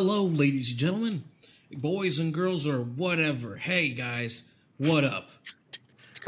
[0.00, 1.24] Hello, ladies and gentlemen,
[1.72, 3.56] boys and girls, or whatever.
[3.56, 4.44] Hey, guys,
[4.76, 5.30] what up?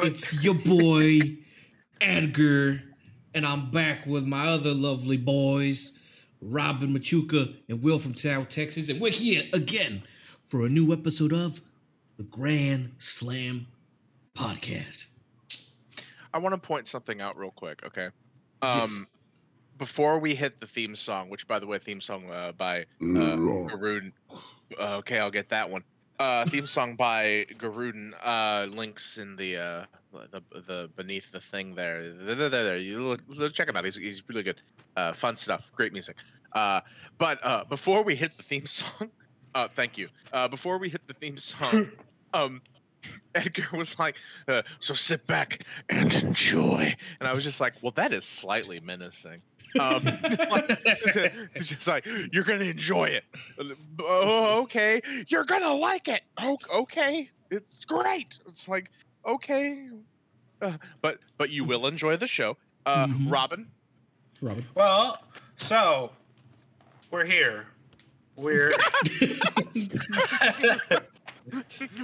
[0.00, 1.38] It's your boy,
[2.00, 2.82] Edgar,
[3.32, 5.96] and I'm back with my other lovely boys,
[6.40, 10.02] Robin Machuca and Will from South Texas, and we're here again
[10.42, 11.62] for a new episode of
[12.16, 13.68] the Grand Slam
[14.34, 15.06] Podcast.
[16.34, 18.08] I want to point something out real quick, okay?
[18.62, 19.04] Um, Yes.
[19.80, 22.84] Before we hit the theme song, which, by the way, theme song uh, by uh,
[23.00, 24.12] Garruden.
[24.78, 25.82] Uh, okay, I'll get that one.
[26.18, 28.12] Uh, theme song by Garruden.
[28.22, 29.84] Uh, links in the uh,
[30.32, 32.12] the the beneath the thing there.
[32.12, 32.76] There, there, there.
[32.76, 33.86] You look, look- check him out.
[33.86, 34.60] He's he's really good.
[34.96, 35.72] Uh, fun stuff.
[35.74, 36.16] Great music.
[36.52, 36.82] Uh,
[37.16, 39.08] but uh, before we hit the theme song,
[39.54, 40.08] uh, thank you.
[40.30, 41.90] Uh, before we hit the theme song,
[42.34, 42.60] um,
[43.34, 44.16] Edgar was like,
[44.48, 48.80] uh, "So sit back and enjoy," and I was just like, "Well, that is slightly
[48.80, 49.42] menacing."
[49.78, 53.24] Um, it's just like you're gonna enjoy it.
[54.00, 55.00] Oh, okay.
[55.28, 56.22] You're gonna like it.
[56.38, 57.30] Oh, okay.
[57.50, 58.38] It's great.
[58.48, 58.90] It's like
[59.24, 59.88] okay,
[60.60, 62.56] uh, but but you will enjoy the show.
[62.86, 63.30] Uh, Mhm.
[63.30, 63.68] Robin,
[64.42, 64.66] Robin.
[64.74, 65.18] Well,
[65.56, 66.10] so
[67.12, 67.66] we're here.
[68.36, 68.72] We're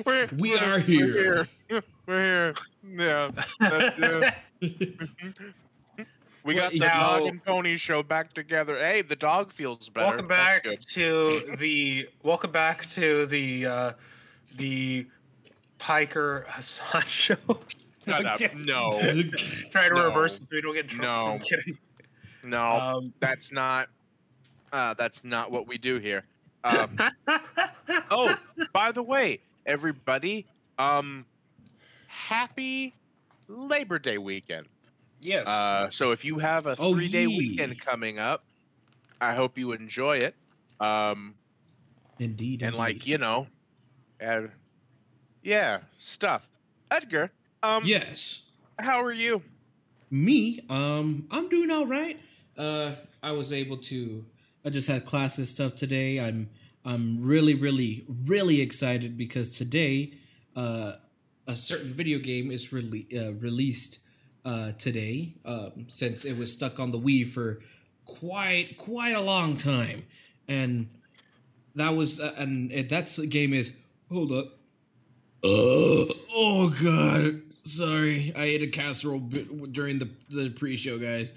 [0.04, 1.48] we're, We we're- are we're here.
[1.68, 1.82] here.
[2.06, 2.54] We're here.
[2.88, 3.30] Yeah.
[3.60, 4.36] That's,
[6.44, 8.78] we got the Now- dog and pony show back together.
[8.78, 10.06] Hey, the dog feels better.
[10.06, 13.92] welcome back to the welcome back to the uh
[14.56, 15.06] the
[15.78, 17.36] Piker Hasan show.
[18.06, 18.40] Shut up.
[18.54, 18.90] No,
[19.72, 20.04] Try to No.
[20.06, 21.26] reverse it so we don't get in trouble.
[21.26, 21.32] No.
[21.32, 21.76] I'm kidding.
[22.44, 22.62] no.
[22.76, 23.88] Um, that's not
[24.72, 26.24] uh, that's not what we do here.
[26.66, 26.98] Um,
[28.10, 28.36] oh,
[28.72, 30.46] by the way, everybody,
[30.78, 31.24] um,
[32.08, 32.92] happy
[33.48, 34.66] Labor Day weekend.
[35.20, 35.46] yes.
[35.46, 37.38] Uh, so if you have a three day yee.
[37.38, 38.44] weekend coming up,
[39.20, 40.34] I hope you enjoy it.
[40.80, 41.34] Um,
[42.18, 42.62] Indeed.
[42.62, 43.46] and like you know,
[44.24, 44.42] uh,
[45.42, 46.46] yeah, stuff.
[46.90, 47.30] Edgar,
[47.62, 48.44] um, yes.
[48.78, 49.42] how are you?
[50.10, 52.20] Me, um, I'm doing all right.
[52.56, 54.24] Uh, I was able to.
[54.66, 56.18] I just had classes stuff today.
[56.18, 56.50] I'm
[56.84, 60.14] I'm really really really excited because today,
[60.56, 60.94] uh,
[61.46, 64.00] a certain video game is uh, released
[64.44, 65.34] uh, today.
[65.44, 67.60] Um, since it was stuck on the Wii for
[68.06, 70.02] quite quite a long time,
[70.48, 70.88] and
[71.76, 73.78] that was uh, and it, that's the game is
[74.10, 74.46] hold up.
[75.44, 81.34] Uh, oh god, sorry, I ate a casserole during the the pre-show, guys.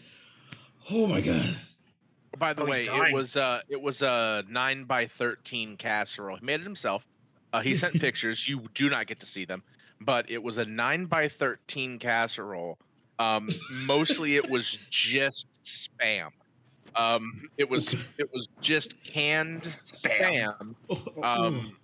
[0.89, 1.59] Oh my god.
[2.39, 6.37] By the Oh, way, it was uh it was a nine by thirteen casserole.
[6.37, 7.05] He made it himself.
[7.53, 8.47] Uh, he sent pictures.
[8.47, 9.61] You do not get to see them,
[10.01, 12.77] but it was a nine by thirteen casserole.
[13.19, 16.29] Um, mostly it was just spam.
[16.95, 20.75] Um, it was it was just canned Spam.
[20.89, 21.23] spam.
[21.23, 21.75] Um,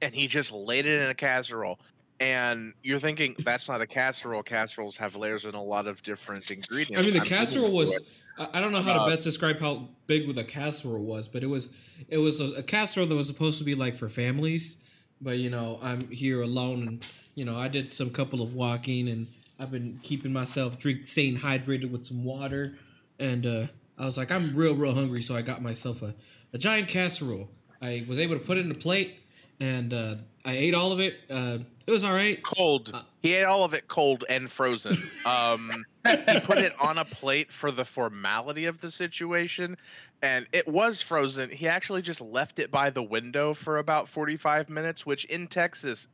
[0.00, 1.78] and he just laid it in a casserole.
[2.20, 4.42] And you're thinking that's not a casserole.
[4.44, 7.00] Casseroles have layers and a lot of different ingredients.
[7.00, 8.21] I mean, the I'm casserole was.
[8.38, 11.48] I don't know how Uh, to best describe how big the casserole was, but it
[11.48, 11.74] was
[12.08, 14.78] it was a, a casserole that was supposed to be like for families.
[15.20, 19.08] But you know, I'm here alone, and you know, I did some couple of walking,
[19.08, 19.26] and
[19.60, 22.76] I've been keeping myself drink, staying hydrated with some water,
[23.18, 23.66] and uh,
[23.98, 26.14] I was like, I'm real, real hungry, so I got myself a,
[26.52, 27.48] a giant casserole.
[27.80, 29.20] I was able to put it in a plate,
[29.60, 30.14] and uh,
[30.44, 31.20] I ate all of it.
[31.30, 32.42] Uh, it was all right.
[32.42, 32.90] cold.
[32.92, 34.94] Uh, he ate all of it cold and frozen.
[35.24, 39.76] Um, he put it on a plate for the formality of the situation,
[40.20, 41.48] and it was frozen.
[41.48, 46.08] He actually just left it by the window for about 45 minutes, which in Texas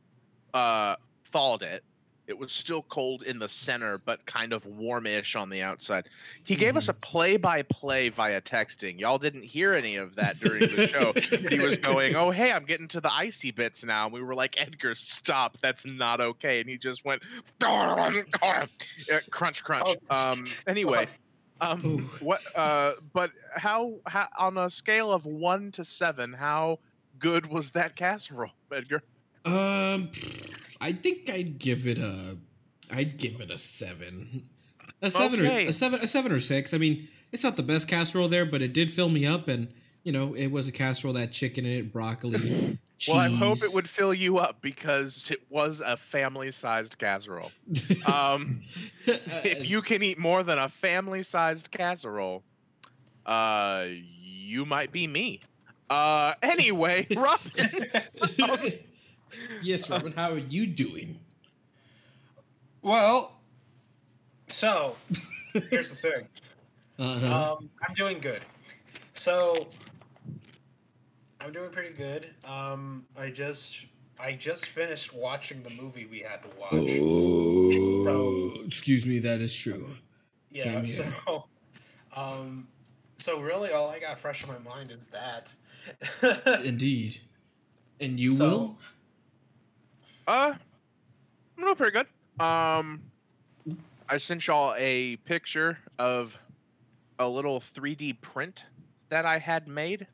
[0.53, 0.95] uh,
[1.31, 1.83] thawed it.
[2.29, 6.07] It was still cold in the center, but kind of warmish on the outside.
[6.43, 8.99] He gave us a play-by-play via texting.
[8.99, 11.11] Y'all didn't hear any of that during the show.
[11.49, 14.35] He was going, "Oh, hey, I'm getting to the icy bits now." And we were
[14.35, 15.57] like, "Edgar, stop!
[15.59, 17.23] That's not okay." And he just went,
[19.31, 20.45] "Crunch, crunch." Um.
[20.67, 21.07] Anyway,
[21.61, 21.97] um, Ooh.
[22.23, 22.41] what?
[22.55, 22.93] Uh.
[23.11, 23.95] But how?
[24.05, 26.77] How on a scale of one to seven, how
[27.17, 29.01] good was that casserole, Edgar?
[29.45, 30.11] Um,
[30.81, 32.37] I think I'd give it a,
[32.91, 34.47] I'd give it a seven,
[35.01, 35.65] a seven Okay.
[35.65, 36.73] or a seven, a seven or six.
[36.73, 39.67] I mean, it's not the best casserole there, but it did fill me up, and
[40.03, 43.13] you know, it was a casserole that chicken in it, broccoli, cheese.
[43.13, 47.51] Well, I hope it would fill you up because it was a family-sized casserole.
[48.05, 48.61] Um,
[49.05, 52.43] if you can eat more than a family-sized casserole,
[53.25, 55.41] uh, you might be me.
[55.89, 57.91] Uh, anyway, Robin.
[59.61, 60.11] yes, Robin.
[60.13, 61.19] How are you doing?
[62.81, 63.39] Well,
[64.47, 64.95] so
[65.69, 66.27] here's the thing.
[66.99, 67.53] Uh-huh.
[67.53, 68.41] Um, I'm doing good.
[69.13, 69.69] So
[71.39, 72.27] I'm doing pretty good.
[72.43, 73.77] Um, I just
[74.19, 76.73] I just finished watching the movie we had to watch.
[76.73, 79.19] oh, excuse me.
[79.19, 79.95] That is true.
[80.51, 80.83] Yeah.
[80.85, 81.45] So,
[82.17, 82.67] um,
[83.17, 85.53] so really, all I got fresh in my mind is that.
[86.65, 87.17] Indeed.
[88.01, 88.77] And you So- will.
[90.29, 90.53] Uh,
[91.57, 92.05] I'm doing pretty good.
[92.45, 93.01] Um,
[94.07, 96.37] I sent y'all a picture of
[97.17, 98.63] a little 3D print
[99.09, 100.05] that I had made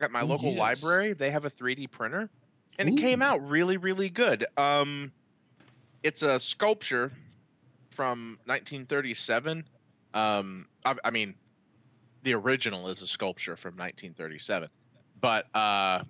[0.00, 0.58] at my Oh, local yes.
[0.84, 1.12] library.
[1.14, 2.30] They have a 3D printer,
[2.78, 4.46] and it came out really, really good.
[4.56, 5.10] Um,
[6.04, 7.10] it's a sculpture
[7.90, 9.64] from 1937.
[10.14, 11.34] Um, I, I mean,
[12.22, 14.68] the original is a sculpture from 1937,
[15.20, 16.04] but uh,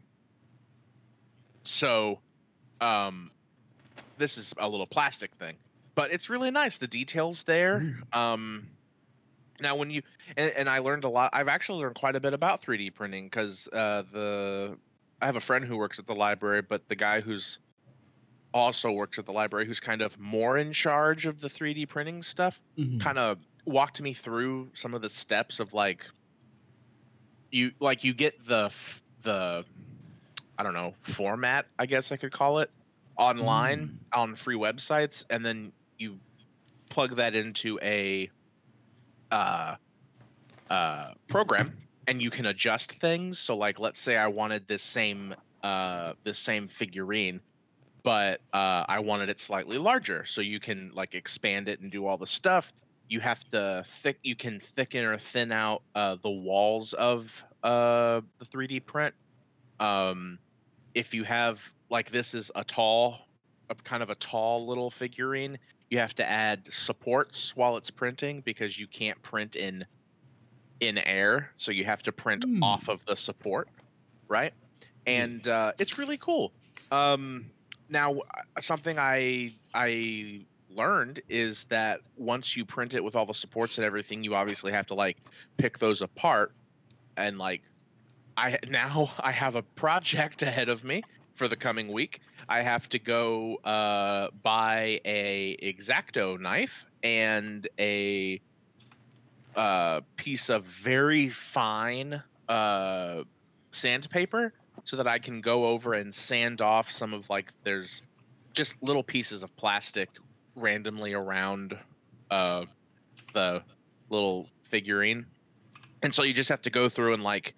[1.64, 2.18] so
[2.82, 3.30] um,
[4.18, 5.56] this is a little plastic thing,
[5.94, 6.78] but it's really nice.
[6.78, 7.96] The details there.
[8.12, 8.68] Um,
[9.60, 10.02] now, when you
[10.36, 11.30] and, and I learned a lot.
[11.32, 14.76] I've actually learned quite a bit about 3D printing because uh, the
[15.20, 17.58] I have a friend who works at the library, but the guy who's
[18.52, 22.22] also works at the library, who's kind of more in charge of the 3D printing
[22.22, 23.00] stuff, Mhm.
[23.00, 26.04] kind of walked me through some of the steps of like
[27.50, 28.70] you like you get the
[29.22, 29.64] the
[30.62, 32.70] I don't know format I guess I could call it
[33.16, 36.20] online on free websites and then you
[36.88, 38.30] plug that into a
[39.32, 39.74] uh,
[40.70, 41.76] uh, program
[42.06, 43.40] and you can adjust things.
[43.40, 47.40] So like let's say I wanted this same uh, this same figurine
[48.04, 50.24] but uh, I wanted it slightly larger.
[50.26, 52.72] So you can like expand it and do all the stuff.
[53.08, 58.20] You have to thick you can thicken or thin out uh, the walls of uh,
[58.38, 59.16] the 3d print.
[59.80, 60.38] Um,
[60.94, 63.18] if you have like this is a tall
[63.70, 65.58] a kind of a tall little figurine
[65.90, 69.84] you have to add supports while it's printing because you can't print in
[70.80, 72.62] in air so you have to print Hmm.
[72.62, 73.68] off of the support
[74.28, 74.52] right?
[75.06, 76.52] And uh, it's really cool.
[76.90, 77.50] Um,
[77.90, 80.40] now uh, something i i
[80.70, 84.72] learned is that once you print it with all the supports and everything you obviously
[84.72, 85.18] have to like
[85.58, 86.52] pick those apart
[87.18, 87.60] and like
[88.42, 91.02] i now i have a project ahead of me
[91.34, 98.40] for the coming week i have to go uh, buy a exacto knife and a
[99.56, 103.22] uh, piece of very fine uh,
[103.70, 104.52] sandpaper
[104.84, 108.02] so that i can go over and sand off some of like there's
[108.52, 110.08] just little pieces of plastic
[110.54, 111.76] randomly around
[112.30, 112.64] uh,
[113.34, 113.62] the
[114.10, 115.26] little figurine.
[116.02, 117.54] And so you just have to go through and like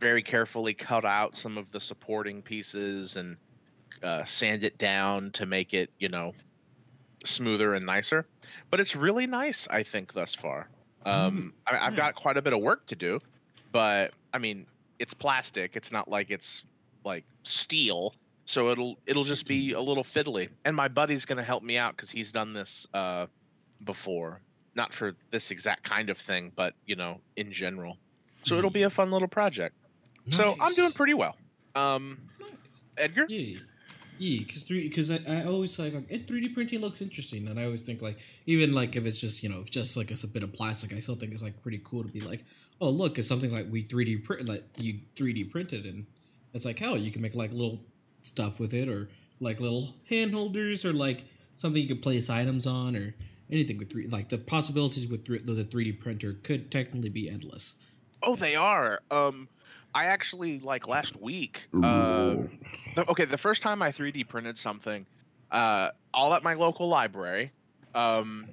[0.00, 3.36] very carefully cut out some of the supporting pieces and
[4.02, 6.32] uh, sand it down to make it, you know,
[7.24, 8.26] smoother and nicer.
[8.70, 10.68] But it's really nice, I think, thus far.
[11.04, 13.20] Um, I, I've got quite a bit of work to do,
[13.72, 14.66] but I mean,
[14.98, 15.76] it's plastic.
[15.76, 16.64] It's not like it's
[17.04, 18.14] like steel.
[18.44, 20.48] So it'll it'll just be a little fiddly.
[20.64, 23.26] And my buddy's going to help me out because he's done this uh
[23.84, 24.40] before.
[24.74, 27.96] Not for this exact kind of thing but you know in general.
[28.42, 29.74] So it'll be a fun little project
[30.28, 31.36] so i'm doing pretty well.
[31.74, 32.18] Um
[32.96, 33.26] edgar?
[33.28, 33.58] Yeah,
[34.18, 37.58] yeah, because three, because I, I always like like, three D printing looks interesting, and
[37.58, 40.28] I always think like even like if it's just you know just like it's a
[40.28, 42.44] bit of plastic, I still think it's like pretty cool to be like,
[42.82, 46.04] oh look, it's something like we three D print like you three D printed, and
[46.52, 47.80] it's like hell, you can make like little
[48.22, 49.08] stuff with it, or
[49.40, 51.24] like little hand holders, or like
[51.56, 53.14] something you could place items on, or
[53.50, 57.30] anything with three like the possibilities with three, the three D printer could technically be
[57.30, 57.76] endless.
[58.22, 59.00] oh they are.
[59.10, 59.48] Um
[59.94, 62.36] i actually like last week uh
[62.94, 65.06] the, okay the first time i 3d printed something
[65.50, 67.52] uh all at my local library
[67.94, 68.50] um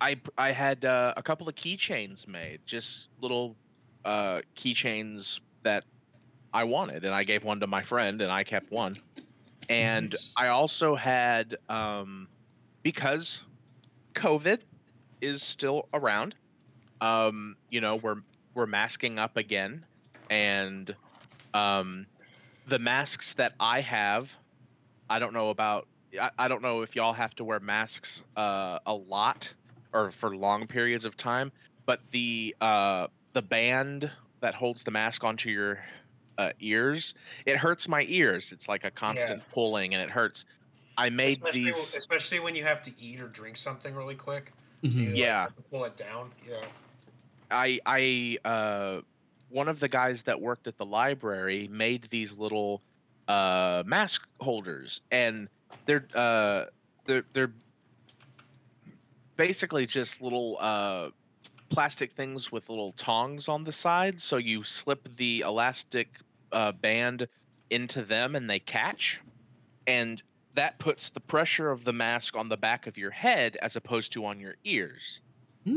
[0.00, 3.56] i i had uh, a couple of keychains made just little
[4.04, 5.84] uh keychains that
[6.52, 8.98] i wanted and i gave one to my friend and i kept one
[9.68, 10.32] and Nice.
[10.36, 12.28] i also had um
[12.82, 13.42] because
[14.14, 14.60] covid
[15.20, 16.34] is still around
[17.00, 18.22] um you know we're
[18.54, 19.84] we're masking up again
[20.30, 20.94] and
[21.54, 22.06] um
[22.66, 24.30] the masks that i have
[25.08, 25.86] i don't know about
[26.20, 29.52] i, I don't know if y'all have to wear masks uh a lot
[29.92, 31.52] or for long periods of time
[31.86, 35.78] but the uh the band that holds the mask onto your
[36.38, 37.14] uh, ears
[37.46, 40.44] it hurts my ears it's like a constant pulling and it hurts
[40.96, 44.52] i made especially, these especially when you have to eat or drink something really quick.
[44.82, 44.94] Mhm.
[44.94, 45.42] You, Yeah.
[45.42, 46.30] have to pull it down.
[46.48, 46.64] Yeah.
[47.50, 49.00] I I uh
[49.48, 52.82] one of the guys that worked at the library made these little
[53.28, 55.48] uh, mask holders, and
[55.86, 56.66] they're uh,
[57.06, 57.54] they're they're
[59.36, 61.10] basically just little uh,
[61.70, 64.20] plastic things with little tongs on the side.
[64.20, 66.10] So you slip the elastic
[66.52, 67.28] uh, band
[67.70, 69.22] into them, and they catch,
[69.86, 70.22] and
[70.54, 74.12] that puts the pressure of the mask on the back of your head as opposed
[74.14, 75.20] to on your ears.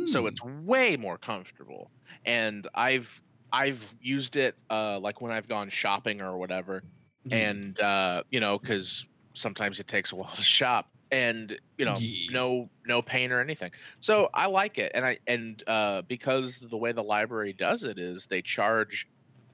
[0.06, 0.28] So Hmm.
[0.28, 1.92] it's way more comfortable.
[2.26, 3.22] And I've
[3.52, 6.84] I've used it uh, like when I've gone shopping or whatever,
[7.24, 7.54] Yeah.
[7.54, 9.06] and uh, you know, because
[9.36, 12.28] sometimes it takes a while to shop, and you know, Yeah.
[12.28, 13.72] no no pain or anything.
[14.02, 18.00] So I like it, and I and uh, because the way the library does it
[18.00, 19.08] is they charge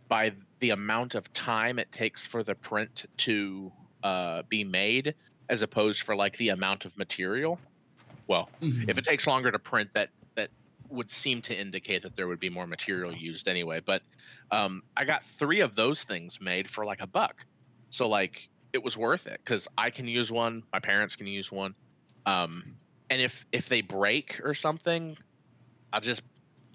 [0.10, 3.72] by the amount of time it takes for the print to
[4.04, 5.16] uh, be made,
[5.50, 7.62] as opposed for like the amount of material.
[8.28, 8.88] Well, Mhm.
[8.88, 10.12] if it takes longer to print that
[10.90, 14.02] would seem to indicate that there would be more material used anyway but
[14.52, 17.46] um, i got three of those things made for like a buck.
[17.90, 21.52] So like it was worth it because i can use one my parents can use
[21.52, 21.74] one
[22.26, 22.76] um,
[23.10, 25.18] and if if they break or something
[25.94, 26.22] i'll just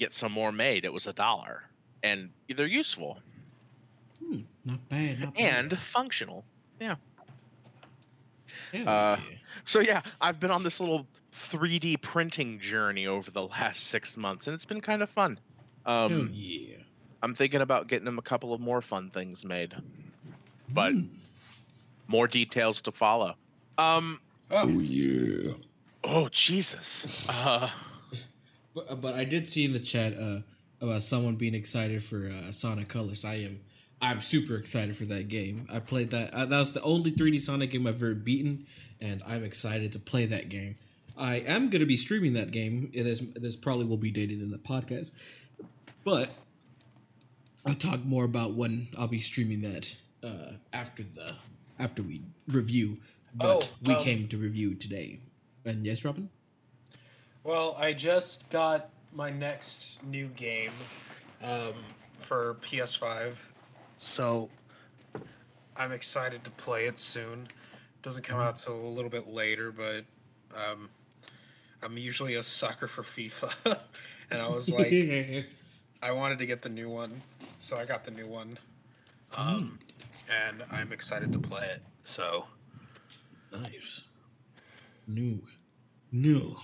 [0.03, 0.85] get some more made.
[0.85, 1.63] It was a dollar
[2.03, 3.19] and they're useful.
[4.19, 5.43] Hmm, not bad, not bad.
[5.43, 6.45] and functional.
[6.81, 6.99] Hell
[8.89, 9.37] uh, yeah.
[9.65, 14.47] So yeah, I've been on this little 3D printing journey over the last six months,
[14.47, 15.39] and it's been kind of fun.
[15.87, 16.77] Hell Um, yeah.
[17.23, 19.75] I'm thinking about getting them a couple of more fun things made.
[20.69, 21.07] but- Hmm.
[22.09, 23.37] More details to follow.
[23.79, 24.21] Um.
[24.51, 25.53] Oh, yeah.
[26.05, 27.27] Oh Jesus.
[27.29, 27.71] Uh.
[28.75, 30.41] But, but I did see in the chat uh,
[30.81, 33.25] about someone being excited for uh, Sonic Colors.
[33.25, 33.61] I am
[34.03, 35.67] I'm super excited for that game.
[35.73, 36.35] I played that.
[36.35, 38.67] Uh, that was the only 3D Sonic game I've ever beaten,
[39.01, 40.77] and I'm excited to play that game.
[41.17, 42.91] I am going to be streaming that game.
[42.95, 45.13] This this probably will be dated in the podcast,
[46.05, 46.31] but
[47.67, 51.35] I'll talk more about when I'll be streaming that uh, after the
[51.79, 52.99] after we review.
[53.35, 55.21] But Oh, we um, came to review today.
[55.65, 56.29] And yes, Robin.
[57.45, 60.73] well, I just got my next new game
[61.43, 61.75] um,
[62.19, 63.35] for PS5,
[63.99, 64.51] so
[65.77, 67.47] I'm excited to play it soon.
[68.03, 70.05] Doesn't come out till a little bit later, but
[70.55, 70.89] um,
[71.83, 73.79] I'm usually a sucker for FIFA,
[74.31, 74.93] and I was like,
[76.03, 77.23] I wanted to get the new one,
[77.59, 78.59] so I got the new one,
[79.37, 79.79] um,
[80.31, 81.83] and I'm excited to play it.
[82.05, 82.47] So
[83.53, 84.05] Nice.
[85.07, 85.43] New.
[86.11, 86.57] New.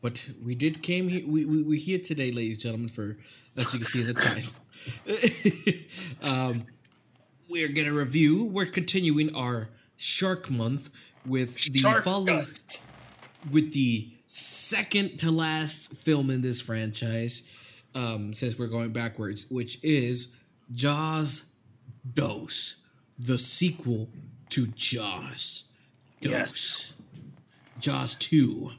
[0.00, 3.18] But we did came here we, we we're here today, ladies and gentlemen, for
[3.56, 4.52] as you can see in the title.
[6.22, 6.66] um
[7.48, 10.90] we're gonna review we're continuing our Shark Month
[11.26, 12.42] with the Shark follow
[13.50, 17.42] with the second to last film in this franchise,
[17.96, 20.34] um, since we're going backwards, which is
[20.72, 21.46] Jaws
[22.14, 22.76] Dos,
[23.18, 24.08] the sequel
[24.50, 25.64] to Jaws.
[26.22, 26.30] Dos.
[26.30, 26.94] Yes.
[27.80, 28.70] Jaws 2.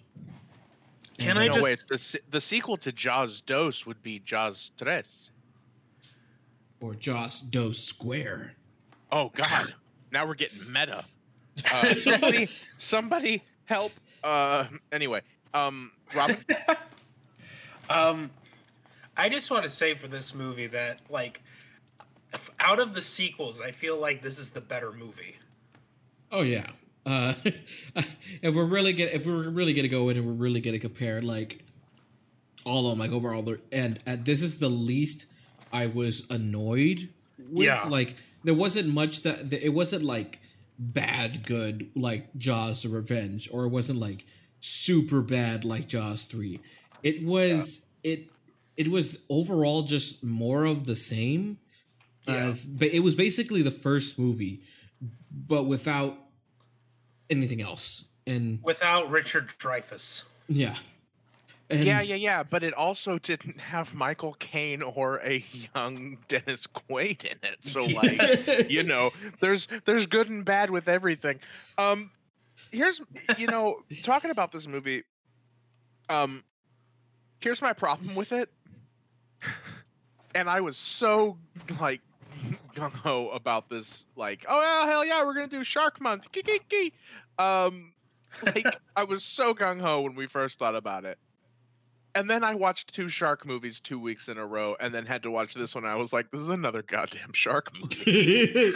[1.18, 1.84] Can And, I no just- wait.
[1.90, 5.32] The the sequel to Jaws Dos would be Jaws Tres.
[6.80, 8.56] Or Jaws Dos Square.
[9.12, 9.74] Oh God.
[10.12, 11.04] now we're getting meta.
[11.72, 13.92] Uh, somebody, somebody help.
[14.24, 14.66] Uh.
[14.92, 15.22] Anyway.
[15.54, 15.92] Um.
[16.16, 16.38] Robin.
[17.90, 18.32] Um,
[19.18, 21.42] I just want to say for this movie that like,
[22.60, 25.36] out of the sequels, I feel like this is the better movie.
[26.32, 26.68] Oh yeah.
[27.06, 27.34] Uh,
[28.42, 31.22] if we're really gonna if we're really gonna go in and we're really gonna compare
[31.22, 31.66] like
[32.64, 35.26] all of them, like overall, they're- and and this is the least
[35.74, 37.66] I was annoyed with.
[37.66, 37.84] Yeah.
[37.90, 38.16] Like
[38.46, 40.40] there wasn't much that that- it wasn't like
[40.80, 44.26] bad good like Jaws: The Revenge, or it wasn't like
[44.62, 46.62] super bad like Jaws three.
[47.04, 48.30] It was it
[48.78, 51.58] it was overall just more of the same.
[52.28, 52.36] Yeah.
[52.36, 54.62] As but it was basically the first movie,
[55.32, 56.18] but without
[57.30, 58.08] anything else.
[58.28, 60.24] And Without Richard Dreyfuss.
[60.48, 60.76] yeah,
[61.72, 62.44] and yeah, yeah, yeah.
[62.44, 65.44] But it also didn't have Michael Caine or a
[65.76, 67.58] young Dennis Quaid in it.
[67.62, 71.40] So like, you know, there's there's good and bad with everything.
[71.78, 72.12] Um,
[72.72, 73.02] here's
[73.38, 75.04] you know, talking about this movie.
[76.10, 76.44] Um,
[77.42, 78.50] here's my problem with it.
[80.34, 81.38] And I was so
[81.80, 82.02] like
[82.74, 86.28] gung ho about this, like, oh yeah, hell yeah, we're gonna do Shark Month.
[87.38, 87.94] Um,
[88.44, 88.66] like
[88.96, 91.18] I was so gung ho when we first thought about it.
[92.14, 95.24] And then I watched two shark movies two weeks in a row, and then had
[95.24, 95.86] to watch this one.
[95.86, 98.76] I was like, "This is another goddamn shark movie."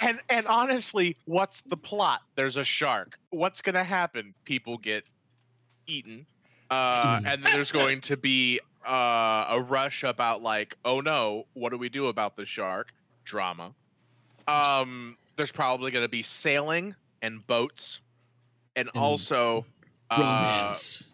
[0.00, 2.22] and and honestly, what's the plot?
[2.36, 3.18] There's a shark.
[3.30, 4.34] What's gonna happen?
[4.44, 5.04] People get
[5.86, 6.26] eaten,
[6.70, 11.70] uh, and then there's going to be uh, a rush about like, "Oh no, what
[11.70, 12.92] do we do about the shark?"
[13.24, 13.72] Drama.
[14.46, 18.00] Um, there's probably going to be sailing and boats,
[18.76, 19.64] and, And also
[20.16, 21.10] uh, Romance.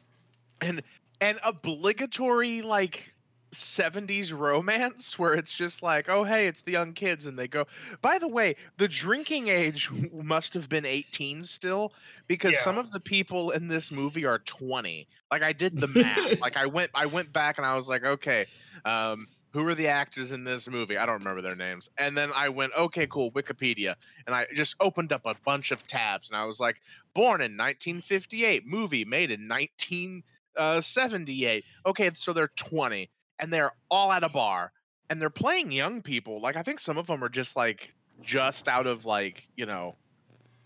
[0.60, 0.82] and
[1.20, 3.12] an obligatory like
[3.52, 7.66] 70s romance where it's just like oh hey it's the young kids and they go
[8.00, 11.92] by the way the drinking age must have been 18 still
[12.28, 16.40] because some of the people in this movie are 20 like i did the math.
[16.40, 18.44] Like i went i went back and i was like okay
[18.84, 20.96] um who are the actors in this movie?
[20.96, 21.90] I don't remember their names.
[21.98, 23.94] And then i went okay cool wikipedia.
[24.26, 26.80] And i just opened up a bunch of tabs and i was like
[27.14, 30.22] born in 1958 movie made in 19
[30.56, 34.72] uh 78 okay so they're 20 and they're all at a bar
[35.08, 36.40] and they're playing young people.
[36.40, 37.92] Like i think some of them are just like
[38.22, 39.96] just out of like you know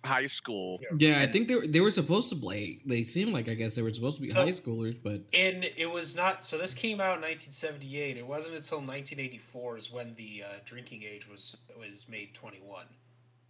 [0.05, 2.79] high school Yeah, I think they were they were supposed to play.
[2.85, 5.65] They seemed like I guess they were supposed to be So- high schoolers, but And
[5.77, 6.45] it was not.
[6.47, 8.17] So this came out in 1978.
[8.17, 12.87] It wasn't until 1984 is when the uh, drinking age was was made 21.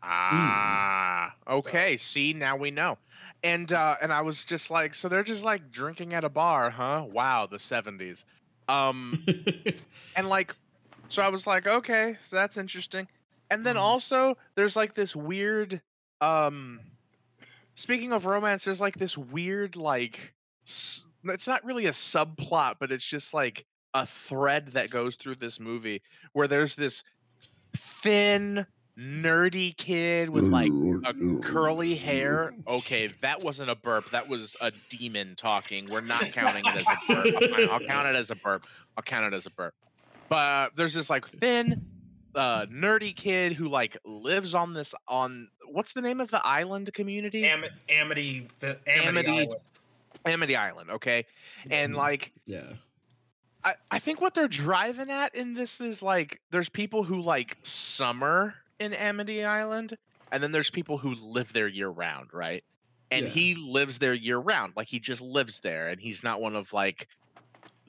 [0.02, 2.98] ah okay see now we know
[3.42, 6.68] and uh and i was just like so they're just like drinking at a bar
[6.70, 8.24] huh wow the 70s
[8.68, 9.24] um
[10.16, 10.54] and like
[11.08, 13.08] so i was like okay so that's interesting
[13.50, 13.80] and then Mhm.
[13.80, 15.80] also there's like this weird
[16.24, 16.80] um
[17.74, 20.32] speaking of romance there's like this weird like
[20.64, 25.60] it's not really a subplot but it's just like a thread that goes through this
[25.60, 27.04] movie where there's this
[27.76, 28.66] thin
[28.98, 30.70] nerdy kid with like
[31.04, 32.54] a curly hair.
[32.66, 34.10] Okay, that wasn't a burp.
[34.10, 35.88] That was a demon talking.
[35.90, 37.70] We're not counting it as a burp.
[37.70, 38.64] I'll, count it as a burp.
[38.96, 39.74] I'll count it as a burp.
[40.28, 41.84] But there's this like thin,
[42.34, 46.92] uh, nerdy kid who like lives on this on what's the name of the island
[46.94, 47.44] community?
[47.46, 49.30] Am- Amity, the Amity, Amity.
[49.30, 49.60] Island.
[50.24, 50.90] Amity Island.
[50.90, 51.26] Okay,
[51.70, 52.72] and like yeah.
[53.64, 57.58] I, I think what they're driving at in this is like there's people who like
[57.62, 59.96] summer in Amity Island,
[60.32, 62.62] and then there's people who live there year round, right?
[63.10, 63.30] And Yeah.
[63.30, 66.72] he lives there year round, like he just lives there, and he's not one of
[66.72, 67.08] like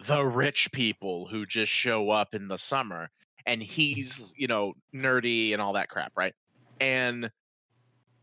[0.07, 3.09] the rich people who just show up in the summer.
[3.45, 6.33] And he's you know nerdy and all that crap, right?
[6.81, 7.29] And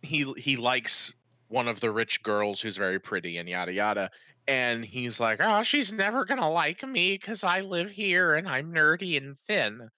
[0.03, 1.13] he he likes
[1.49, 4.11] one of the rich girls who's very pretty and yada yada
[4.49, 8.73] and he's like, "Oh, she's never gonna like me because I live here and I'm
[8.73, 9.89] nerdy and thin."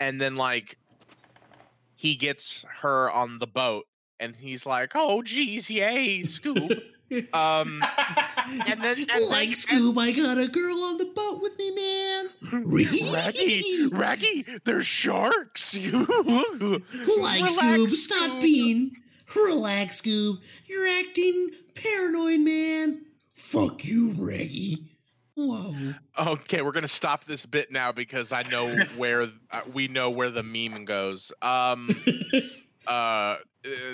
[0.00, 0.76] And then like,
[1.94, 3.86] he gets her on the boat,
[4.18, 6.82] and he's like, "Oh, geez, yay, Scoob."
[7.32, 7.82] um,
[8.66, 11.70] and then and then- like Scoob, I got a girl on the boat with me,
[11.70, 12.64] man.
[13.14, 15.76] Raggy, Raggy, there's sharks.
[17.20, 18.96] Like Relax, Scoob, stop being.
[19.34, 20.40] Relax, Scoob.
[20.66, 23.02] You're acting paranoid, man.
[23.34, 24.92] Fuck you, Reggie.
[25.34, 25.94] Whoa.
[26.18, 30.30] Okay, we're gonna stop this bit now because I know where uh, we know where
[30.30, 31.32] the meme goes.
[31.40, 31.88] Um,
[32.86, 33.36] uh, uh,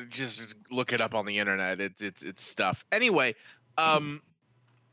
[0.08, 1.80] just look it up on the internet.
[1.80, 2.84] It's it's it's stuff.
[2.90, 3.36] Anyway,
[3.76, 4.22] um,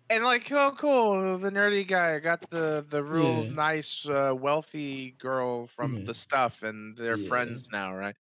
[0.09, 3.53] and like, oh, cool, the nerdy guy got the the real Yeah.
[3.53, 6.05] nice, uh, wealthy girl from Yeah.
[6.05, 7.27] the stuff, and they're Yeah.
[7.27, 8.15] friends now, right?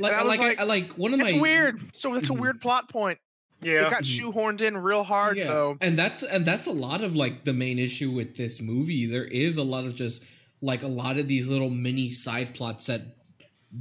[0.00, 1.26] like, I I like, like, I, like one of my.
[1.26, 1.80] It's my weird.
[1.96, 2.40] So that's a Mhm.
[2.40, 3.18] weird plot point.
[3.60, 3.86] yeah.
[3.86, 4.32] It got Mhm.
[4.32, 5.46] shoehorned in real hard, yeah.
[5.48, 5.76] though.
[5.80, 9.24] and that's and that's a lot of like the main issue with this movie there
[9.24, 10.24] is a lot of just
[10.60, 13.00] like a lot of these little mini side plots that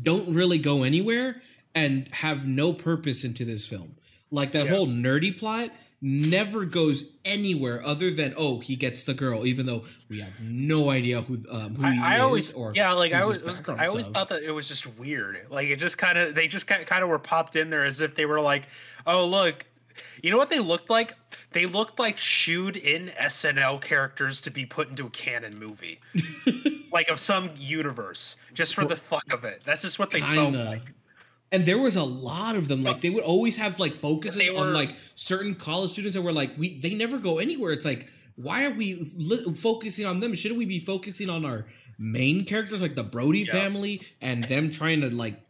[0.01, 1.41] don't really go anywhere
[1.75, 3.95] and have no purpose into this film
[4.31, 4.71] like that Yeah.
[4.75, 9.83] whole nerdy plot never goes anywhere other than oh he gets the girl even though
[10.09, 13.13] we have no idea who um, who he I, I is always, or yeah, like
[13.13, 15.47] I was, I always thought that it was just weird.
[15.49, 18.15] Like it just kind of, they just kind of were popped in there as if
[18.15, 18.63] they were like,
[19.05, 19.65] oh look,
[20.21, 21.15] you know what they looked like?
[21.51, 25.99] They looked like shooed in SNL characters to be put into a canon movie,
[26.91, 29.63] like of some universe, just for the fuck of it.
[29.65, 30.63] That's just what they felt Kinda.
[30.63, 30.93] like.
[31.51, 32.83] And there was a lot of them.
[32.83, 36.33] Like they would always have like focuses They on like certain college students that were
[36.33, 37.71] like we they never go anywhere.
[37.71, 40.35] It's like why are we li- focusing on them?
[40.35, 41.65] Shouldn't we be focusing on our
[41.97, 43.53] main characters like the Brody Yeah.
[43.53, 45.41] family and them trying to like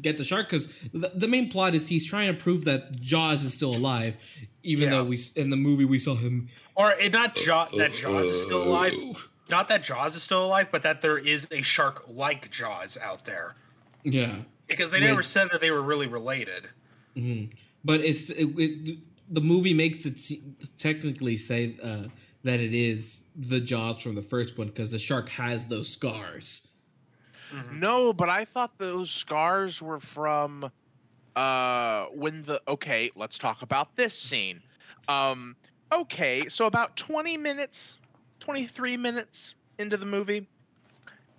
[0.00, 0.48] get the shark?
[0.48, 4.16] Because the, the main plot is he's trying to prove that Jaws is still alive,
[4.62, 4.98] even Yeah.
[4.98, 6.48] though we in the movie we saw him.
[6.76, 9.28] Or it not Jaws that Jaws is still alive.
[9.50, 13.24] Not that Jaws is still alive, but that there is a shark like Jaws out
[13.24, 13.56] there.
[14.04, 14.36] Yeah.
[14.72, 16.68] Because they With- never said that they were really related.
[17.14, 17.44] hmm
[17.84, 18.98] But it's it, it,
[19.30, 20.42] the movie makes it se-
[20.78, 22.04] technically say uh,
[22.44, 26.68] that it is the Jaws from the first one because the shark has those scars.
[27.52, 27.80] Mhm.
[27.80, 30.70] No, but I thought those scars were from
[31.36, 34.60] uh when the okay, let's talk about this scene.
[35.08, 35.56] Um
[35.92, 37.98] okay, so about 20 minutes,
[38.40, 40.46] 23 minutes into the movie,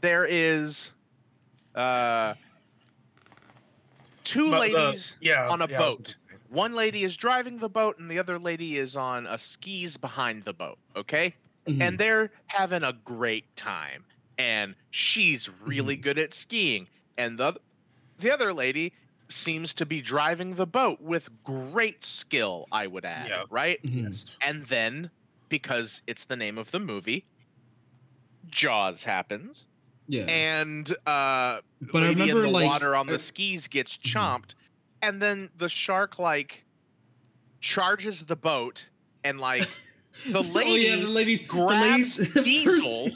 [0.02, 0.90] there is
[1.76, 2.34] uh
[4.24, 6.16] two But the- ladies yeah, on a yeah, boat.
[6.50, 10.44] One lady is driving the boat, and the other lady is on a skis behind
[10.44, 10.78] the boat.
[10.96, 11.36] Okay,
[11.68, 11.82] Mhm.
[11.82, 14.06] and they're having a great time.
[14.38, 16.04] And she's really Mm-hmm.
[16.04, 17.60] good at skiing, and the
[18.20, 18.94] the other lady
[19.30, 22.68] seems to be driving the boat with great skill.
[22.72, 23.46] I would add, Yeah.
[23.50, 23.82] right?
[23.84, 24.04] Mhm.
[24.04, 24.38] Yes.
[24.42, 25.10] And then,
[25.50, 27.26] because it's the name of the movie,
[28.50, 29.68] Jaws happens,
[30.08, 30.24] yeah.
[30.24, 31.60] and uh,
[31.92, 34.12] but I lady remember in the like water on the skis gets Mhm.
[34.14, 34.54] chomped,
[35.02, 36.64] and then the shark like
[37.62, 38.88] charges the boat
[39.24, 39.68] and like
[40.30, 43.10] the oh yeah, the the grabs the Diesel.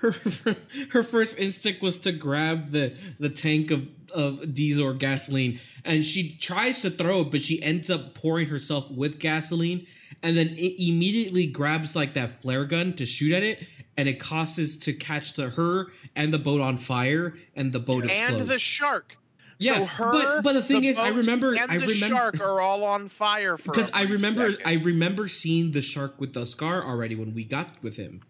[0.00, 0.56] first, her
[0.90, 6.04] her first instinct was to grab the the tank of of diesel or gasoline, and
[6.04, 9.86] she tries to throw it, but she ends up pouring herself with gasoline,
[10.22, 14.20] and then it immediately grabs like that flare gun to shoot at it, and it
[14.20, 18.40] causes to catch the her and the boat on fire, and the boat explodes.
[18.40, 19.16] and the shark.
[19.58, 22.40] yeah, so her, but but the thing is, I remember, and I the remember shark
[22.40, 24.66] are all on fire for because I remember second.
[24.66, 28.22] I remember seeing the shark with the scar already when we got with him.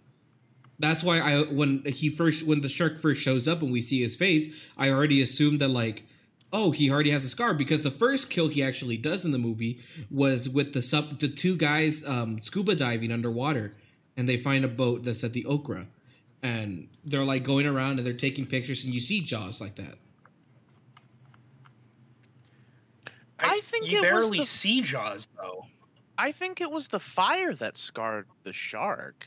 [0.79, 4.03] That's why I when he first when the shark first shows up and we see
[4.03, 6.05] his face, I already assumed that like,
[6.53, 9.39] oh, he already has a scar because the first kill he actually does in the
[9.39, 13.75] movie was with the sub the two guys um, scuba diving underwater,
[14.17, 15.87] and they find a boat that's at the Orca,
[16.43, 19.97] and they're like going around and they're taking pictures and you see Jaws like that.
[23.39, 25.67] I think you it was barely the- see Jaws though.
[26.19, 29.27] I think it was the fire that scarred the shark.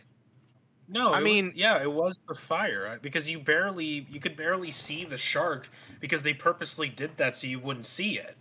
[0.87, 4.35] No, I mean- was, yeah, it was the fire uh, because you barely, you could
[4.35, 8.35] barely see the shark because they purposely did that so you wouldn't see it.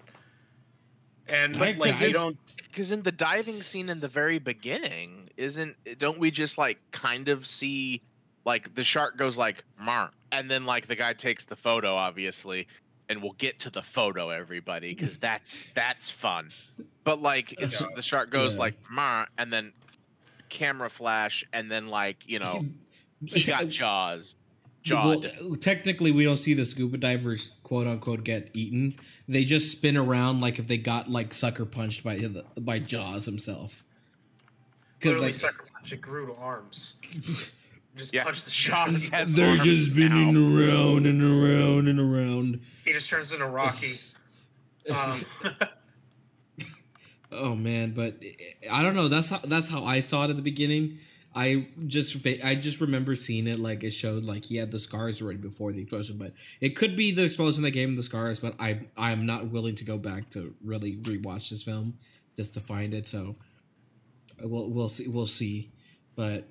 [1.29, 5.28] And I- like I- you don't, Because in the diving scene in the very beginning,
[5.39, 8.03] isn't don't we just like kind of see
[8.45, 12.67] like the shark goes like Mar, and then like the guy takes the photo, obviously,
[13.09, 16.51] and we'll get to the photo, everybody, because that's that's fun.
[17.05, 18.61] But like it's the shark goes Yeah.
[18.61, 19.73] like Mar, and then
[20.49, 22.65] camera flash, and then like you know
[23.25, 24.37] he got Jaws.
[24.91, 25.21] Well,
[25.61, 28.95] technically, we don't see the scuba divers "quote unquote" get eaten.
[29.29, 33.27] They just spin around like if they got like sucker punched by the, by Jaws
[33.27, 33.85] himself.
[34.99, 36.95] Because like sucker punch it grew to arms.
[37.97, 40.57] Just Yeah, punch the Jaws they're arms just spinning now.
[40.61, 42.61] around and around and around.
[42.85, 43.87] He just turns into Rocky.
[43.87, 44.15] It's-
[44.85, 45.53] it's- Um,
[47.33, 48.23] oh man, but
[48.71, 49.09] I don't know.
[49.09, 50.99] That's how that's how I saw it at the beginning.
[51.35, 55.21] I just I just remember seeing it like it showed like he had the scars
[55.21, 58.41] already before the explosion, but it could be the explosion that gave him the scars.
[58.41, 61.95] But I I'm not willing to go back to really rewatch this film
[62.37, 63.07] just to find it.
[63.07, 63.37] So
[64.43, 65.71] we'll we'll see we'll see.
[66.17, 66.49] But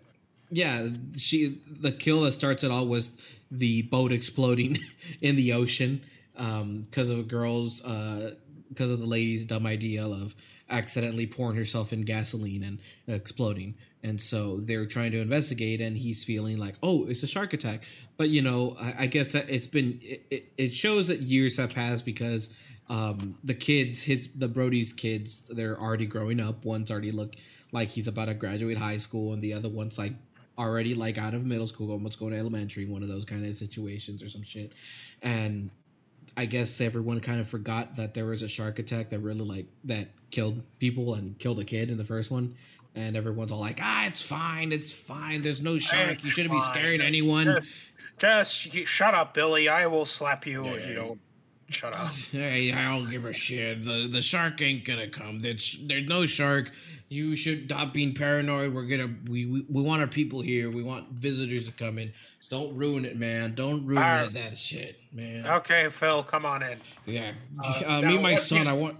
[0.50, 3.17] yeah, she the kill that starts it all was
[3.52, 4.78] the boat exploding
[5.21, 6.02] in the ocean
[6.34, 10.36] because of a girl's because of the lady's dumb idea of
[10.69, 13.76] accidentally pouring herself in gasoline and exploding.
[14.04, 17.84] And so they're trying to investigate, and he's feeling like, oh, it's a shark attack.
[18.15, 21.73] But you know, I, I guess it's been it, it, it shows that years have
[21.73, 22.54] passed because
[22.89, 26.63] um, the kids, his the Brody's kids, they're already growing up.
[26.63, 27.36] One's already look
[27.78, 30.13] like he's about to graduate high school, and the other one's like
[30.58, 33.56] already like out of middle school, almost going to elementary, one of those kind of
[33.56, 34.74] situations or some shit.
[35.22, 35.70] And
[36.36, 39.68] I guess everyone kind of forgot that there was a shark attack that really like
[39.86, 42.56] that killed people and killed a kid in the first one.
[42.96, 45.44] And everyone's all like, "Ah, it's fine, it's fine.
[45.44, 46.24] There's no shark.
[46.24, 49.70] You shouldn't be scaring anyone." just, just shut up, Billy.
[49.70, 50.88] I will slap you Yeah.
[50.88, 51.20] you don't
[51.70, 52.08] shut up.
[52.32, 53.84] Hey, I don't give a shit.
[53.84, 55.40] The the shark ain't gonna come.
[55.40, 56.72] There's there's no shark.
[57.10, 58.74] You should stop being paranoid.
[58.74, 60.70] We're gonna we, we, we want our people here.
[60.70, 62.14] We want visitors to come in.
[62.42, 63.56] So don't ruin it, man.
[63.56, 64.28] Don't ruin Alright.
[64.28, 65.46] it, that shit, man.
[65.48, 66.78] Okay, Phil, come on in.
[67.06, 67.32] Yeah.
[67.64, 68.66] Uh, Uh, meet my son.
[68.66, 68.98] you- I want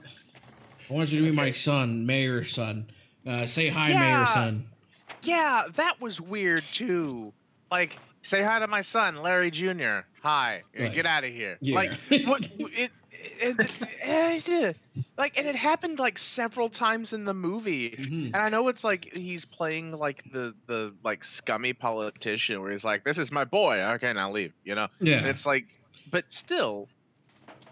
[0.90, 2.88] I want you to meet my son, Mayor's son.
[3.26, 4.00] Uh, say hi, Yeah.
[4.00, 4.68] Mayor's son.
[5.24, 7.34] Yeah, that was weird too.
[7.70, 10.00] Like, say hi to my son, Larry Jr.
[10.22, 10.94] Hi, Right.
[10.94, 11.58] get out of here.
[11.62, 11.76] Yeah.
[11.76, 11.92] Like,
[12.26, 12.50] what?
[13.40, 14.76] It, it, it,
[15.18, 17.90] like, and it happened like several times in the movie.
[17.98, 18.26] Mhm.
[18.28, 22.84] And I know it's like he's playing like the the like scummy politician, where he's
[22.84, 23.80] like, "This is my boy.
[23.96, 24.88] Okay, now leave." You know.
[25.00, 25.26] And Yeah.
[25.26, 25.66] it's like,
[26.12, 26.90] but still,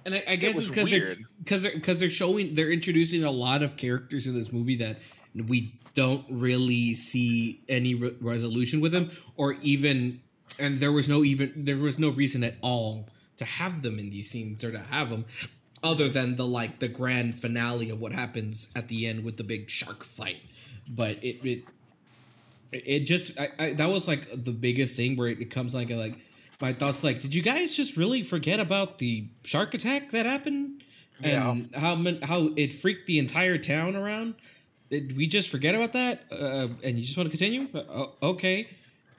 [0.04, 3.32] And I, I guess it's because they're because they're because they're showing they're introducing a
[3.32, 4.98] lot of characters in this movie that
[5.36, 10.22] we don't really see any re- resolution with them or even
[10.60, 14.10] and there was no even there was no reason at all to have them in
[14.10, 15.26] these scenes or to have them
[15.84, 19.44] other than the like the grand finale of what happens at the end with the
[19.44, 20.42] big shark fight
[20.88, 21.64] but it it
[22.72, 25.96] it just I, I that was like the biggest thing where it becomes like a,
[25.96, 26.18] like
[26.62, 30.84] my thoughts like did you guys just really forget about the shark attack that happened
[31.22, 31.80] and yeah.
[31.80, 34.36] how how it freaked the entire town around.
[34.90, 36.24] Did we just forget about that?
[36.32, 37.68] Uh, and you just want to continue?
[37.74, 38.70] Uh, okay.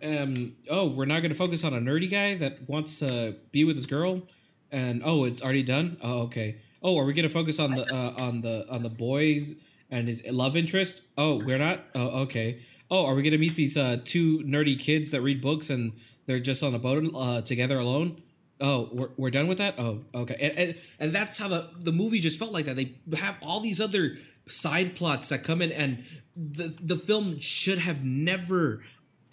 [0.02, 0.56] Um.
[0.68, 3.76] Oh, we're not going to focus on a nerdy guy that wants to be with
[3.76, 4.22] his girl,
[4.70, 5.96] and oh, it's already done.
[6.02, 6.56] Oh, okay.
[6.82, 9.54] Oh, are we going to focus on the uh, on the on the boys
[9.90, 11.02] and his love interest?
[11.16, 11.84] Oh, we're not.
[11.94, 12.60] Oh, okay.
[12.90, 15.92] Oh, are we going to meet these uh, two nerdy kids that read books and
[16.26, 18.22] they're just on a boat uh, together alone?
[18.60, 19.74] Oh, we're, we're done with that.
[19.78, 20.36] Oh, okay.
[20.40, 22.76] And, and, and that's how the the movie just felt like that.
[22.76, 24.16] They have all these other
[24.48, 26.04] side plots that come in, and
[26.34, 28.82] the the film should have never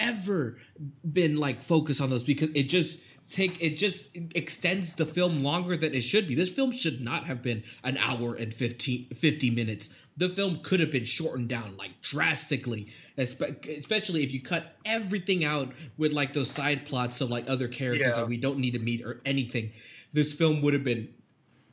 [0.03, 0.57] ever
[1.03, 5.77] been like focused on those because it just take it just extends the film longer
[5.77, 6.35] than it should be.
[6.35, 9.99] This film should not have been an hour and 15 50 minutes.
[10.15, 15.71] The film could have been shortened down like drastically especially if you cut everything out
[15.97, 18.15] with like those side plots of like other characters yeah.
[18.15, 19.71] that we don't need to meet or anything.
[20.11, 21.09] This film would have been,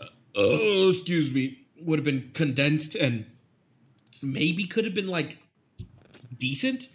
[0.00, 3.26] uh, oh, excuse me, would have been condensed and
[4.22, 5.38] maybe could have been like
[6.36, 6.88] decent,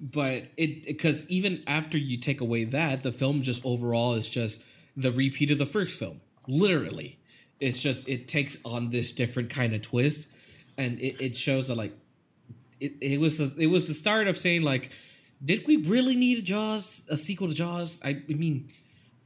[0.00, 4.64] but it because even after you take away that, the film just overall is just
[4.96, 6.20] the repeat of the first film.
[6.46, 7.18] Literally,
[7.60, 10.32] it's just it takes on this different kind of twist,
[10.76, 11.92] and it, it shows that like
[12.80, 14.90] it, it was a, it was the start of saying like,
[15.44, 18.00] did we really need a Jaws a sequel to Jaws?
[18.04, 18.68] I, I mean,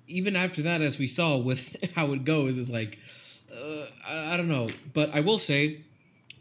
[0.07, 2.99] even after that, as we saw with how it goes, is like,
[3.53, 4.69] uh, I, I don't know.
[4.93, 5.83] But I will say,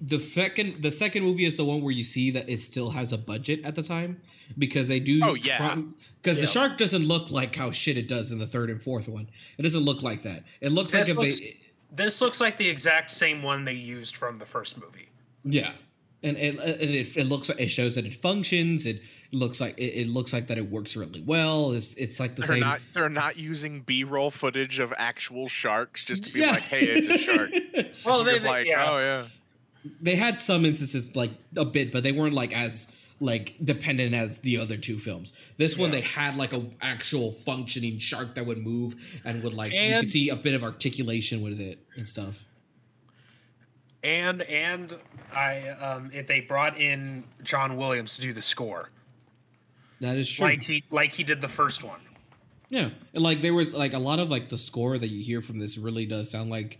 [0.01, 3.13] the second the second movie is the one where you see that it still has
[3.13, 4.19] a budget at the time
[4.57, 5.21] because they do.
[5.23, 5.75] Oh yeah.
[6.21, 6.41] Because yeah.
[6.41, 9.29] the shark doesn't look like how shit it does in the third and fourth one.
[9.59, 10.43] It doesn't look like that.
[10.59, 11.57] It looks this like looks, if they.
[11.93, 15.09] This looks like the exact same one they used from the first movie.
[15.43, 15.71] Yeah,
[16.23, 18.87] and it, it, it looks it shows that it functions.
[18.87, 21.73] It looks like it, it looks like that it works really well.
[21.73, 22.59] It's it's like the they're same.
[22.61, 26.51] Not, they're not using B roll footage of actual sharks just to be yeah.
[26.51, 27.49] like, hey, it's a shark.
[28.05, 28.89] well, they, like, yeah.
[28.89, 29.25] oh yeah.
[30.01, 32.87] They had some instances like a bit, but they weren't like as
[33.19, 35.33] like dependent as the other two films.
[35.57, 35.81] This yeah.
[35.83, 39.93] one they had like a actual functioning shark that would move and would like and,
[39.93, 42.45] you could see a bit of articulation with it and stuff
[44.03, 44.95] and and
[45.33, 48.89] I um, if they brought in John Williams to do the score.
[49.99, 50.47] That is true.
[50.47, 51.99] Like he like he did the first one.
[52.69, 55.41] Yeah, and like there was like a lot of like the score that you hear
[55.41, 56.79] from this really does sound like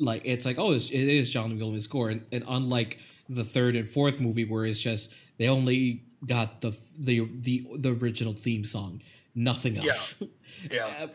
[0.00, 3.76] like it's like oh it's, it is John Williams' score, and, and unlike the third
[3.76, 8.64] and fourth movie where it's just they only got the the the the original theme
[8.64, 9.02] song,
[9.34, 10.20] nothing else.
[10.20, 10.28] Yeah.
[10.70, 11.04] yeah.
[11.04, 11.06] Uh,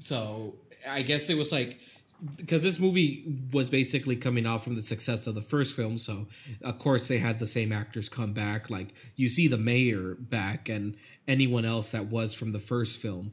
[0.00, 0.54] so
[0.88, 1.78] I guess it was like
[2.36, 6.28] because this movie was basically coming out from the success of the first film so
[6.62, 10.68] of course they had the same actors come back like you see the mayor back
[10.68, 10.96] and
[11.26, 13.32] anyone else that was from the first film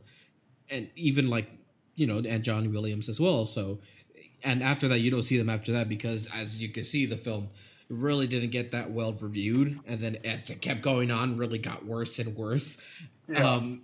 [0.71, 1.51] and even like
[1.95, 3.79] you know and john williams as well so
[4.43, 7.17] and after that you don't see them after that because as you can see the
[7.17, 7.49] film
[7.89, 12.19] really didn't get that well reviewed and then it kept going on really got worse
[12.19, 12.78] and worse
[13.28, 13.43] yeah.
[13.43, 13.82] um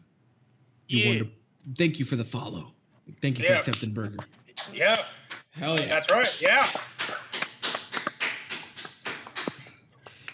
[0.88, 1.08] You yeah.
[1.08, 1.26] wonder
[1.76, 2.72] thank you for the follow.
[3.20, 3.50] Thank you yeah.
[3.50, 4.18] for accepting burger.
[4.72, 5.02] Yeah.
[5.50, 5.86] Hell yeah.
[5.86, 6.42] That's right.
[6.42, 6.66] Yeah.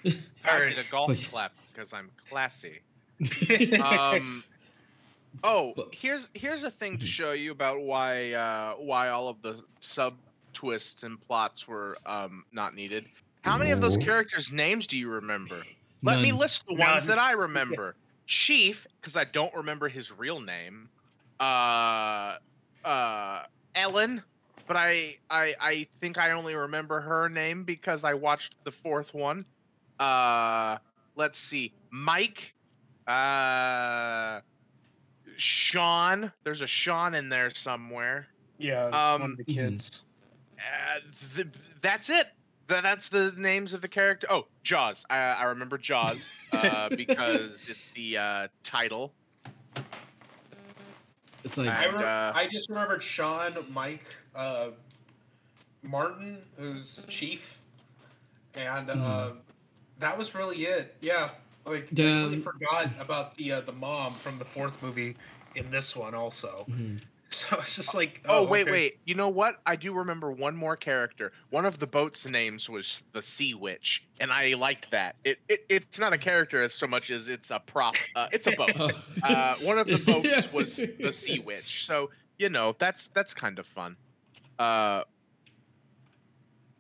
[0.46, 2.80] I get a golf but, clap because I'm classy.
[3.82, 4.44] um,
[5.42, 9.62] oh, here's here's a thing to show you about why uh, why all of the
[9.80, 10.14] sub
[10.52, 13.06] twists and plots were um, not needed.
[13.42, 15.62] How many of those characters' names do you remember?
[16.02, 16.22] Let None.
[16.22, 17.16] me list the ones None.
[17.16, 17.94] that I remember.
[18.26, 20.88] Chief, because I don't remember his real name.
[21.38, 22.38] Uh,
[22.84, 23.42] uh,
[23.76, 24.22] Ellen,
[24.66, 29.14] but I, I, I think I only remember her name because I watched the fourth
[29.14, 29.44] one.
[29.98, 30.78] Uh,
[31.14, 32.54] let's see, Mike.
[33.06, 34.40] Uh,
[35.36, 36.32] Sean.
[36.44, 38.26] There's a Sean in there somewhere.
[38.58, 40.00] Yeah, um, one of the kids.
[40.58, 41.00] Uh,
[41.36, 41.48] the,
[41.82, 42.28] that's it
[42.68, 44.26] that's the names of the character.
[44.30, 45.04] Oh, Jaws.
[45.10, 49.12] I, I remember Jaws uh, because it's the uh, title.
[51.44, 54.68] It's like I, re- uh, I just remembered Sean, Mike, uh,
[55.82, 57.56] Martin, who's chief,
[58.56, 59.36] and uh, mm.
[60.00, 60.94] That was really it.
[61.00, 61.30] Yeah,
[61.64, 65.16] Like, The- I really forgot about the uh, the mom from the fourth movie
[65.54, 66.64] in this one also.
[66.70, 67.00] Mhm.
[67.28, 68.70] So it's just like, Oh, wait, okay.
[68.70, 68.98] wait.
[69.04, 69.60] You know what?
[69.66, 71.32] I do remember one more character.
[71.50, 75.16] One of the boat's names was the Sea Witch, and I liked that.
[75.24, 77.96] It, it it's not a character as so much as it's a prop.
[78.14, 78.70] Uh, it's a boat.
[78.78, 78.90] Oh.
[79.22, 83.58] uh, one of the boats was the Sea Witch, so you know that's that's kind
[83.58, 83.96] of fun.
[84.58, 85.02] Uh,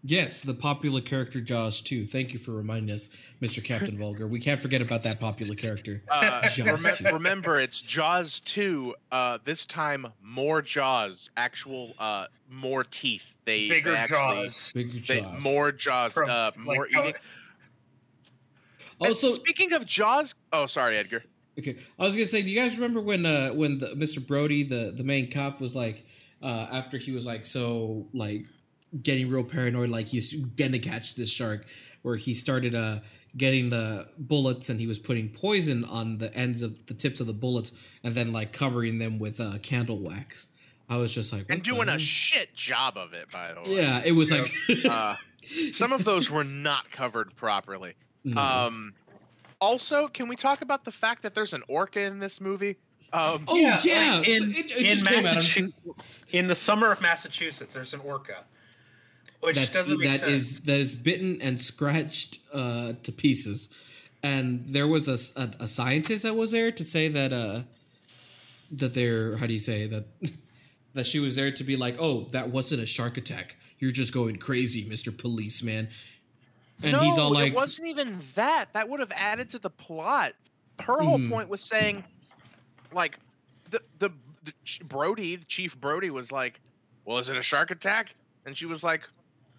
[0.08, 2.04] Yes, the popular character Jaws too.
[2.04, 3.62] Thank you for reminding us, Mr.
[3.64, 4.28] Captain Vulgar.
[4.28, 6.00] We can't forget about that popular character.
[6.08, 7.12] uh, Jaws remem- two.
[7.12, 8.94] remember, it's Jaws two.
[9.10, 13.34] Uh, this time more Jaws, actual uh, more teeth.
[13.46, 14.16] They bigger they actually,
[14.46, 14.72] jaws.
[14.74, 15.42] Bigger They, Jaws.
[15.42, 16.12] more Jaws.
[16.12, 17.14] From, uh, like, more how- eating.
[19.00, 21.22] And Also, speaking of Jaws, oh sorry, Edgar.
[21.58, 24.24] okay, I was gonna say, do you guys remember when uh when the Mr.
[24.24, 26.06] Brody, the the main cop, was like,
[26.42, 28.44] uh after he was like so like
[29.02, 31.66] getting real paranoid, like he's gonna catch this shark,
[32.02, 33.00] where he started uh
[33.36, 37.26] getting the bullets and he was putting poison on the ends of the tips of
[37.26, 40.48] the bullets and then like covering them with uh candle wax.
[40.88, 43.76] I was just like, and doing a shit job of it, by the way.
[43.76, 44.42] yeah, it was Yeah.
[44.68, 45.16] like Uh,
[45.72, 47.94] some of those were not covered properly.
[48.24, 48.40] no.
[48.40, 48.94] Um,
[49.60, 52.76] also, can we talk about the fact that there's an orca in this movie?
[53.12, 55.36] Um, Oh Yeah, yeah, like, in- it, it in just came out.
[55.36, 55.72] Massachu-
[56.32, 58.44] In the summer of Massachusetts, there's an orca,
[59.46, 60.32] which That's, doesn't make that sense.
[60.32, 63.68] is that is bitten and scratched uh, to pieces.
[64.22, 65.18] And there was a
[65.60, 67.60] a scientist that was there to say that uh,
[68.72, 70.04] that they're how do you say that
[70.94, 73.56] that she was there to be like, oh, that wasn't a shark attack.
[73.78, 75.88] You're just going crazy, Mister Policeman.
[76.82, 78.66] And no, he's all like, it wasn't even that.
[78.74, 80.32] That would have added to the plot.
[80.80, 81.30] Her whole Mhm.
[81.30, 82.04] point was saying,
[82.92, 83.18] like,
[83.70, 84.10] the the,
[84.44, 86.60] the Ch- Brody, Chief Brody, was like,
[87.04, 89.02] "Well, is it a shark attack?" And she was like,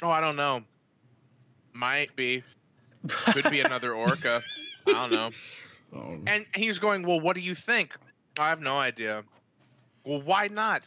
[0.01, 0.63] "Oh, I don't know.
[1.73, 2.43] Might be.
[3.07, 4.41] Could be another orca.
[4.87, 5.29] I don't know."
[5.95, 7.95] oh, And he's going, Well, what do you think?
[8.39, 9.23] I have no idea.
[10.03, 10.83] Well, why not?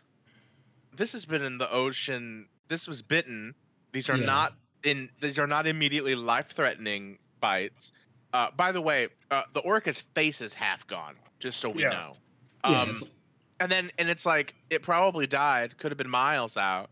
[0.96, 2.48] This has been in the ocean.
[2.68, 3.54] This was bitten.
[3.92, 4.26] These are Yeah.
[4.26, 5.10] not in.
[5.20, 7.92] These are not immediately life-threatening bites.
[8.32, 11.16] Uh, by the way, uh, the orca's face is half gone.
[11.40, 11.90] Just so we Yeah.
[11.90, 12.16] know.
[12.64, 13.04] yeah, Um, it's-
[13.58, 15.76] and then and it's like it probably died.
[15.78, 16.90] Could have been miles out.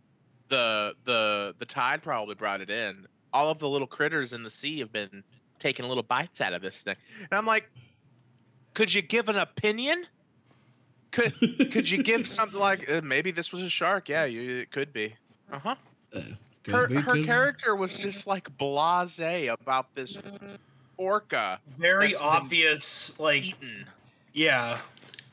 [0.49, 3.07] The the the tide probably brought it in.
[3.33, 5.23] All of the little critters in the sea have been
[5.59, 6.97] taking little bites out of this thing.
[7.31, 7.69] And I'm like,
[8.75, 10.07] could you give an opinion?
[11.11, 11.33] Could
[11.73, 14.09] could you give something like uh, maybe this was a shark?
[14.09, 15.15] Yeah, you, it could be.
[15.53, 15.75] Uh huh.
[16.15, 16.21] uh,
[16.65, 20.17] could Her be, her could character was just like blasé about this
[20.97, 23.19] orca very obvious.
[23.19, 23.87] Like, eaten.
[24.33, 24.79] yeah,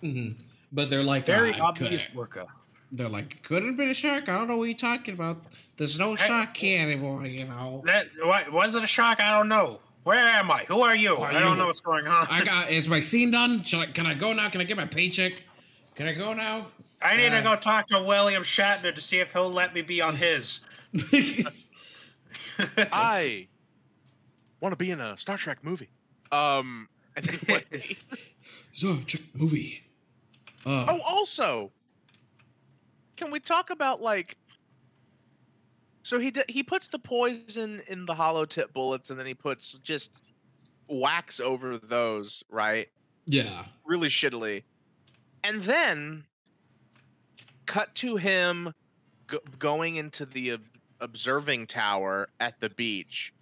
[0.04, 0.36] Mhm.
[0.72, 2.46] But they're like, very "Ah, obvious could- orca.
[2.96, 4.30] They're like, couldn't have been a shark.
[4.30, 5.42] I don't know what you're talking about.
[5.78, 7.26] There's no Hey, shark here anymore.
[7.26, 7.84] You know.
[7.86, 8.08] That
[8.52, 9.20] was it a shark?
[9.20, 9.80] I don't know.
[10.04, 10.64] Where am I?
[10.66, 11.16] Who are you?
[11.16, 11.58] Who are I don't you?
[11.58, 12.28] know what's going on.
[12.30, 12.70] I got.
[12.70, 13.64] Is my scene done?
[13.64, 14.50] Shall I, can I go now?
[14.50, 15.42] Can I get my paycheck?
[15.96, 16.68] Can I go now?
[17.02, 19.82] I need Uh, to go talk to William Shatner to see if he'll let me
[19.82, 20.62] be on his.
[22.58, 23.48] I
[24.62, 25.90] want to be in a Star Trek movie.
[26.32, 26.88] Um.
[27.18, 27.64] Anyway.
[28.74, 29.84] so, check movie.
[30.66, 31.72] Uh, oh, also,
[33.16, 34.38] can we talk about like?
[36.04, 39.34] So he d- he puts the poison in the hollow tip bullets, and then he
[39.34, 40.22] puts just
[40.88, 42.88] wax over those, right?
[43.26, 43.66] yeah.
[43.86, 44.64] Really shittily,
[45.44, 46.26] and then
[47.66, 48.72] cut to him
[49.28, 50.62] go- going into the ob-
[51.00, 53.34] observing tower at the beach,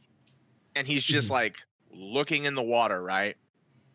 [0.75, 1.31] and he's just Mhm.
[1.31, 3.37] like looking in the water, right?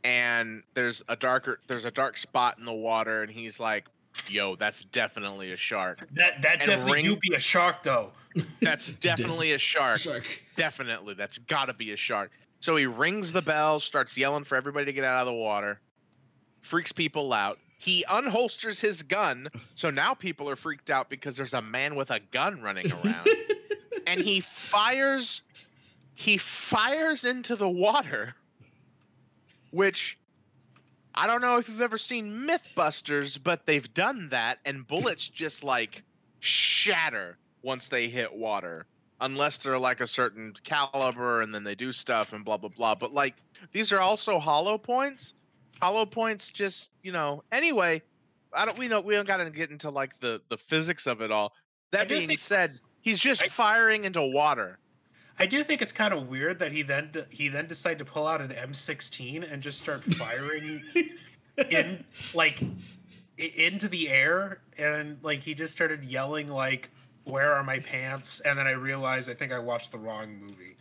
[0.05, 3.89] And there's a darker, there's a dark spot in the water, and he's like,
[4.29, 6.07] "Yo, that's definitely a shark.
[6.13, 8.13] That that And definitely do be a shark though.
[8.61, 9.99] That's definitely a shark.
[9.99, 10.43] Shark.
[10.57, 14.57] Definitely, that's got to be a shark." So he rings the bell, starts yelling for
[14.57, 15.81] everybody to get out of the water,
[16.61, 17.59] freaks people out.
[17.79, 22.11] He unholsters his gun, so now people are freaked out because there's a man with
[22.11, 23.29] a gun running around.
[24.07, 25.43] and he fires
[26.15, 28.35] he fires into the water
[29.71, 30.19] which
[31.19, 35.63] i don't know if you've ever seen mythbusters but they've done that and bullets just
[35.63, 36.03] like
[36.41, 38.87] shatter once they hit water
[39.21, 42.95] unless they're like a certain caliber and then they do stuff and blah blah blah.
[42.95, 43.35] But like
[43.73, 45.35] these are also hollow points.
[45.81, 48.03] Hollow points just you know anyway
[48.53, 51.31] i don't we know we don't gotta get into like the the physics of it
[51.31, 51.53] all.
[51.93, 54.79] That being said he's just I- firing into water
[55.39, 58.27] I do think it's kind of weird that he then he then decided to pull
[58.27, 60.81] out an M16 and just start firing
[61.71, 62.61] in like
[63.39, 66.91] into the air and like he just started yelling like
[67.25, 70.77] where are my pants and then I realized I think I watched the wrong movie.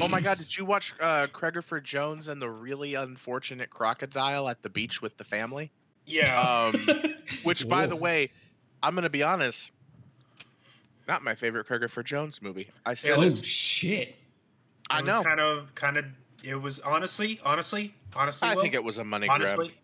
[0.00, 4.62] Oh my god, did you watch uh Craigifer Jones and the really unfortunate crocodile at
[4.62, 5.70] the beach with the family?
[6.04, 6.72] Yeah.
[6.74, 6.88] Um
[7.44, 8.30] which by the way,
[8.82, 9.70] I'm gonna be honest,
[11.08, 12.68] not my favorite Craigifer Jones movie.
[12.86, 14.16] I said It oh was- shit!
[14.90, 15.18] I it know.
[15.18, 16.04] was kind of kind of
[16.42, 19.78] it was honestly, honestly, honestly, I Will, think it was a money honestly, grab.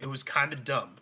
[0.00, 0.96] it was kind of dumb.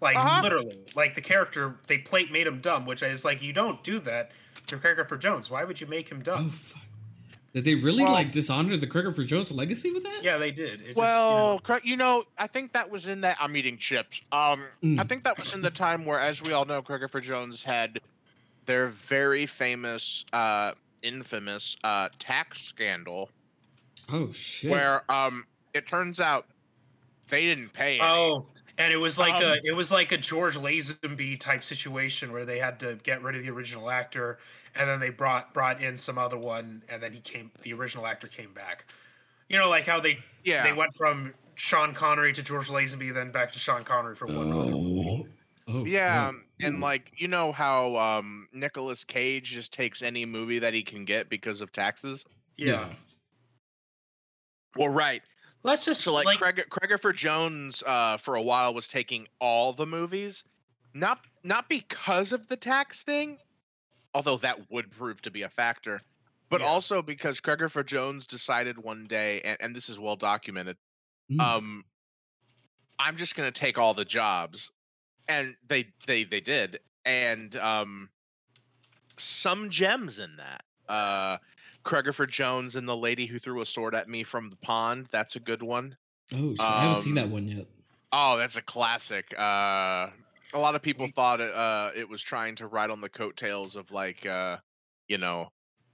[0.00, 0.42] Like Uh-huh.
[0.42, 3.98] literally, like the character they played made him dumb, which is like you don't do
[4.00, 4.30] that
[4.66, 5.50] to Christopher Jones.
[5.50, 6.50] Why would you make him Oh dumb?
[6.50, 6.82] fuck!
[7.54, 10.20] Did they really Well- like dishonor the Craigifer Jones legacy with that?
[10.22, 10.74] Yeah, they did.
[10.74, 13.38] It just, you Well, know, you know, I think that was in that.
[13.40, 14.20] I'm eating chips.
[14.30, 15.08] Um, I Mm.
[15.08, 18.00] think that was in the time where, as we all know, Craigifer Jones had
[18.68, 23.30] their very famous, uh, infamous uh, tax scandal,
[24.10, 24.70] Oh shit!
[24.70, 26.44] where um, it turns out
[27.30, 27.98] they didn't pay.
[27.98, 28.00] any.
[28.02, 28.46] oh,
[28.76, 32.44] and it was like Um, a it was like a George Lazenby type situation where
[32.44, 34.38] they had to get rid of the original actor,
[34.76, 37.50] and then they brought brought in some other one, and then he came.
[37.62, 38.84] The original actor came back.
[39.48, 40.62] You know, like how they yeah.
[40.62, 44.50] they went from Sean Connery to George Lazenby, then back to Sean Connery for one.
[44.50, 45.26] movie.
[45.68, 46.44] Oh, Yeah, fuck.
[46.62, 51.04] and like you know how um Nicolas Cage just takes any movie that he can
[51.04, 52.24] get because of taxes.
[52.56, 52.94] Yeah.
[54.76, 55.22] Well, right.
[55.62, 59.72] Let's just So like, like, Craig Craigifer Jones uh for a while was taking all
[59.72, 60.44] the movies,
[60.94, 63.38] not not because of the tax thing,
[64.14, 66.00] although that would prove to be a factor,
[66.50, 66.68] but Yeah.
[66.68, 70.78] also because Craigifer Jones decided one day, and, and this is well documented,
[71.30, 71.40] Mm.
[71.40, 71.84] um,
[72.98, 74.70] I'm just gonna take all the jobs,
[75.28, 78.08] and they they they did, and um,
[79.16, 80.64] some gems in that.
[80.92, 81.38] Uh,
[81.84, 85.06] Craigifer Jones and the lady who threw a sword at me from the pond.
[85.10, 85.96] That's a good one.
[86.34, 86.60] oh shit!
[86.60, 87.66] I haven't seen that um, one yet.
[88.12, 89.32] Oh, that's a classic.
[89.38, 90.08] Uh,
[90.54, 93.76] a lot of people thought it, uh, it was trying to ride on the coattails
[93.76, 94.56] of like, uh,
[95.08, 95.48] you know,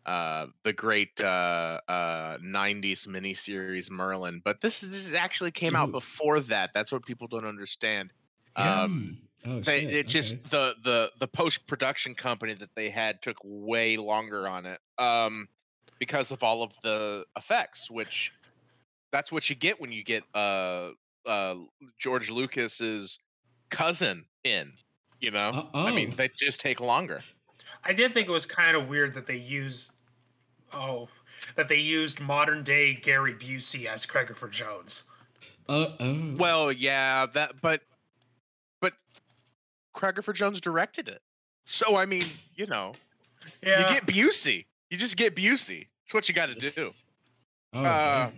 [0.06, 5.88] uh, the great uh, uh, '90s miniseries Merlin, but this is this actually came out
[5.88, 5.92] Ooh.
[5.92, 6.70] before that.
[6.74, 8.12] That's what people don't understand.
[8.56, 8.82] Yeah.
[8.82, 9.94] Um, oh they, shit!
[9.94, 10.42] it just okay.
[10.50, 15.48] the the the post production company that they had took way longer on it um
[15.98, 18.32] because of all of the effects which
[19.12, 20.90] that's what you get when you get uh
[21.26, 21.54] uh
[21.98, 23.18] George Lucas's
[23.70, 24.72] cousin in
[25.20, 26.16] you know Uh, I mean oh.
[26.16, 27.20] they just take longer
[27.84, 29.92] I did think it was kind of weird that they used
[30.72, 31.08] oh
[31.56, 35.04] that they used modern day Gary Busey as Craigifer Jones.
[35.68, 36.34] Uh, oh.
[36.36, 37.82] well yeah that but but
[39.94, 41.22] Craigifer Jones directed it
[41.64, 42.24] so I mean
[42.56, 42.92] you know
[43.62, 43.80] Yeah.
[43.80, 46.92] you get Busey you just get Busey it's what you got to do
[47.74, 48.30] oh, uh.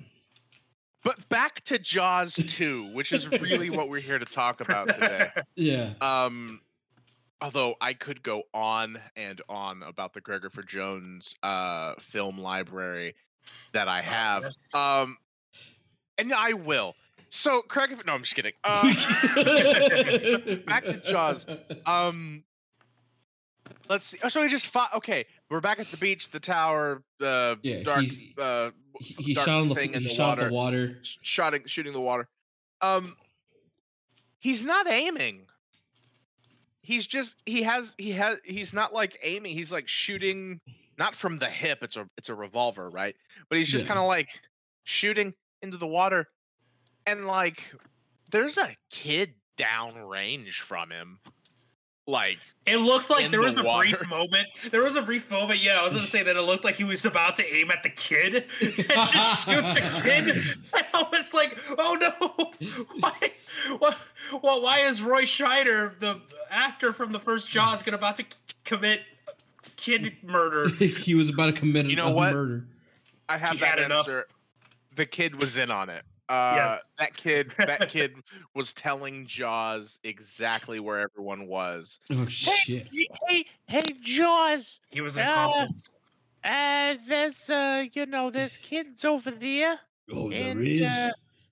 [1.04, 5.30] But back to Jaws 2, which is really what we're here to talk about today.
[5.54, 5.90] yeah.
[6.00, 6.60] Um,
[7.40, 13.14] although I could go on and on about the Craigifer Jones uh, film library
[13.72, 14.44] that I Oh, have.
[14.74, 15.16] Um,
[16.18, 16.96] and I will.
[17.28, 18.52] So Craigifer, no, I'm just kidding.
[18.64, 18.82] Uh,
[20.66, 21.46] back to Jaws.
[21.84, 22.44] Um,
[23.88, 24.18] let's see.
[24.22, 24.94] Oh, so he just fought.
[24.94, 28.04] Okay, we're back at the beach, the tower, the Yeah, dark,
[28.38, 28.70] uh,
[29.00, 30.98] he, he dark shot on the thing he in the shot water the water.
[31.02, 32.28] sh- shooting shooting the water.
[32.80, 33.16] Um
[34.38, 35.42] he's not aiming.
[36.82, 39.52] He's just he has he has he's not like aiming.
[39.54, 40.60] He's like shooting
[40.98, 41.78] not from the hip.
[41.82, 43.16] It's a it's a revolver, right?
[43.48, 43.88] But he's just Yeah.
[43.88, 44.28] kind of like
[44.84, 46.28] shooting into the water
[47.06, 47.70] and like
[48.30, 51.18] there's a kid downrange from him.
[52.08, 53.88] Like It looked like in there the was a water.
[53.96, 54.46] brief moment.
[54.70, 55.58] There was a brief moment.
[55.60, 57.82] Yeah, I was gonna say that it looked like he was about to aim at
[57.82, 60.42] the kid and just shoot the kid.
[60.72, 62.66] And I was like, "Oh no!
[63.00, 63.32] Why?
[63.78, 63.96] Why?
[64.42, 68.28] Well, why is Roy Scheider, the actor from the first Jaws, gonna about to c-
[68.64, 69.00] commit
[69.76, 72.32] kid murder?" he was about to commit You know a what?
[72.32, 72.66] murder.
[73.28, 74.06] I have He that had enough.
[74.06, 74.26] answer.
[74.94, 76.04] The kid was in on it.
[76.28, 76.82] Uh, Yes.
[76.98, 77.52] That kid.
[77.58, 78.14] That kid
[78.54, 82.00] was telling Jaws exactly where everyone was.
[82.10, 82.88] Oh shit!
[83.28, 84.80] Hey, hey, Jaws.
[84.90, 85.50] He was an Ah.
[85.50, 85.82] accomplice.
[86.42, 89.78] Uh, there's uh, you know, there's kids over there.
[90.12, 90.82] Oh, there and, is.
[90.90, 91.10] uh,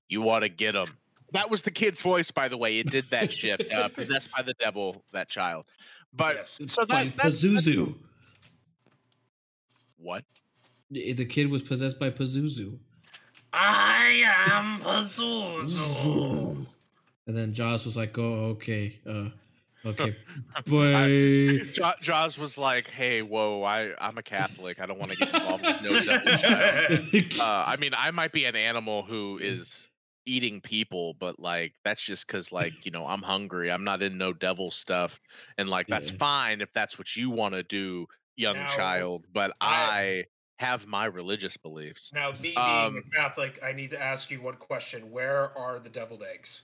[0.09, 0.89] You want to get them.
[1.33, 2.79] That was the kid's voice, by the way.
[2.79, 3.65] It did that shift.
[3.73, 5.67] Uh, possessed by the devil, that child.
[6.13, 6.61] But Yes.
[6.67, 7.97] so by that's, that's, that's Pazuzu.
[9.99, 10.25] what?
[10.91, 12.79] The the kid was possessed by Pazuzu.
[13.57, 16.67] I am Pazuzu.
[17.27, 19.29] And then Jaws was like, "Oh, okay, uh,
[19.87, 20.17] okay,
[20.67, 24.81] boy." Ja- Jaws was like, "Hey, whoa, I I'm a Catholic.
[24.81, 28.33] I don't want to get involved with no devil stuff." Uh, I mean, I might
[28.33, 29.89] be an animal who is
[30.27, 33.71] eating people, but like that's just because like you know I'm hungry.
[33.71, 35.19] I'm not in no devil stuff,
[35.59, 36.19] and like that's Yeah.
[36.19, 39.25] fine if that's what you want to do, young Now, child.
[39.33, 39.67] But I-
[40.01, 40.25] I
[40.59, 42.13] have my religious beliefs.
[42.15, 45.11] Now, me being Um, a Catholic, I need to ask you one question.
[45.11, 46.63] Where are the deviled eggs?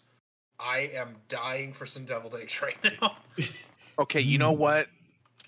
[0.58, 3.16] I am dying for some deviled eggs right now.
[3.98, 4.58] Okay, you know Mm.
[4.58, 4.86] what?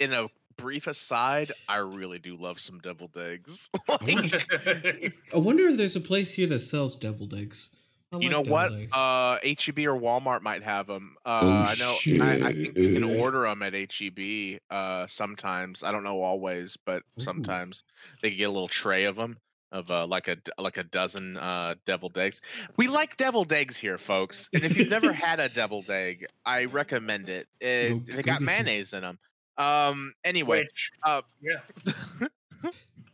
[0.00, 0.28] In a
[0.58, 3.70] brief aside, I really do love some deviled eggs.
[3.88, 7.74] Like, I wonder if there's a place here that sells deviled eggs.
[8.12, 8.72] I you like know what?
[8.72, 8.92] eggs.
[8.92, 11.16] Uh, HEB or Walmart might have them.
[11.24, 12.24] Uh, Oh, I know.
[12.24, 14.60] I, I think you can order them at HEB.
[14.70, 17.22] Uh, sometimes I don't know always, but Ooh.
[17.22, 17.84] sometimes
[18.20, 19.38] they can get a little tray of them
[19.70, 22.42] of uh, like a like a dozen uh, deviled eggs.
[22.76, 24.50] We like deviled eggs here, folks.
[24.54, 27.48] And if you've never had a deviled egg, I recommend it.
[27.60, 28.44] it Go- they go got get some.
[28.44, 29.18] mayonnaise in them.
[29.56, 30.12] Um.
[30.24, 31.60] Anyway, Which, uh, yeah.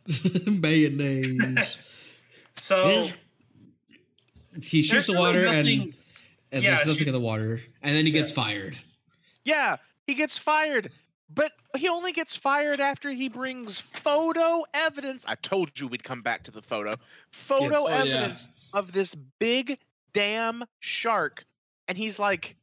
[0.47, 1.77] Mayonnaise.
[2.55, 3.13] So His-
[4.63, 5.93] he shoots there's the water and nothing-
[6.51, 8.77] and Yeah, there's nothing in the water, and then he gets fired.
[9.45, 10.91] Yeah, he gets fired,
[11.33, 15.25] but he only gets fired after he brings photo evidence.
[15.27, 16.95] I told you we'd come back to the photo.
[17.31, 17.95] Photo Oh, yeah.
[18.15, 19.77] evidence of this big
[20.13, 21.43] damn shark.
[21.87, 22.55] And he's like,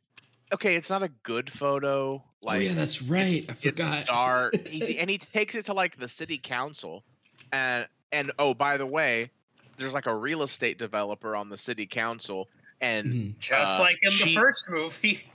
[0.53, 2.23] okay, it's not a good photo.
[2.43, 3.45] Like, oh yeah, that's right.
[3.49, 3.99] I forgot.
[3.99, 4.67] It's dark.
[4.69, 7.05] he, and he takes it to like the city council.
[7.53, 9.31] And and oh, by the way,
[9.77, 12.51] there's like a real estate developer on the city council.
[12.81, 13.39] And Mhm.
[13.39, 15.33] just uh, like in the first movie,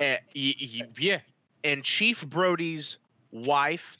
[0.00, 1.20] Uh, y- y- yeah,
[1.64, 2.98] and Chief Brody's
[3.30, 3.96] wife,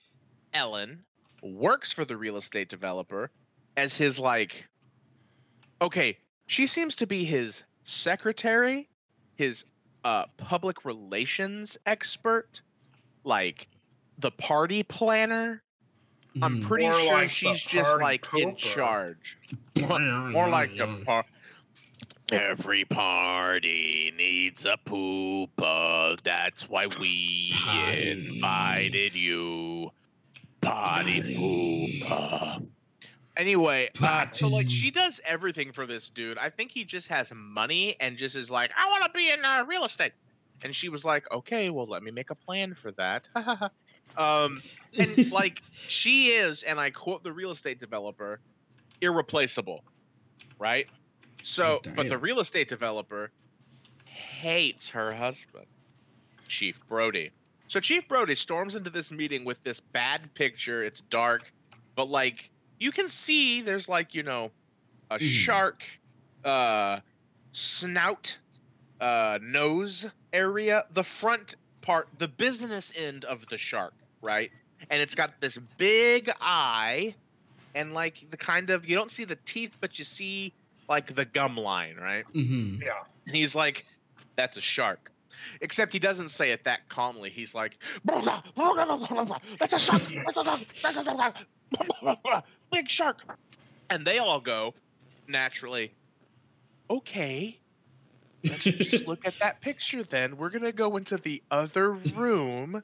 [0.52, 1.06] Ellen,
[1.42, 3.32] works for the real estate developer
[3.76, 4.68] as his like.
[5.82, 8.90] Okay, she seems to be his secretary,
[9.36, 9.64] his
[10.04, 12.62] uh public relations expert,
[13.24, 13.68] like
[14.18, 15.64] the party planner.
[16.40, 16.66] I'm Mhm.
[16.68, 19.36] pretty More sure like she's just party like in charge.
[19.86, 21.26] More like the par-
[22.30, 26.18] Every party needs a pooper.
[26.22, 28.10] That's why we Potty.
[28.10, 29.92] invited you.
[30.62, 31.34] Potty Potty.
[32.06, 32.66] pooper.
[33.36, 36.38] Anyway, uh, so like she does everything for this dude.
[36.38, 39.44] I think he just has money and just is like, I want to be in
[39.44, 40.12] uh, real estate.
[40.62, 43.28] And she was like, okay, well, let me make a plan for that.
[44.16, 44.62] um,
[44.98, 48.40] and like she is, and I quote the real estate developer,
[49.00, 49.84] irreplaceable,
[50.60, 50.88] right?
[51.42, 53.32] So, Oh, but the real estate developer
[54.04, 55.66] hates her husband,
[56.48, 57.32] Chief Brody.
[57.68, 60.82] So Chief Brody storms into this meeting with this bad picture.
[60.84, 61.52] It's dark,
[61.96, 64.52] but like you can see, there's like you know,
[65.10, 65.20] a Mhm.
[65.20, 65.84] shark,
[66.44, 67.00] uh,
[67.52, 68.40] snout,
[69.02, 73.92] uh, nose area, the front part, the business end of the shark,
[74.22, 74.50] right?
[74.90, 77.14] And it's got this big eye,
[77.74, 80.52] and like the kind of you don't see the teeth, but you see
[80.88, 82.24] like the gum line, right?
[82.32, 82.80] Mhm.
[82.80, 83.02] yeah.
[83.26, 83.84] And he's like,
[84.36, 85.10] "That's a shark."
[85.60, 87.30] Except he doesn't say it that calmly.
[87.30, 88.44] He's like, "That's a shark!
[89.58, 90.02] That's a shark!
[90.82, 92.44] That's a shark!
[92.72, 93.18] Big shark!"
[93.90, 94.74] And they all go,
[95.28, 95.92] naturally,
[96.90, 97.58] "Okay,
[98.44, 100.02] let's just look at that picture.
[100.02, 102.82] Then we're gonna go into the other room.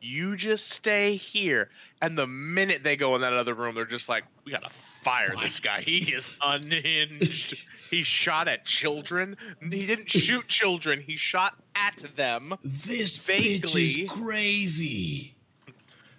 [0.00, 1.70] You just stay here."
[2.00, 5.34] And the minute they go in that other room, they're just like, "We gotta fire
[5.40, 5.82] this guy.
[5.82, 9.36] He is unhinged." He shot at children.
[9.60, 11.00] He didn't shoot children.
[11.00, 12.54] He shot at them.
[12.62, 15.34] This bitch is crazy.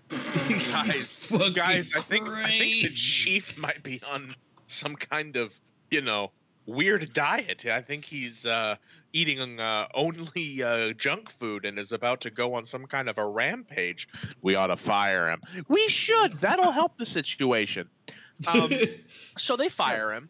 [0.10, 4.36] Guys, Guys, I think I think the chief might be on
[4.68, 5.54] some kind of,
[5.90, 6.32] you know,
[6.72, 7.66] weird diet.
[7.66, 8.76] I think he's uh,
[9.14, 13.18] eating uh, only uh, junk food and is about to go on some kind of
[13.18, 14.08] a rampage.
[14.42, 15.42] We ought to fire him.
[15.68, 16.40] We should.
[16.40, 17.90] That'll help the situation.
[18.48, 18.72] Um,
[19.38, 20.30] so they fire him,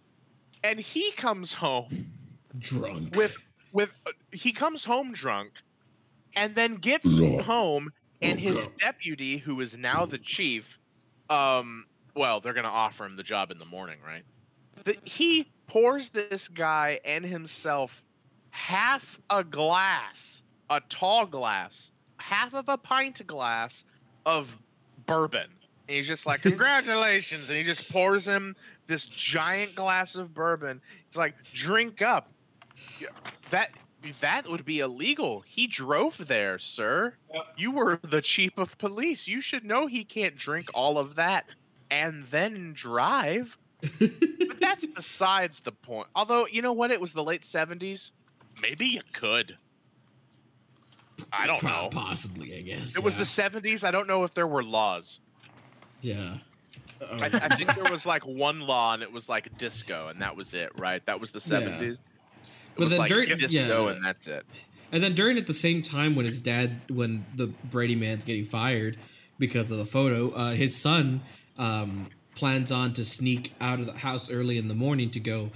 [0.63, 2.11] and he comes home
[2.59, 3.15] Drunk.
[3.15, 3.37] with
[3.71, 5.61] with uh, he comes home drunk
[6.35, 7.09] and then gets
[7.45, 10.77] home and Oh, his deputy who is now the chief
[11.29, 11.85] um
[12.15, 14.23] well they're going to offer him the job in the morning right
[14.83, 18.03] the, he pours this guy and himself
[18.49, 23.85] half a glass a tall glass half of a pint glass
[24.25, 24.57] of
[25.05, 25.47] bourbon
[25.87, 28.53] and he's just like congratulations and he just pours him
[28.87, 32.27] this giant glass of bourbon he's like drink up
[33.49, 33.71] that
[34.19, 35.41] that would be illegal.
[35.41, 37.13] He drove there, sir.
[37.33, 37.43] Yep.
[37.57, 39.27] You were the chief of police.
[39.27, 41.45] You should know he can't drink all of that
[41.91, 43.57] and then drive.
[43.99, 46.07] But that's besides the point.
[46.15, 46.91] Although, you know what?
[46.91, 48.11] It was the late 70s.
[48.61, 49.57] Maybe you could.
[51.31, 51.89] I don't Po- know.
[51.91, 52.95] Possibly, I guess.
[52.97, 53.83] It was the 70s.
[53.83, 55.19] I don't know if there were laws.
[56.01, 56.37] Yeah.
[57.11, 60.35] I, I think there was like one law and it was like disco and that
[60.35, 61.03] was it, right?
[61.05, 61.61] That was the Yeah.
[61.67, 61.81] 70s.
[61.93, 61.99] It
[62.75, 63.91] But was then like during- disco yeah.
[63.93, 64.45] and that's it.
[64.91, 68.43] And then during at the same time when his dad, when the Brady man's getting
[68.43, 68.97] fired
[69.39, 71.21] because of the photo, uh, his son
[71.57, 75.49] um, plans on to sneak out of the house early in the morning to go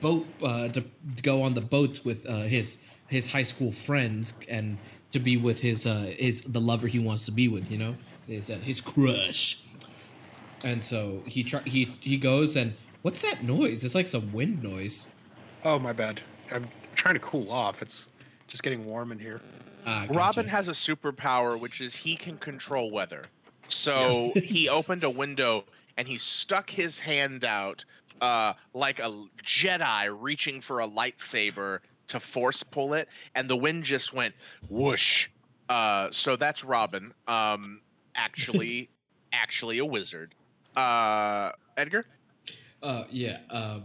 [0.00, 4.34] boat uh, to, to go on the boats with uh, his his high school friends
[4.48, 4.78] and
[5.10, 7.70] to be with his uh, his the lover he wants to be with.
[7.70, 7.94] You know,
[8.26, 9.62] his uh, his crush.
[10.64, 13.84] And so he try he he goes and what's that noise?
[13.84, 15.12] It's like some wind noise.
[15.64, 16.20] Oh my bad.
[16.50, 17.82] I'm trying to cool off.
[17.82, 18.08] It's
[18.48, 19.40] just getting warm in here.
[19.86, 20.18] Ah, gotcha.
[20.18, 23.26] Robin has a superpower, which is he can control weather.
[23.68, 25.64] So he opened a window
[25.98, 27.84] and he stuck his hand out
[28.22, 33.84] uh, like a Jedi reaching for a lightsaber to force pull it, and the wind
[33.84, 34.34] just went
[34.70, 35.28] whoosh.
[35.68, 37.12] Uh, so that's Robin.
[37.26, 37.80] Um,
[38.14, 38.88] actually,
[39.32, 40.34] actually a wizard.
[40.74, 42.04] Uh, Edgar.
[42.82, 43.38] Uh, yeah.
[43.50, 43.80] Uh,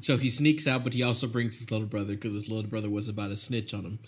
[0.00, 2.90] so he sneaks out, but he also brings his little brother because his little brother
[2.90, 3.98] was about to snitch on him,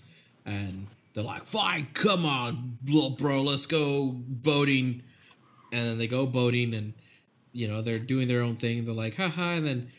[0.45, 5.03] and they're like, "Fine, come on, little bro, let's go boating."
[5.73, 6.95] And then they go boating, and
[7.53, 8.85] you know they're doing their own thing.
[8.85, 9.91] They're like, "Haha!" And then,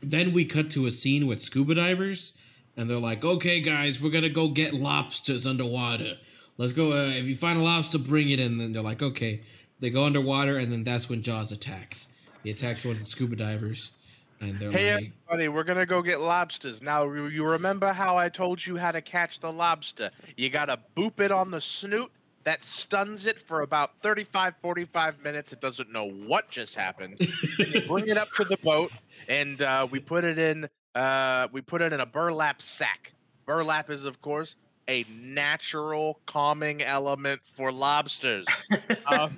[0.00, 2.32] then we cut to a scene with scuba divers,
[2.76, 6.18] and they're like, "Okay, guys, we're gonna go get lobsters underwater.
[6.58, 6.92] Let's go.
[6.92, 9.42] Uh, if you find a lobster, bring it in." And then they're like, "Okay."
[9.78, 12.08] They go underwater, and then that's when Jaws attacks.
[12.42, 13.92] He attacks one of the scuba divers,
[14.40, 16.80] and they're Hey, like, everybody, we're gonna go get lobsters.
[16.82, 20.10] Now, you you remember how I told you how to catch the lobster?
[20.36, 22.10] You gotta boop it on the snoot.
[22.46, 25.52] That stuns it for about 35, 45 minutes.
[25.52, 27.18] It doesn't know what just happened.
[27.88, 28.92] Bring it up to the boat,
[29.28, 30.68] and uh, we put it in.
[30.94, 33.12] Uh, we put it in a burlap sack.
[33.46, 34.54] Burlap is, of course,
[34.86, 38.46] a natural calming element for lobsters.
[39.06, 39.34] um,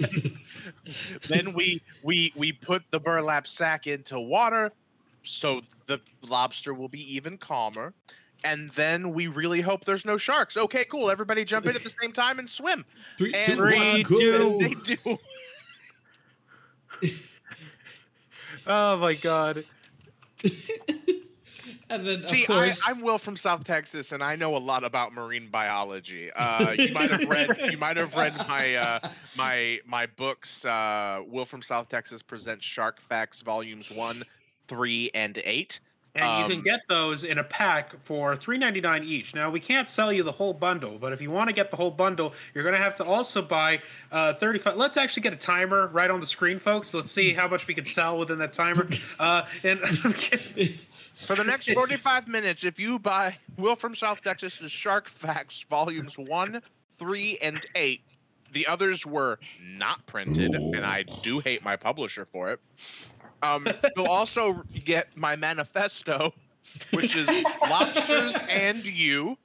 [1.29, 4.71] then we we we put the burlap sack into water
[5.23, 7.93] so the lobster will be even calmer
[8.45, 11.95] and then we really hope there's no sharks okay cool everybody jump in at the
[12.03, 12.85] same time and swim
[13.19, 14.19] Three, and two, Three, one, two.
[14.19, 14.59] go.
[14.59, 15.19] they do
[18.67, 19.65] Oh my god.
[21.91, 24.59] And then, see of I, course, i'm will from south texas and i know a
[24.59, 29.09] lot about marine biology uh, you might have read you might have read my uh,
[29.39, 34.23] my my books uh, will from south texas presents shark facts volumes one
[34.67, 35.81] three and eight
[36.15, 39.35] And you Um, can get those in a pack for $3.99 each.
[39.35, 41.77] Now, we can't sell you the whole bundle, but if you want to get the
[41.77, 43.81] whole bundle, you're going to have to also buy
[44.11, 44.77] uh, 35.
[44.77, 46.93] Let's actually get a timer right on the screen, folks.
[46.95, 48.89] Let's see how much we can sell within that timer.
[49.19, 50.15] Uh, and I'm.
[51.17, 56.17] For the next 45 minutes, if you buy Will from South Texas' Shark Facts Volumes
[56.17, 56.63] 1,
[56.99, 58.01] 3, and 8,
[58.53, 62.61] the others were not printed, and I do hate my publisher for it.
[63.43, 66.33] Um, you'll also get my manifesto,
[66.93, 67.29] which is
[67.71, 69.37] Lobsters and You,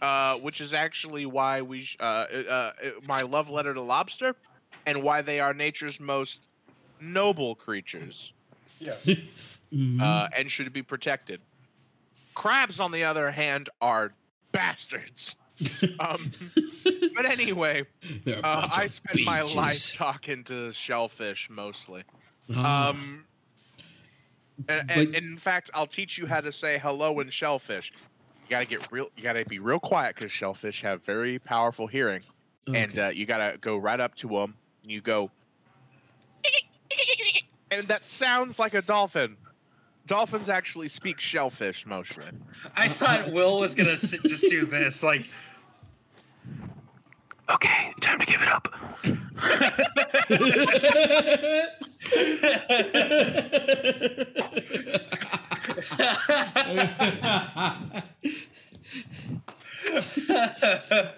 [0.00, 2.72] uh, which is actually why we, sh- uh, uh, uh,
[3.06, 4.34] my love letter to lobster,
[4.86, 6.46] and why they are nature's most
[7.00, 8.32] noble creatures
[8.80, 9.06] Yes.
[9.72, 10.00] Mhm.
[10.00, 11.40] uh, and should be protected.
[12.34, 14.12] Crabs, on the other hand, are
[14.52, 15.36] bastards.
[16.00, 16.32] um,
[17.14, 17.84] but anyway,
[18.26, 22.02] uh, I of spent my life talking to shellfish mostly.
[22.56, 22.90] Ah.
[22.90, 23.24] Um,
[24.68, 27.92] and, But- and in fact, I'll teach you how to say hello in shellfish.
[28.44, 29.08] You gotta get real.
[29.16, 32.22] You gotta be real quiet because shellfish have very powerful hearing,
[32.72, 34.54] and uh, you gotta go right up to them.
[34.82, 35.30] And you go,
[37.70, 39.36] and that sounds like a dolphin.
[40.06, 42.24] Dolphins actually speak shellfish mostly.
[42.76, 45.04] I thought Will was going to just do this.
[45.04, 45.24] Like,
[47.48, 48.68] okay, time to give it up.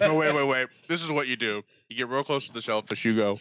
[0.01, 0.69] No, wait, wait, wait.
[0.89, 1.63] This is what you do.
[1.89, 3.05] You get real close to the shellfish.
[3.05, 3.41] You go,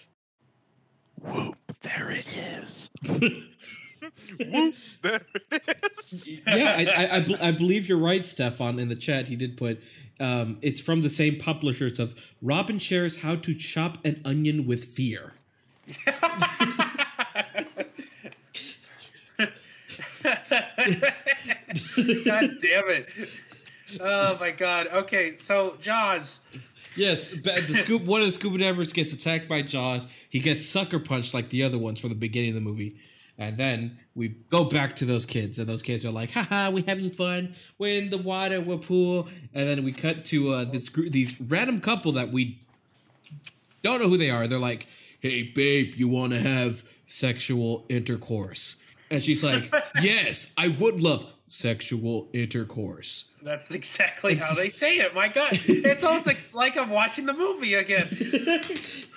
[1.22, 2.90] whoop, there it is.
[3.08, 5.22] whoop, there
[5.52, 6.40] it is.
[6.48, 8.80] yeah, I, I, I, bel- I believe you're right, Stefan.
[8.80, 9.82] In the chat, he did put
[10.20, 14.86] um, it's from the same publishers of Robin shares how to chop an onion with
[14.86, 15.34] fear.
[22.26, 23.10] God damn it.
[24.00, 24.88] Oh my god.
[24.88, 26.40] Okay, so Jaws.
[26.96, 28.04] Yes, the scoop.
[28.04, 30.08] One of the scuba divers gets attacked by Jaws.
[30.30, 32.98] He gets sucker punched like the other ones from the beginning of the movie.
[33.38, 36.84] And then we go back to those kids, and those kids are like, "Haha, we're
[36.88, 37.56] having fun.
[37.80, 38.62] We're in the water.
[38.62, 42.60] We're pool." And then we cut to uh, this group, these random couple that we
[43.82, 44.48] don't know who they are.
[44.48, 44.88] They're like,
[45.20, 48.76] "Hey, babe, you want to have sexual intercourse?"
[49.14, 53.32] And she's like, "Yes, I would love sexual intercourse.
[53.44, 55.14] That's exactly It's- how they say it.
[55.14, 58.08] My God, it's almost like, like I'm watching the movie again.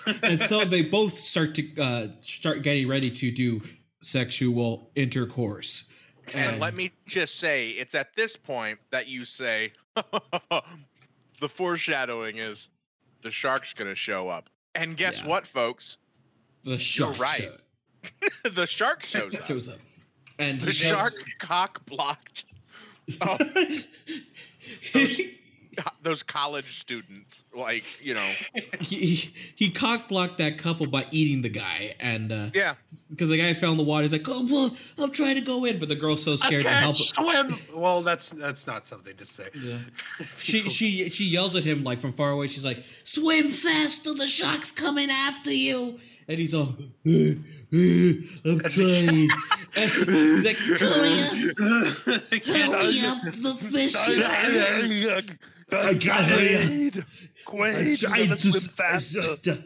[0.23, 3.63] and so they both start to uh, start getting ready to do
[4.01, 5.91] sexual intercourse.
[6.35, 9.73] And let me just say, it's at this point that you say
[11.41, 12.69] the foreshadowing is
[13.23, 14.51] the shark's gonna show up.
[14.75, 15.29] And guess Yeah.
[15.29, 15.97] what, folks?
[16.65, 17.29] the shark right.
[17.43, 17.57] show-
[18.53, 19.43] the shark shows up.
[19.43, 19.79] shows up,
[20.39, 22.45] and the shark comes- cock blocked
[23.21, 23.39] Oh.
[26.03, 27.45] those college students.
[27.55, 28.31] Like, you know,
[28.81, 32.75] he, he he cock blocked that couple by eating the guy, and uh, yeah.
[33.11, 35.65] because the guy fell in the water, he's like, "Oh, well, I'm trying to go
[35.65, 36.97] in," but the girl's so scared to help.
[36.97, 37.57] swim.
[37.75, 39.49] Well, that's that's not something to say.
[39.55, 39.79] Yeah.
[40.39, 42.47] She she she yells at him like from far away.
[42.49, 44.15] She's like, "Swim faster!
[44.15, 46.75] The shark's coming after you!" And he's all,
[47.07, 48.13] "Uh, uh,
[48.45, 49.29] "I'm trying."
[49.77, 51.87] and he's like, "Hurry up!
[52.45, 53.23] Hurry up!
[53.23, 54.31] The fish is."
[55.73, 57.05] I got Quaid, I'm
[57.47, 59.23] Quaid, you trying gotta swim faster.
[59.23, 59.57] just, uh,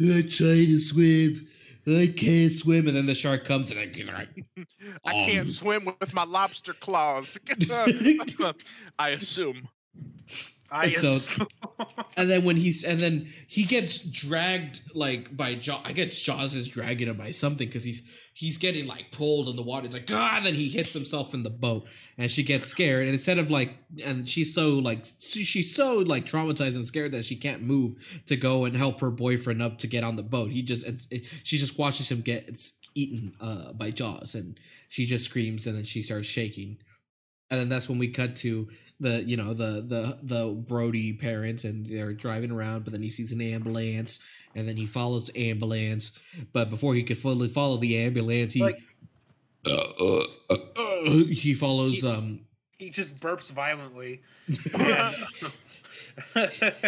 [0.00, 1.46] I'm trying to swim.
[1.86, 4.26] I can't swim, and then the shark comes and I,
[5.06, 7.38] I can't swim with my lobster claws.
[8.98, 9.68] I assume.
[10.70, 11.46] I And so- assume-
[12.16, 15.80] and then when he's and then he gets dragged like by Jaws.
[15.84, 19.56] I guess Jaws is dragging him by something because he's he's getting like pulled in
[19.56, 19.86] the water.
[19.86, 21.86] It's like God, then he hits himself in the boat,
[22.18, 23.04] and she gets scared.
[23.06, 27.24] And instead of like, and she's so like she's so like traumatized and scared that
[27.24, 30.50] she can't move to go and help her boyfriend up to get on the boat.
[30.50, 32.60] He just it's, it, she just watches him get
[32.94, 34.58] eaten uh, by Jaws, and
[34.88, 36.78] she just screams and then she starts shaking.
[37.50, 38.68] And then that's when we cut to
[39.00, 43.10] the you know the the the Brody parents and they're driving around, but then he
[43.10, 44.20] sees an ambulance
[44.54, 46.18] and then he follows the ambulance.
[46.52, 48.82] But before he could fully follow the ambulance, he Like-
[49.66, 52.40] uh, uh, uh, uh, he follows um
[52.78, 54.22] he just burps violently.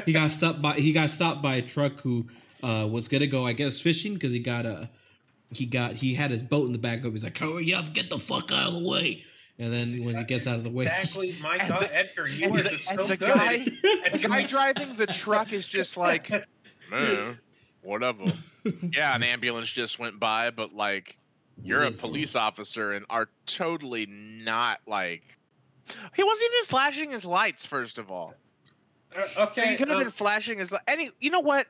[0.05, 2.27] he got stopped by he got stopped by a truck who
[2.63, 4.91] uh was gonna go I guess fishing because he got a
[5.53, 8.11] he got he had his boat in the back of he's like hurry up get
[8.11, 9.25] the fuck out of the way
[9.61, 11.37] and then when he gets out of the way exactly.
[11.43, 13.29] My God, the- Edgar, you and are the- just so the good.
[13.29, 13.59] guy-
[14.13, 16.31] The guy driving the truck is just like,
[16.91, 17.39] man,
[17.83, 18.25] whatever.
[18.93, 21.17] Yeah, an ambulance just went by, but like,
[21.63, 25.23] you're a police officer and are totally not like.
[26.15, 27.65] He wasn't even flashing his lights.
[27.65, 28.35] First of all,
[29.17, 30.73] Uh, he could have um, been flashing his.
[30.73, 31.67] li- Any, you know what?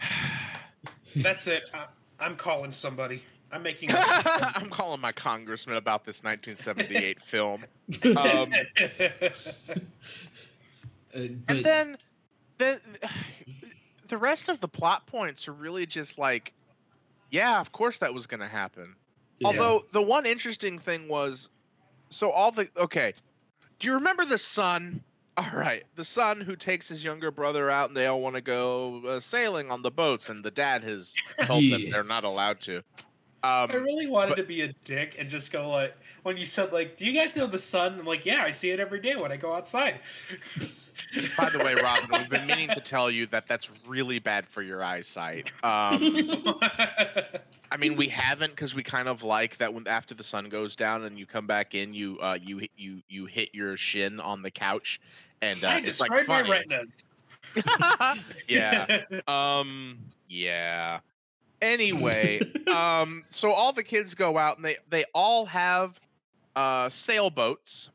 [1.16, 1.64] that's it.
[1.74, 1.84] I,
[2.18, 3.22] I'm calling somebody.
[3.52, 3.90] I'm making.
[3.92, 7.64] a- I'm calling my congressman about this 1978 film.
[8.16, 8.52] Um,
[11.14, 11.96] Uh, and then
[12.58, 12.80] the
[14.08, 16.52] the rest of the plot points are really just like
[17.30, 18.94] yeah of course that was going to happen
[19.38, 19.48] yeah.
[19.48, 21.50] although the one interesting thing was
[22.08, 23.12] so all the okay
[23.78, 25.02] do you remember the son
[25.36, 28.42] all right the son who takes his younger brother out and they all want to
[28.42, 32.60] go uh, sailing on the boats and the dad has told them they're not allowed
[32.60, 32.82] to
[33.42, 36.46] I um really wanted but- to be a dick and just go like when you
[36.46, 39.00] said like, "Do you guys know the sun?" I'm like, "Yeah, I see it every
[39.00, 40.00] day when I go outside."
[41.36, 44.62] by the way robin we've been meaning to tell you that that's really bad for
[44.62, 45.98] your eyesight um
[47.72, 50.76] I mean, we haven't because we kind of like that when after the sun goes
[50.76, 54.20] down and you come back in, you uh you hit- you you hit your shin
[54.20, 55.00] on the couch,
[55.40, 57.04] and uh, I it's like destroyed my retinas.
[58.48, 59.04] yeah.
[59.26, 59.98] Um.
[60.28, 61.00] Yeah.
[61.62, 63.24] Anyway, um.
[63.30, 66.00] So all the kids go out and they they all have
[66.56, 67.90] uh sailboats,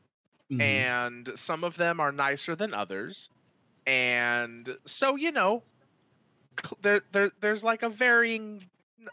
[0.52, 0.60] Mhm.
[0.62, 3.30] and some of them are nicer than others,
[3.86, 5.64] and so you know,
[6.64, 8.64] cl- there there there's like a varying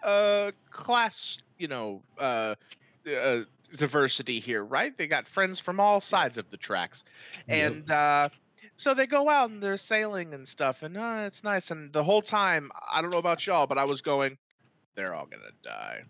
[0.03, 2.55] uh class you know uh,
[3.09, 3.39] uh
[3.77, 7.03] diversity here right they got friends from all sides of the tracks
[7.49, 8.29] and uh
[8.77, 12.03] so they go out and they're sailing and stuff and uh, it's nice and the
[12.03, 14.37] whole time i don't know about y'all but i was going
[14.95, 16.03] they're all gonna die.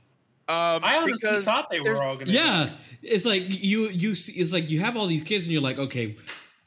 [0.47, 2.31] Um I honestly thought they were all gonna.
[2.31, 2.69] yeah
[3.01, 5.79] it's like you you see it's like you have all these kids and you're like
[5.79, 6.15] okay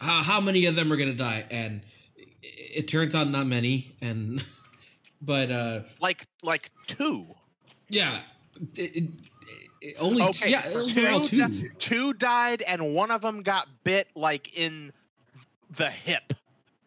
[0.01, 1.45] how, how many of them are gonna die?
[1.51, 1.83] And
[2.17, 2.29] it,
[2.77, 4.45] it turns out not many and
[5.23, 7.27] but uh like like two.
[7.89, 8.19] Yeah
[8.77, 9.05] it, it,
[9.81, 11.49] it- only two, Okay, yeah overall two, two.
[11.49, 14.93] di- two died and one of them got bit like in
[15.77, 16.35] the hip.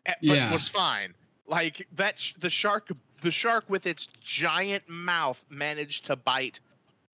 [0.06, 0.52] Eh, but Yeah.
[0.52, 1.14] was fine.
[1.48, 2.90] Like that sh- the shark
[3.22, 6.60] the shark with its giant mouth managed to bite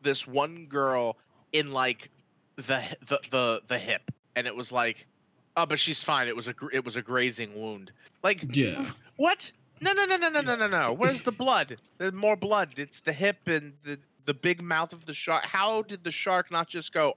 [0.02, 1.18] this one girl
[1.54, 2.10] in like
[2.56, 5.08] the the the, the hip, and it was like,
[5.56, 6.28] oh, but she's fine.
[6.28, 7.92] It was a it was a grazing wound.
[8.24, 9.52] Like yeah, what?
[9.80, 10.94] No no no no no no no no.
[10.98, 11.78] Where's the blood?
[11.98, 12.78] There's more blood.
[12.78, 15.46] It's the hip and the the big mouth of the shark.
[15.46, 17.16] How did the shark not just go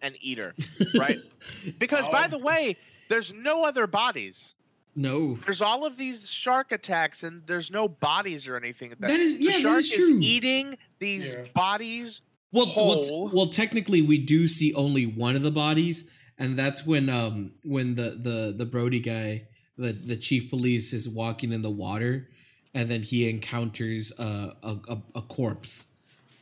[0.00, 0.54] and eat her,
[0.98, 1.18] right?
[1.78, 2.12] Because oh.
[2.12, 2.44] by the oh.
[2.44, 2.76] way,
[3.08, 4.54] there's no other bodies
[4.98, 5.34] no.
[5.36, 8.94] There's all of these shark attacks, and there's no bodies or anything.
[8.98, 10.18] That is the yeah, that shark is true.
[10.20, 11.44] eating these Yeah.
[11.54, 12.20] bodies.
[12.52, 16.86] Well, well, t- well, technically, we do see only one of the bodies, and that's
[16.86, 19.46] when um when the the the Brody guy,
[19.76, 22.28] the the chief police, is walking in the water,
[22.74, 25.88] and then he encounters uh, a a, a corpse,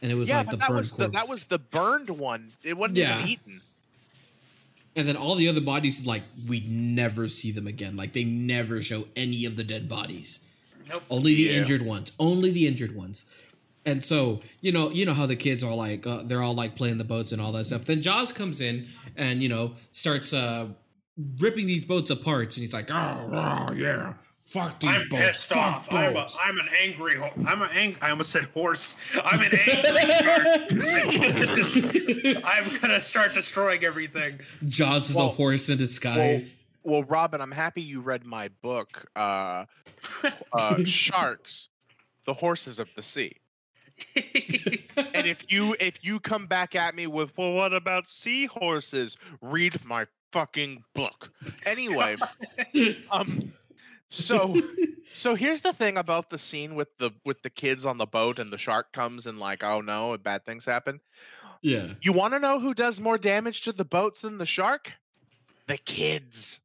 [0.01, 1.13] and it was yeah, like the that burned was the, corpse.
[1.25, 2.53] that was the burned one.
[2.63, 3.19] It wasn't Yeah.
[3.19, 3.61] even eaten.
[4.97, 7.97] And then all the other bodies, is like we never see them again.
[7.97, 10.41] Like they never show any of the dead bodies.
[10.89, 11.03] Nope.
[11.11, 11.59] Only the Yeah.
[11.61, 12.13] injured ones.
[12.19, 13.27] Only the injured ones.
[13.85, 16.75] And so, you know, you know how the kids are like, uh, they're all like
[16.75, 17.85] playing the boats and all that stuff.
[17.85, 18.87] Then Jaws comes in
[19.17, 20.69] and you know starts uh
[21.39, 24.15] ripping these boats apart, and he's like, oh, oh, yeah,
[24.47, 25.93] fuck these I'm boats, pissed fuck off.
[25.93, 26.39] I'm, a, boats.
[26.43, 27.17] I'm an angry.
[27.19, 28.97] Ho- I'm an ang- I almost said horse.
[29.23, 30.47] I'm an angry shark.
[32.45, 34.39] I'm gonna start destroying everything.
[34.65, 36.63] Jaws is Well- a horse in disguise.
[36.85, 39.65] Well, Robin, I'm happy you read my book, uh,
[40.53, 41.69] uh, Sharks,
[42.27, 43.33] the Horses of the Sea.
[44.15, 49.17] And if you if you come back at me with, well, what about seahorses?
[49.41, 51.33] Read my fucking book.
[51.65, 52.15] Anyway,
[53.11, 53.53] um,
[54.09, 54.55] so
[55.13, 58.39] so here's the thing about the scene with the with the kids on the boat
[58.39, 61.01] and the shark comes and like, oh no, bad things happen.
[61.63, 61.93] yeah.
[62.03, 64.93] You want to know who does more damage to the boats than the shark?
[65.67, 66.61] The kids.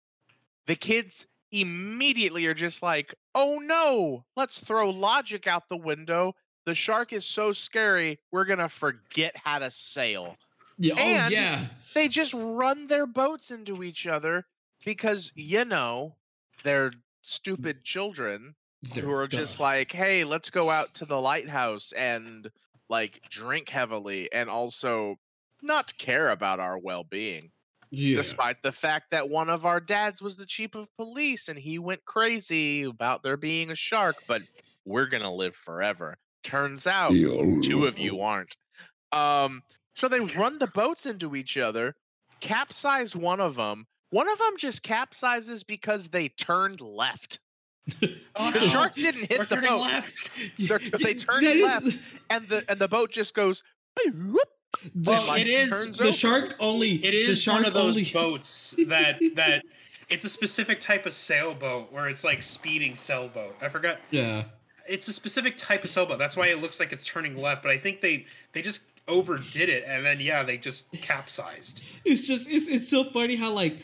[0.67, 6.35] The kids immediately are just like, oh no, let's throw logic out the window.
[6.65, 10.37] The shark is so scary, we're going to forget how to sail.
[10.77, 10.93] Yeah.
[10.97, 11.65] Oh yeah.
[11.93, 14.45] They just run their boats into each other
[14.85, 16.15] because, you know,
[16.63, 16.91] they're
[17.21, 22.49] stupid children They're who are just like, hey, let's go out to the lighthouse and
[22.89, 25.17] like drink heavily and also
[25.61, 27.51] not care about our well being.
[27.91, 28.15] yeah.
[28.15, 31.79] Despite the fact that one of our dads was the chief of police and he
[31.79, 34.41] went crazy about there being a shark, but
[34.85, 36.17] we're gonna live forever.
[36.43, 38.55] Turns out two of you aren't.
[39.11, 39.61] Um,
[39.95, 41.95] so they run the boats into each other,
[42.39, 43.85] capsize one of them.
[44.11, 47.39] One of them just capsizes because they turned left.
[48.35, 48.65] Oh, The no.
[48.67, 49.81] shark didn't hit We're the turning boat.
[49.81, 50.29] left.
[50.59, 51.97] They're- turned That is- left.
[52.29, 53.61] and the and the boat just goes.
[53.99, 54.35] "Boop."
[54.95, 55.97] The, Well, sh- like, it is.
[55.97, 56.11] the over.
[56.13, 56.91] shark only.
[57.03, 59.63] It is the shark one of those only, boats that that
[60.09, 63.55] it's a specific type of sailboat where it's like speeding sailboat.
[63.61, 63.97] I forgot.
[64.11, 64.43] Yeah.
[64.87, 66.19] It's a specific type of sailboat.
[66.19, 67.63] That's why it looks like it's turning left.
[67.63, 71.83] But I think they they just overdid it, and then yeah, they just capsized.
[72.05, 73.83] It's just it's it's so funny how like the,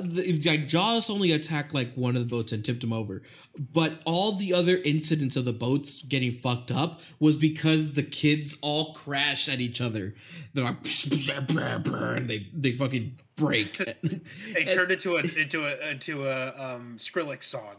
[0.00, 3.22] like Jaws only attacked like one of the boats and tipped him over,
[3.58, 8.58] but all the other incidents of the boats getting fucked up was because the kids
[8.62, 10.14] all crash at each other.
[10.54, 13.76] They're like and they they fucking break.
[14.54, 17.76] They turned into a into a into a um, Skrillex song.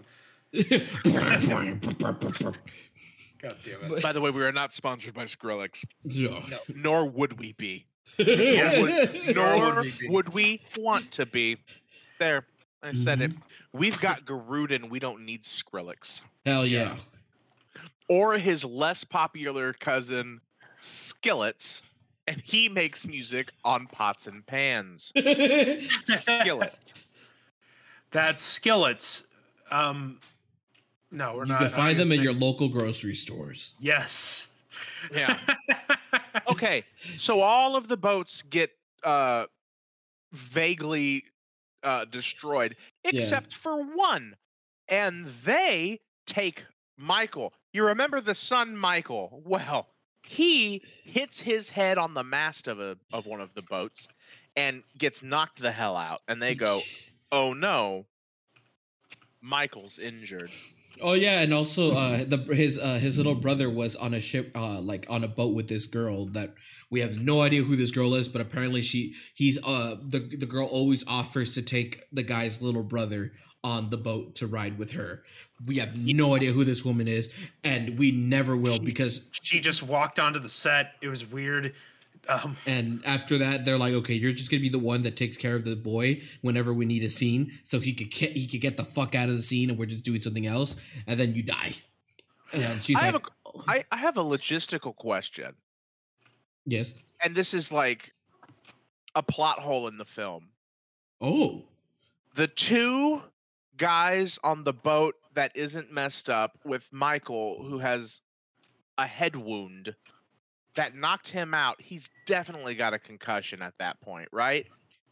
[3.41, 4.01] God damn it!
[4.01, 6.41] By the way, we are not sponsored by Skrillex, Yeah.
[6.49, 6.57] No.
[6.76, 7.86] nor would we be.
[8.18, 8.80] Yeah.
[8.82, 10.07] Would- Nor nor would we be.
[10.09, 11.57] would we want to be.
[12.20, 12.45] There,
[12.82, 13.32] I said it.
[13.74, 14.89] We've got Garruden.
[14.89, 16.95] We don't need Skrillex Hell yeah.
[18.07, 20.41] or his less popular cousin
[20.80, 21.82] Skillets,
[22.28, 25.11] and he makes music on pots and pans.
[26.03, 26.93] Skillet.
[28.11, 29.24] That's skillets.
[29.72, 30.20] Um,
[31.09, 31.61] no, we're you not.
[31.61, 33.74] can find them at your local grocery stores.
[33.80, 34.47] Yes.
[35.11, 35.39] Yeah.
[36.49, 36.84] okay
[37.18, 38.72] so all of the boats get
[39.03, 39.45] uh
[40.32, 41.24] vaguely
[41.84, 44.36] uh destroyed except for one
[44.88, 46.63] and they take
[46.97, 47.53] michael.
[47.71, 49.41] You remember the son michael?
[49.45, 49.88] Well
[50.25, 54.07] he hits his head on the mast of a of one of the boats
[54.55, 56.79] and gets knocked the hell out and they go
[57.31, 58.05] oh no
[59.41, 60.49] michael's injured
[61.01, 64.51] Oh yeah, and also uh, the his uh, his little brother was on a ship,
[64.55, 66.53] uh, like on a boat with this girl that
[66.89, 70.45] we have no idea who this girl is, but apparently she he's uh the the
[70.45, 73.31] girl always offers to take the guy's little brother
[73.63, 75.23] on the boat to ride with her.
[75.65, 77.33] We have no idea who this woman is,
[77.63, 79.29] and we never will because.
[79.41, 80.93] She just walked onto the set.
[81.01, 81.73] It was weird.
[82.30, 85.36] Um, And after that, they're like, "Okay, you're just gonna be the one that takes
[85.36, 88.61] care of the boy whenever we need a scene, so he could get, he could
[88.61, 91.36] get the fuck out of the scene, and we're just doing something else, and then
[91.36, 91.76] you die."
[92.53, 95.53] And she's I like, have a I, I have a logistical question
[96.65, 96.93] "Yes."
[97.24, 98.13] and this is like
[99.15, 100.49] a plot hole in the film.
[101.21, 101.63] Oh.
[102.36, 103.21] The two
[103.78, 108.21] guys on the boat that isn't messed up with Michael, who has
[108.97, 109.95] a head wound.
[110.76, 114.65] That knocked him out, he's definitely got a concussion at that point, right?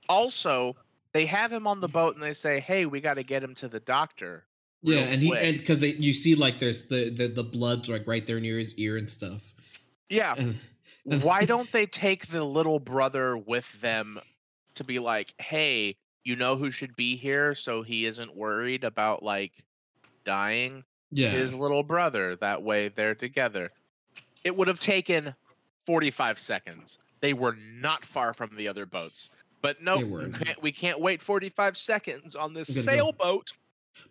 [0.10, 0.76] Also,
[1.14, 3.54] they have him on the boat and they say, "Hey, we got to get him
[3.56, 4.46] to the doctor."
[4.84, 8.26] Yeah, and he and because you see like there's the, the the blood's like right
[8.26, 9.54] there near his ear and stuff.
[10.10, 10.34] yeah.
[10.38, 10.60] And,
[11.10, 14.20] and- Why don't they take the little brother with them
[14.76, 19.22] to be like, "Hey, you know who should be here, so he isn't worried about
[19.24, 19.52] like
[20.24, 20.84] dying."
[21.14, 22.36] yeah, his little brother.
[22.38, 23.72] That way they're together.
[24.44, 25.36] It would have taken
[25.86, 26.98] 45 seconds.
[27.20, 29.30] They were not far from the other boats.
[29.62, 32.82] But no, we can't, we can't wait 45 seconds on this go.
[32.82, 33.52] sailboat.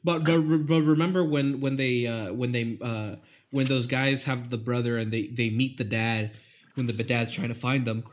[0.05, 3.17] But but but remember when when they uh when they uh
[3.51, 6.33] when those guys have the brother and they they meet the dad
[6.75, 8.05] when the dad's trying to find them,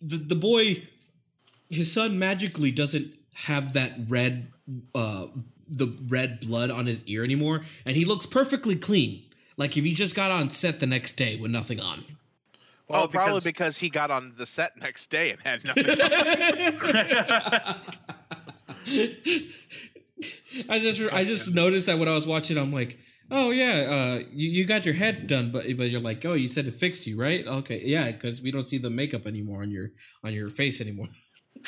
[0.00, 0.86] the the boy,
[1.70, 4.48] his son magically doesn't have that red
[4.94, 5.26] uh
[5.68, 9.22] the red blood on his ear anymore, and he looks perfectly clean,
[9.56, 12.04] like if he just got on set the next day with nothing on.
[12.90, 15.84] Oh, probably because he got on the set next day and had nothing.
[20.68, 22.98] I just I just noticed that when I was watching, I'm like,
[23.30, 26.48] oh yeah, uh, you, you got your head done, but but you're like, oh, you
[26.48, 27.46] said to fix you, right?
[27.46, 29.90] Okay, yeah, because we don't see the makeup anymore on your
[30.24, 31.08] on your face anymore.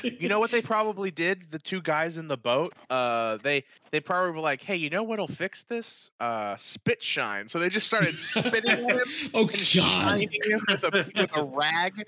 [0.03, 1.51] You know what they probably did?
[1.51, 5.03] The two guys in the boat, uh, they they probably were like, "Hey, you know
[5.03, 6.11] what'll fix this?
[6.21, 9.01] Uh, spit shine." So they just started spitting him
[9.35, 12.07] oh god, shining him with a with a rag.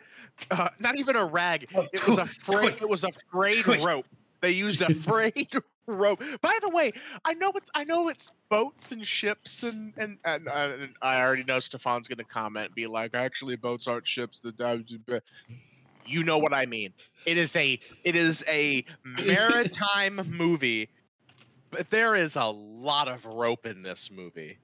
[0.51, 1.69] Uh, not even a rag.
[1.75, 2.77] Oh, It was a frayed.
[2.81, 4.07] It was a frayed rope.
[4.41, 5.55] They used a frayed
[5.87, 6.23] rope.
[6.41, 6.93] By the way,
[7.25, 11.45] I know it's I know it's boats and ships and and and, and I already
[11.45, 14.41] know Stefan's gonna comment and be like, actually, boats aren't ships.
[14.41, 14.53] The
[16.07, 16.93] you know what I mean.
[17.27, 20.89] It is a it is a maritime movie,
[21.71, 24.59] but there is a lot of rope in this movie.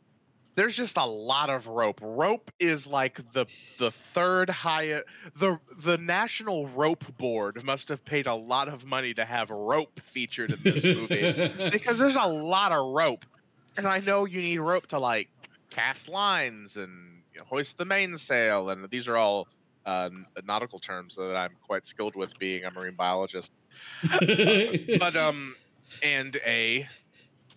[0.54, 2.00] There's just a lot of rope.
[2.02, 3.46] Rope is like the
[3.78, 5.04] the third highest.
[5.36, 10.00] the The National Rope Board must have paid a lot of money to have rope
[10.00, 13.24] featured in this movie because there's a lot of rope,
[13.76, 15.28] and I know you need rope to like
[15.70, 19.46] cast lines and hoist the mainsail, and these are all
[19.88, 20.10] uh,
[20.44, 23.52] nautical terms that I'm quite skilled with, being a marine biologist.
[24.98, 25.54] But um,
[26.02, 26.86] and a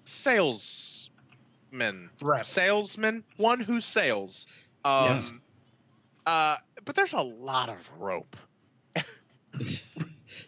[0.03, 2.45] salesman, Rep.
[2.45, 4.45] salesman, one who sails.
[4.85, 5.33] Um, Yes.
[6.25, 6.55] uh,
[6.85, 8.35] but there's a lot of rope.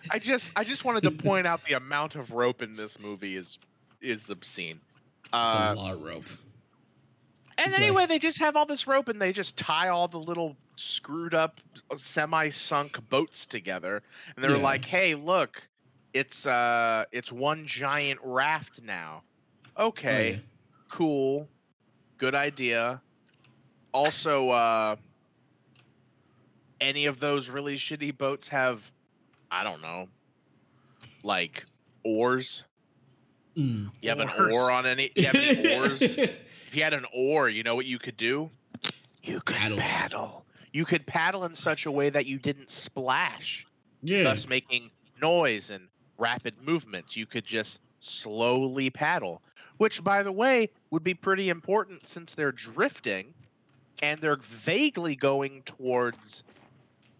[0.09, 3.35] I just I just wanted to point out the amount of rope in this movie
[3.35, 3.59] is
[4.01, 4.79] is obscene.
[5.31, 6.25] Uh, a lot of rope.
[7.63, 7.75] And Yes.
[7.75, 11.33] anyway, they just have all this rope and they just tie all the little screwed
[11.33, 11.61] up,
[11.97, 14.03] semi sunk boats together.
[14.35, 14.59] And they're Yeah.
[14.59, 15.67] like, "Hey, look,
[16.13, 19.23] it's uh, it's one giant raft now."
[19.77, 20.39] Okay, Oh, yeah.
[20.89, 21.49] cool,
[22.19, 23.03] good idea.
[23.93, 24.97] Also, uh,
[26.79, 28.91] any of those really shitty boats have,
[29.51, 30.09] I don't know,
[31.23, 31.65] like
[32.03, 32.63] oars.
[33.57, 33.91] Mm.
[34.01, 34.53] You have an Oars.
[34.53, 35.11] oar on any?
[35.15, 36.01] You have any oars?
[36.01, 38.49] if you had an oar, you know what you could do?
[39.23, 39.77] You could Paddle.
[39.77, 40.45] paddle.
[40.71, 43.65] You could paddle in such a way that you didn't splash,
[44.01, 44.23] yeah.
[44.23, 44.89] thus making
[45.21, 45.87] noise and
[46.17, 47.15] rapid movements.
[47.15, 49.41] You could just slowly paddle,
[49.77, 53.33] which, by the way, would be pretty important since they're drifting
[54.01, 56.43] and they're vaguely going towards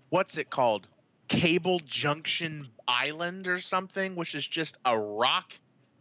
[0.10, 0.88] what's it called?
[1.28, 5.54] Cable Junction Island or something, which is just a rock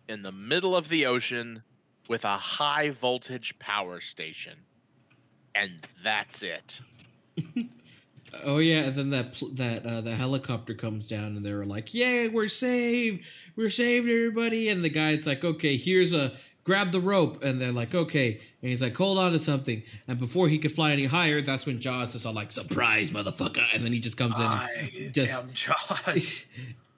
[0.08, 1.62] in the middle of the ocean
[2.08, 4.58] with a high voltage power station.
[5.54, 6.80] And that's it.
[8.44, 11.92] Oh yeah, and then that pl- that uh, the helicopter comes down, and they're like,
[11.92, 13.26] "Yay, we're saved!
[13.56, 16.32] We're saved, everybody!" And the guy's like, "Okay, here's a
[16.64, 20.18] grab the rope," and they're like, "Okay," and he's like, "Hold on to something." And
[20.18, 23.84] before he could fly any higher, that's when Jaws is all like, "Surprise, motherfucker!" And
[23.84, 24.46] then he just comes in.
[24.46, 26.46] And just Jaws.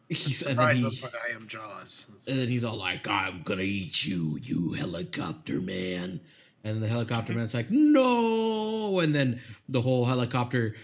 [0.09, 2.07] he's and then he I am Jaws.
[2.29, 6.21] and then he's all like, "I'm gonna eat you, you helicopter man."
[6.63, 10.75] And the helicopter man's like, "No!" And then the whole helicopter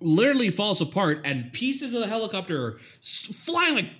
[0.00, 3.90] literally falls apart, and pieces of the helicopter are flying like,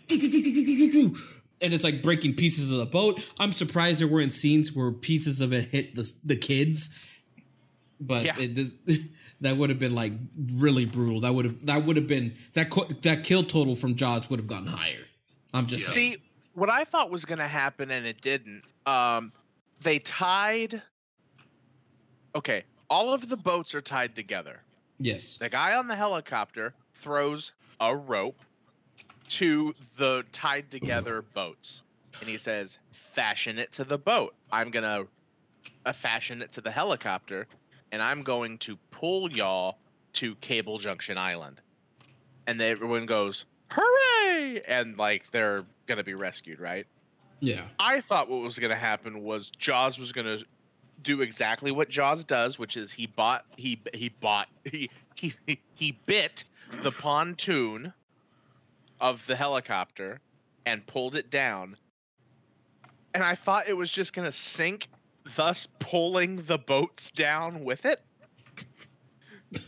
[1.61, 3.21] and it's like breaking pieces of the boat.
[3.39, 6.91] I'm surprised there weren't scenes where pieces of it hit the the kids,
[8.01, 8.39] but Yeah.
[8.39, 8.75] it, this,
[9.41, 10.12] that would have been like
[10.55, 11.20] really brutal.
[11.20, 14.41] That would have that would have been that co- that kill total from Jaws would
[14.41, 15.05] have gotten higher.
[15.55, 16.14] I'm just saying.
[16.14, 16.22] See,
[16.55, 18.62] what I thought was going to happen and it didn't.
[18.86, 19.32] Um,
[19.82, 20.82] they tied.
[22.34, 24.61] Okay, all of the boats are tied together.
[24.99, 25.36] Yes.
[25.36, 28.36] The guy on the helicopter throws a rope
[29.28, 31.82] to the tied together boats,
[32.20, 34.34] and he says, "Fashion it to the boat.
[34.51, 35.05] I'm gonna
[35.86, 37.47] uh, fashion it to the helicopter,
[37.93, 39.78] and I'm going to pull y'all
[40.14, 41.61] to Cable Junction Island,
[42.47, 46.86] and they, everyone goes hooray, and like they're gonna be rescued, right?
[47.41, 47.62] Yeah.
[47.78, 50.39] I thought what was gonna happen was Jaws was gonna
[51.03, 55.34] do exactly what Jaws does, which is he bought he he bought he he
[55.74, 56.45] he bit
[56.82, 57.93] the pontoon
[59.01, 60.20] of the helicopter
[60.66, 61.76] and pulled it down.
[63.14, 64.89] And I thought it was just gonna sink,
[65.37, 68.01] thus pulling the boats down with it.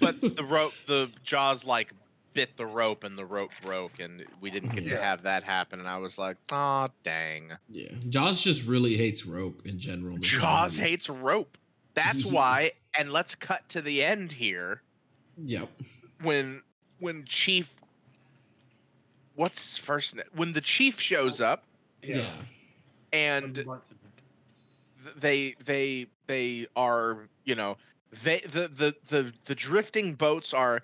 [0.00, 1.92] but the rope the Jaws like
[2.32, 5.80] bit the rope and the rope broke and we didn't get to have that happen
[5.80, 7.52] and I was like, oh dang.
[7.70, 7.88] Yeah.
[8.08, 10.16] Jaws just really hates rope in general.
[10.18, 10.90] Jaws movie.
[10.90, 11.56] hates rope.
[11.94, 12.72] That's why.
[12.98, 14.82] And let's cut to the end here
[15.44, 15.68] Yep.
[16.22, 16.62] when
[16.98, 17.72] when Chief.
[19.34, 20.26] What's first name?
[20.34, 21.64] When the Chief shows up
[22.02, 22.24] Yeah.
[23.12, 23.66] and th-
[25.16, 27.76] they they they are you know
[28.22, 30.82] they the the the, the drifting boats are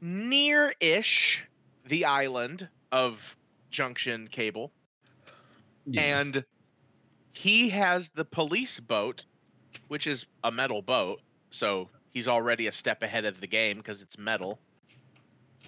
[0.00, 1.44] near-ish
[1.84, 3.36] the island of
[3.70, 4.72] Junction Cable
[5.84, 6.20] Yeah.
[6.20, 6.44] and
[7.32, 9.24] he has the police boat,
[9.88, 11.20] which is a metal boat,
[11.50, 14.60] so he's already a step ahead of the game because it's metal.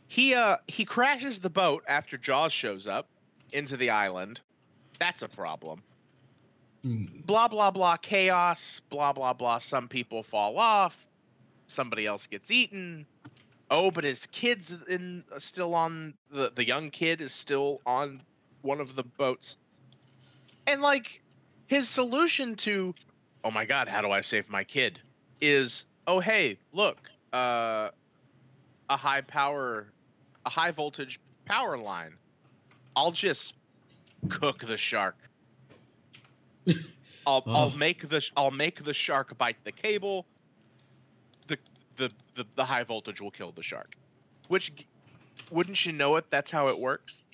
[0.08, 3.10] He uh he crashes the boat after Jaws shows up
[3.52, 4.40] into the island.
[4.98, 5.84] That's a problem.
[6.82, 9.58] Blah blah blah chaos, blah blah blah.
[9.58, 10.96] Some people fall off,
[11.66, 13.06] somebody else gets eaten.
[13.70, 18.22] Oh, but his kid's in still on the the young kid is still on
[18.62, 19.56] one of the boats.
[20.66, 21.22] And like
[21.66, 22.94] his solution to
[23.44, 25.00] oh my god, how do I save my kid
[25.40, 26.98] is oh hey, look,
[27.32, 27.90] uh
[28.88, 29.86] a high power
[30.46, 32.14] a high voltage power line.
[32.96, 33.54] I'll just
[34.28, 35.16] cook the shark.
[37.26, 37.76] I'll I'll Oh.
[37.76, 40.26] make the sh- I'll make the shark bite the cable.
[41.48, 41.58] The
[41.96, 43.94] the the, the high voltage will kill the shark.
[44.48, 44.72] Which
[45.50, 46.26] wouldn't you know it?
[46.30, 47.24] That's how it works.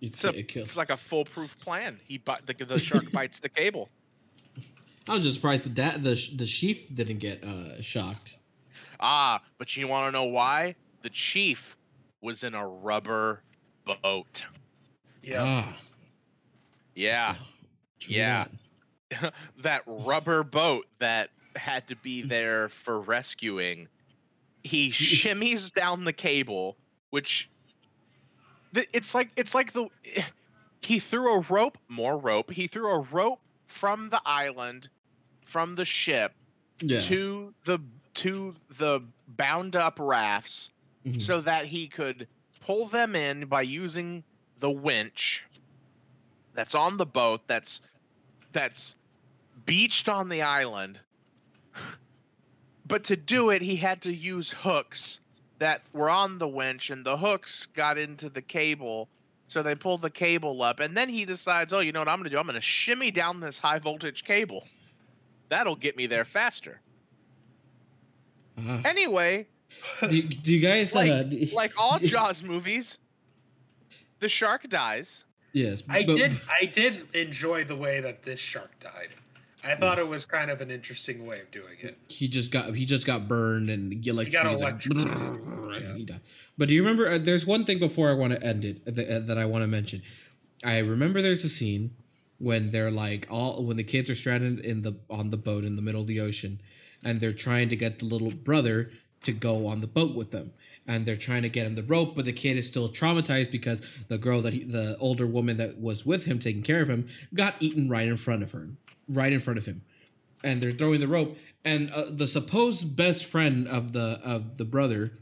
[0.00, 2.00] It's, It's, a, it's like a foolproof plan.
[2.06, 3.88] He bite the, the shark bites the cable.
[5.08, 8.38] I was just surprised the da- the sh- the chief didn't get uh, shocked.
[8.98, 10.74] Ah, but you want to know why?
[11.02, 11.76] The chief
[12.22, 13.42] was in a rubber
[13.84, 14.44] boat.
[15.22, 15.42] Yeah.
[15.68, 15.76] Ah,
[16.94, 17.36] Yeah.
[18.00, 18.46] True Yeah.
[19.10, 19.34] that.
[19.58, 23.88] that rubber boat that had to be there for rescuing.
[24.62, 26.76] He shimmies down the cable,
[27.10, 27.48] which
[28.92, 29.88] it's like it's like the
[30.82, 32.50] he threw a rope, more rope.
[32.50, 34.88] He threw a rope from the island,
[35.44, 36.32] from the ship
[36.80, 37.00] Yeah.
[37.02, 37.78] to the
[38.14, 39.00] to the
[39.36, 40.70] bound up rafts
[41.06, 41.22] Mhm.
[41.22, 42.28] so that he could
[42.60, 44.22] pull them in by using
[44.58, 45.44] the winch
[46.52, 47.80] that's on the boat that's
[48.52, 48.94] that's
[49.66, 50.98] beached on the island.
[52.86, 55.20] But to do it he had to use hooks
[55.60, 59.08] that were on the winch and the hooks got into the cable.
[59.46, 62.18] So they pulled the cable up and then he decides oh you know what i'm
[62.18, 62.38] gonna do?
[62.38, 64.64] I'm gonna shimmy down this high voltage cable.
[65.50, 66.80] That'll get me there faster.
[68.58, 68.82] Ah.
[68.84, 69.46] anyway
[70.00, 71.24] do, do you guys like, uh,
[71.54, 72.98] like all Jaws movies,
[74.18, 75.24] the shark dies.
[75.52, 76.40] Yes I but- did.
[76.60, 79.08] I did enjoy the way that this shark died.
[79.62, 80.06] I thought Yes.
[80.06, 81.98] it was kind of an interesting way of doing it.
[82.08, 85.94] he just got he just got burned and he, got like, and Yeah.
[85.96, 86.20] he died.
[86.56, 87.08] But do you remember?
[87.08, 89.62] Uh, there's one thing before I want to end it that, uh, that I want
[89.62, 90.02] to mention.
[90.64, 91.90] I remember there's a scene
[92.38, 95.76] when they're like all when the kids are stranded in the on the boat in
[95.76, 96.58] the middle of the ocean,
[97.04, 98.90] and they're trying to get the little brother
[99.24, 100.52] to go on the boat with them.
[100.90, 103.80] And they're trying to get him the rope, but the kid is still traumatized because
[104.08, 107.06] the girl that he, the older woman that was with him taking care of him
[107.32, 108.70] got eaten right in front of her,
[109.08, 109.82] right in front of him.
[110.42, 114.64] And they're throwing the rope and uh, the supposed best friend of the of the
[114.64, 115.12] brother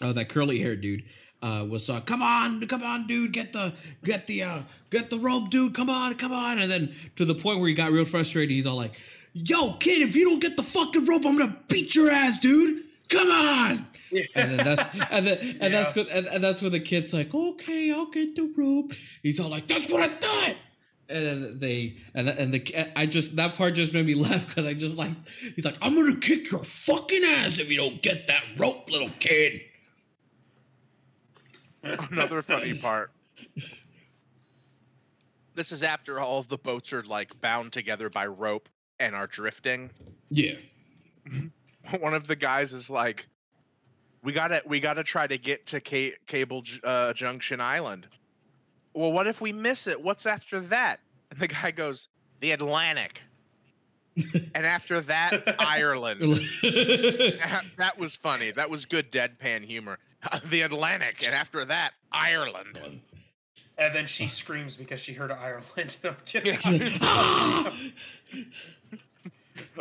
[0.00, 1.04] uh, that curly haired dude
[1.42, 5.18] uh, was uh, come on come on dude get the get the uh, get the
[5.18, 6.58] rope dude come on come on.
[6.58, 8.98] And then to the point where he got real frustrated he's all like
[9.32, 12.82] yo kid if you don't get the fucking rope i'm gonna beat your ass dude
[13.10, 16.04] come on and then that's and then and that's Yeah.
[16.12, 18.92] and, and that's when the kid's like okay i'll get the rope
[19.22, 20.56] he's all like that's what i thought
[21.10, 24.46] and then they and the, and the I just that part just made me laugh
[24.46, 25.10] because I just like
[25.56, 29.10] he's like I'm gonna kick your fucking ass if you don't get that rope, little
[29.18, 29.60] kid.
[31.82, 33.10] Another funny part.
[35.54, 38.68] This is after all of the boats are like bound together by rope
[39.00, 39.90] and are drifting.
[40.30, 40.54] Yeah,
[41.28, 41.48] mm-hmm.
[42.00, 43.26] One of the guys is like,
[44.22, 48.06] "We gotta, we gotta try to get to Ca- Cable uh, Junction Island."
[48.94, 50.02] Well, what if we miss it?
[50.02, 51.00] What's after that?
[51.30, 52.08] And the guy goes,
[52.40, 53.22] "The Atlantic."
[54.54, 56.20] and after that, Ireland.
[56.62, 58.50] that, that was funny.
[58.50, 59.98] That was good deadpan humor.
[60.46, 63.00] the Atlantic, and after that, Ireland.
[63.78, 65.96] And then she screams because she heard Ireland.
[66.04, 66.58] I'm kidding.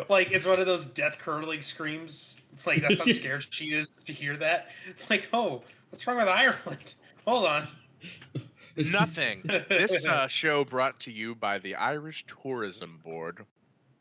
[0.09, 2.39] Like it's one of those death curdling screams.
[2.65, 4.67] Like that's how scared she is to hear that.
[5.09, 6.95] Like, oh, what's wrong with Ireland?
[7.25, 7.67] Hold on.
[8.91, 9.41] Nothing.
[9.43, 13.45] this uh, show brought to you by the Irish Tourism Board.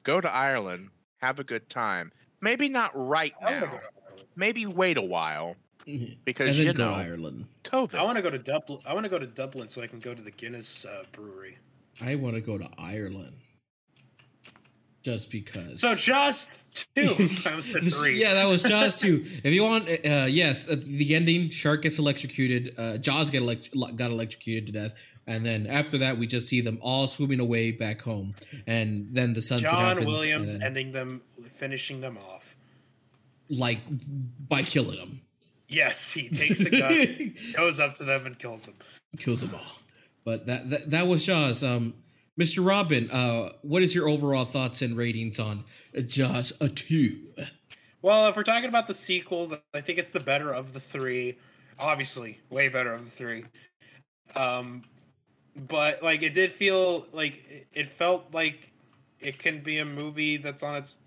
[0.05, 2.12] Go to Ireland, have a good time.
[2.40, 3.80] Maybe not right now.
[4.36, 5.56] Maybe wait a while
[6.24, 7.46] because and then you go know Ireland.
[7.64, 7.94] COVID.
[7.94, 8.78] I want to go to Dublin.
[8.86, 11.59] I want to go to Dublin so I can go to the Guinness uh, brewery.
[12.00, 13.36] I want to go to Ireland.
[15.02, 15.80] Just because.
[15.80, 16.84] So just two.
[17.46, 18.20] I was at three.
[18.20, 19.24] yeah, that was Jaws two.
[19.44, 22.74] If you want, uh, yes, the ending, Shark gets electrocuted.
[22.76, 24.94] Uh, Jaws get elect- got electrocuted to death,
[25.26, 28.34] and then after that, we just see them all swimming away back home,
[28.66, 30.06] and then the sunset John happens.
[30.06, 31.22] Williams then, ending them,
[31.54, 32.56] finishing them off.
[33.48, 33.78] like
[34.48, 35.20] by killing them,
[35.68, 38.74] Yes, he takes a gun, goes up to them, and kills them.
[39.16, 39.76] kills them all.
[40.24, 41.62] But that that, that was Jaws.
[41.62, 41.94] Um,
[42.39, 42.65] Mr.
[42.65, 45.65] Robin, uh, what is your overall thoughts and ratings on
[46.06, 47.16] Jaws a two?
[48.01, 51.36] Well, if we're talking about the sequels, I think it's the better of the three.
[51.81, 53.44] Obviously, way better of the three.
[54.36, 54.85] Um,
[55.56, 58.70] but like it did feel like it felt like
[59.19, 60.98] it can be a movie that's on its.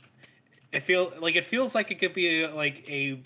[0.73, 3.21] It feel like it feels like it could be a, like a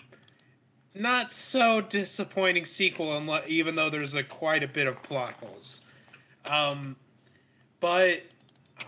[0.94, 5.80] not so disappointing sequel, unless, even though there's a quite a bit of plot holes.
[6.44, 6.94] Um,
[7.80, 8.22] but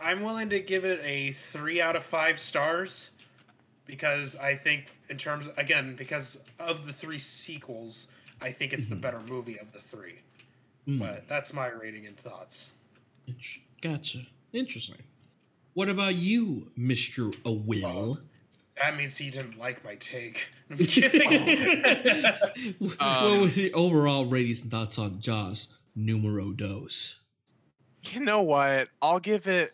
[0.02, 3.10] I'm willing to give it a three out of five stars
[3.86, 8.09] because I think, in terms again, because of the three sequels,
[8.40, 10.19] I think it's the better movie of the three.
[10.86, 12.69] Mm, But that's my rating and thoughts.
[13.82, 14.27] gotcha.
[14.52, 14.97] Interesting.
[15.74, 17.35] What about you, Mr.
[17.44, 18.19] A Will?
[18.81, 20.48] That means he didn't like my take.
[20.70, 22.74] I'm kidding.
[22.78, 27.20] what Um, was your overall ratings and thoughts on Jaws numero dos?
[28.12, 28.89] You know what?
[29.02, 29.72] I'll give it.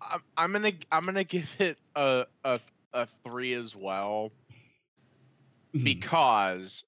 [0.00, 2.60] I'm, I'm gonna I'm gonna give it a a
[2.92, 4.32] a three as well
[5.74, 5.84] Mhm.
[5.84, 6.84] because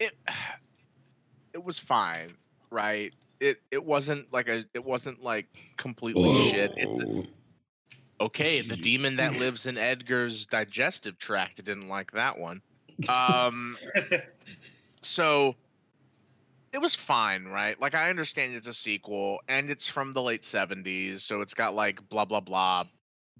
[0.00, 0.12] it
[1.54, 2.36] it was fine,
[2.72, 3.12] right?
[3.40, 5.46] It it wasn't like a it wasn't like
[5.76, 6.72] completely shit.
[6.76, 7.28] It,
[8.20, 12.62] okay, the demon that lives in Edgar's digestive tract didn't like that one.
[13.08, 13.76] Um,
[15.02, 15.56] so
[16.74, 17.80] it was fine, right?
[17.80, 21.72] Like I understand it's a sequel and it's from the late 70s, so it's got
[21.74, 22.84] like blah blah blah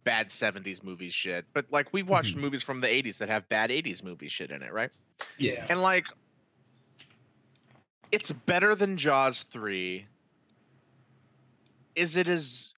[0.05, 1.45] bad 70s movie shit.
[1.53, 2.43] But like we've watched Mhm.
[2.43, 4.91] movies from the 80s that have bad 80s movie shit in it, right?
[5.37, 5.67] Yeah.
[5.69, 6.07] And like
[8.13, 10.07] it's better than Jaws 3.
[11.97, 12.73] Is it as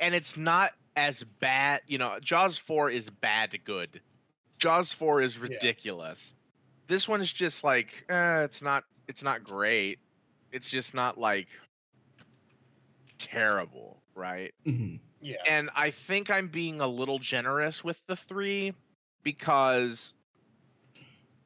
[0.00, 4.02] and it's not as bad, you know, Jaws 4 is bad to good.
[4.58, 6.34] Jaws 4 is ridiculous.
[6.88, 10.00] This one is just like, eh, it's not it's not great.
[10.52, 11.48] It's just not like
[13.18, 14.52] terrible, right?
[14.66, 15.00] Mhm.
[15.20, 15.46] yeah.
[15.46, 18.74] And I think I'm being a little generous with the three
[19.24, 20.14] because,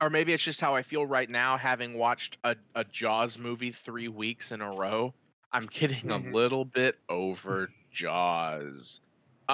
[0.01, 3.73] or maybe it's just how I feel right now, having watched a, a Jaws movie
[3.73, 5.15] three weeks in a row.
[5.53, 6.11] I'm getting Mhm.
[6.11, 9.01] a little bit over Jaws.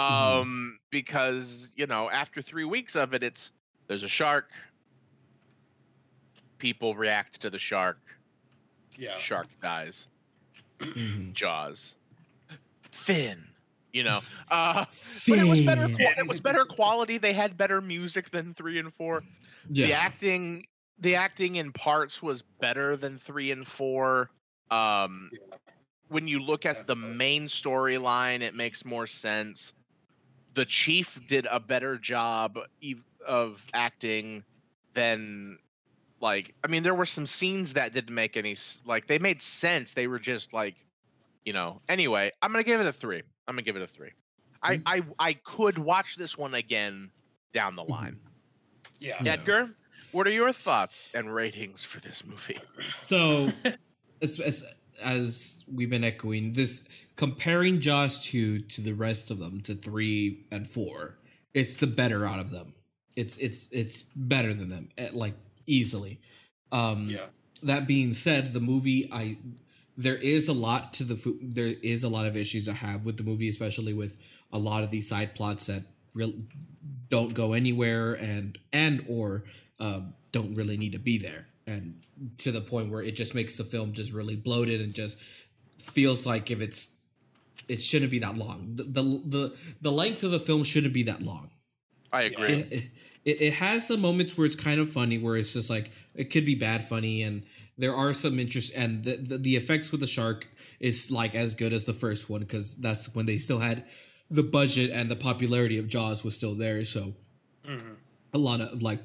[0.08, 0.44] Mhm.
[0.44, 3.52] Um, because, you know, after three weeks of it, it's
[3.88, 4.50] there's a shark.
[6.58, 8.01] People react to the shark.
[8.96, 9.18] Yeah.
[9.18, 10.06] Shark dies.
[10.80, 11.32] Mhm.
[11.32, 11.96] Jaws.
[12.90, 13.44] Finn.
[13.92, 14.18] You know.
[14.50, 14.84] Uh
[15.28, 15.88] but it was better.
[15.88, 16.14] Finn.
[16.18, 17.16] It was better quality.
[17.18, 19.22] They had better music than three and four.
[19.70, 19.86] Yeah.
[19.86, 20.66] The acting,
[20.98, 24.30] the acting in parts was better than three and four.
[24.70, 25.30] Um,
[26.08, 29.72] when you look at the main storyline, it makes more sense.
[30.54, 32.58] The chief did a better job
[33.26, 34.44] of acting
[34.92, 35.58] than
[36.22, 39.92] like I mean there were some scenes that didn't make any like they made sense.
[39.92, 40.76] They were just like
[41.44, 41.80] you know.
[41.88, 43.22] Anyway, I'm going to give it a 3.
[43.48, 44.10] I'm going to give it a 3.
[44.62, 44.80] I.
[44.86, 47.10] I I could watch this one again
[47.52, 48.18] down the line.
[49.00, 49.16] Yeah.
[49.22, 49.32] Yeah.
[49.32, 49.70] Edgar,
[50.12, 52.58] what are your thoughts and ratings for this movie?
[53.00, 53.50] So,
[54.22, 54.64] as, as
[55.02, 56.86] as we've been echoing, this
[57.16, 61.18] comparing Jaws two to the rest of them to three and four,
[61.54, 62.74] it's the better out of them.
[63.16, 65.34] It's it's it's better than them, eh, like
[65.66, 66.20] easily.
[66.70, 67.26] Um, Yeah.
[67.62, 69.36] that being said, the movie I
[69.96, 73.18] there is a lot to the there is a lot of issues I have with
[73.18, 74.16] the movie, especially with
[74.52, 75.82] a lot of these side plots that
[76.14, 76.32] real
[77.08, 79.44] don't go anywhere and and or
[79.78, 82.00] um, don't really need to be there, and
[82.38, 85.18] to the point where it just makes the film just really bloated and just
[85.78, 86.96] feels like if it's
[87.68, 88.72] it shouldn't be that long.
[88.74, 91.50] The the the, the length of the film shouldn't be that long.
[92.12, 92.52] I agree.
[92.52, 92.84] It, it
[93.24, 96.24] it it has some moments where it's kind of funny, where it's just like it
[96.30, 97.44] could be bad funny, and
[97.78, 100.48] there are some interest, and the the, the effects with the shark
[100.80, 103.84] is like as good as the first one because that's when they still had
[104.30, 107.14] the budget and the popularity of Jaws was still there, so
[107.68, 107.96] Mhm.
[108.34, 109.00] a lot of like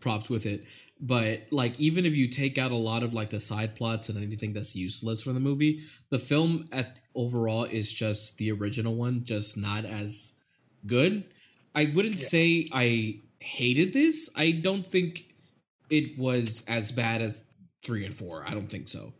[0.00, 0.64] props with it
[1.00, 4.18] but like even if you take out a lot of like the side plots and
[4.22, 5.80] anything that's useless from the movie
[6.10, 10.32] the film at overall is just the original one just not as
[10.86, 11.24] good
[11.74, 12.26] i wouldn't Yeah.
[12.26, 15.26] say i hated this i don't think
[15.90, 17.42] it was as bad as
[17.82, 18.44] three and four.
[18.46, 19.12] I don't think so.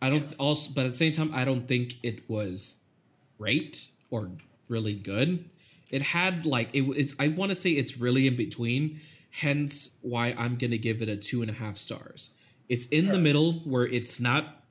[0.00, 2.84] I don't th- also but at the same time i don't think it was
[3.38, 4.30] great or
[4.68, 5.48] really good.
[5.90, 9.00] It had like it was i want to say it's really in between
[9.30, 12.34] hence why i'm gonna give it a two and a half stars.
[12.68, 13.22] It's in the Alright.
[13.22, 14.64] middle where it's not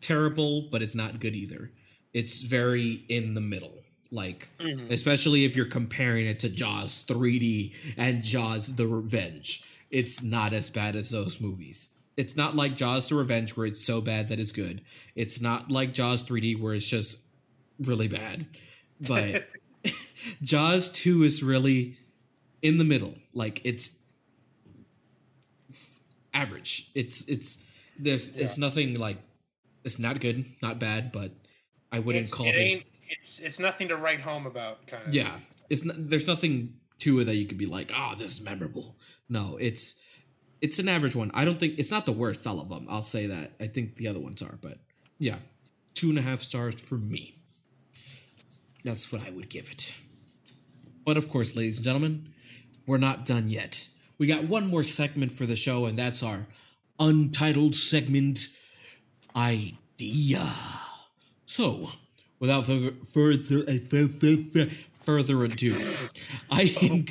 [0.00, 1.70] terrible but it's not good either.
[2.14, 3.78] It's very in the middle
[4.10, 4.90] like Mhm.
[4.90, 10.70] especially if you're comparing it to jaws 3d and jaws the revenge it's not as
[10.70, 14.38] bad as those movies it's not like jaws the revenge where it's so bad that
[14.40, 14.80] it's good
[15.14, 17.18] it's not like jaws 3d where it's just
[17.78, 18.46] really bad
[19.06, 19.48] but
[20.42, 21.98] Jaws 2 is really
[22.60, 23.14] in the middle.
[23.32, 23.98] Like it's
[26.34, 26.90] average.
[26.94, 27.58] It's it's
[27.98, 29.18] there's it's nothing like
[29.84, 31.32] it's not good, not bad, but
[31.92, 35.14] I wouldn't It's, call it this it's it's nothing to write home about, kind of.
[35.14, 35.38] yeah.
[35.68, 38.96] It's not, there's nothing to it that you could be like, "Oh, this is memorable."
[39.28, 39.96] No, it's
[40.60, 41.30] it's an average one.
[41.34, 42.46] I don't think it's not the worst.
[42.46, 43.52] All of them, I'll say that.
[43.60, 44.78] I think the other ones are, but
[45.18, 45.36] yeah,
[45.94, 47.38] two and a half stars for me.
[48.84, 49.94] That's what I would give it.
[51.04, 52.28] But of course, ladies and gentlemen,
[52.86, 53.88] we're not done yet.
[54.18, 56.46] We got one more segment for the show, and that's our
[56.98, 58.48] untitled segment
[59.34, 60.52] idea.
[61.44, 61.90] So,
[62.38, 64.66] without further further eh,
[65.02, 65.76] further ado,
[66.50, 67.04] I am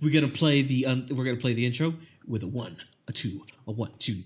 [0.00, 1.94] we're gonna play the un- we're gonna play the intro
[2.26, 2.76] with a one,
[3.08, 4.22] a two, a one, two.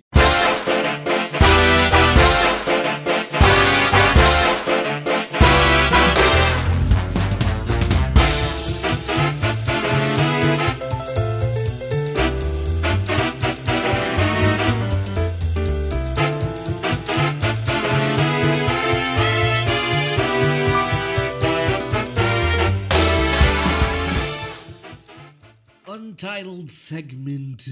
[26.90, 27.68] Segment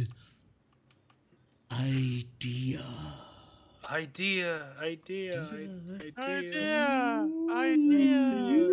[1.70, 2.82] idea.
[3.88, 8.70] Idea, idea, i- Idea, idea.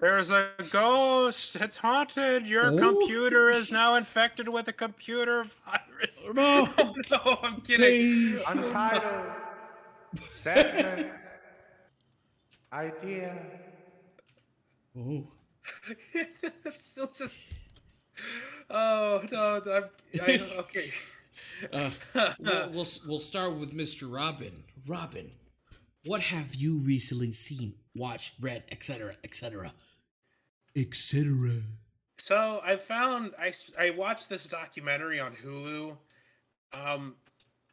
[0.00, 1.54] There's a ghost.
[1.56, 2.48] It's haunted.
[2.48, 2.78] Your Oh.
[2.78, 6.20] computer is now infected with a computer virus.
[6.26, 7.86] Oh, no, Oh, no, I'm kidding.
[7.86, 8.42] please.
[8.48, 9.26] Untitled
[10.42, 11.12] segment
[12.72, 13.36] idea.
[14.98, 15.24] Oh.
[16.14, 17.52] I'm still just.
[18.70, 19.62] Oh no!
[19.72, 19.84] I'm,
[20.20, 20.92] I, okay.
[21.72, 21.90] Uh,
[22.40, 24.12] we'll, we'll we'll start with Mr.
[24.12, 24.64] Robin.
[24.86, 25.30] Robin,
[26.04, 29.72] what have you recently seen, watched, read, etc., etc.,
[30.76, 31.32] etc.?
[32.18, 35.96] So I found I I watched this documentary on Hulu,
[36.72, 37.14] um,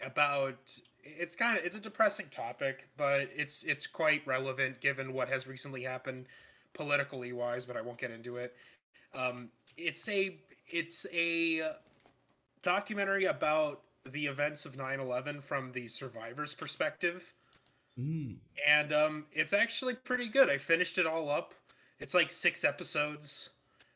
[0.01, 0.57] about
[1.03, 5.47] it's kind of it's a depressing topic, but it's it's quite relevant given what has
[5.47, 6.25] recently happened
[6.73, 7.65] politically wise.
[7.65, 8.55] But I won't get into it.
[9.13, 10.37] Um, it's a
[10.71, 11.73] it's a
[12.61, 13.81] documentary about
[14.11, 17.33] the events of 9-11 from the survivors' perspective
[17.99, 18.37] Mm.
[18.65, 20.49] and um, it's actually pretty good.
[20.49, 21.53] I finished it all up.
[21.99, 23.49] It's like six episodes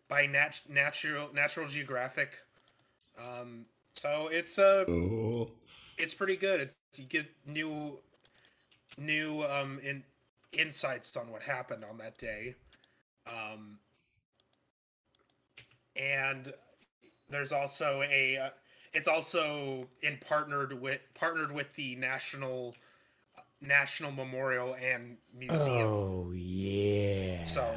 [0.10, 2.42] by Nat- Natural Natural Geographic.
[3.18, 5.50] Um, so it's uh, Oh.
[5.98, 6.60] it's pretty good.
[6.60, 7.98] It's you get new
[8.98, 10.04] new um in
[10.52, 12.56] insights on what happened on that day.
[13.26, 13.80] Um,
[15.96, 16.54] and
[17.30, 18.50] there's also a uh,
[18.94, 22.76] it's also in partnered with partnered with the national
[23.62, 27.46] national memorial and museum Oh yeah.
[27.46, 27.76] so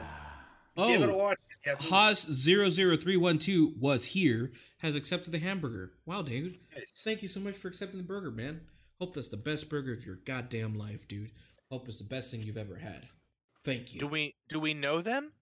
[0.76, 5.92] give it a Oh, watch Yeah, Haas00312 was here, has accepted the hamburger.
[6.06, 6.58] Wow, dude.
[6.74, 6.84] nice.
[7.02, 8.60] Thank you so much for accepting the burger, man.
[9.00, 11.30] Hope that's the best burger of your goddamn life, dude.
[11.70, 13.08] Hope it's the best thing you've ever had.
[13.64, 14.00] Thank you.
[14.00, 15.32] Do we do we know them?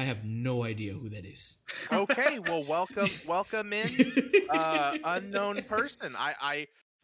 [0.00, 1.58] I have no idea who that is.
[1.92, 4.12] Okay, well welcome welcome in
[4.48, 6.16] uh unknown person.
[6.16, 6.54] I I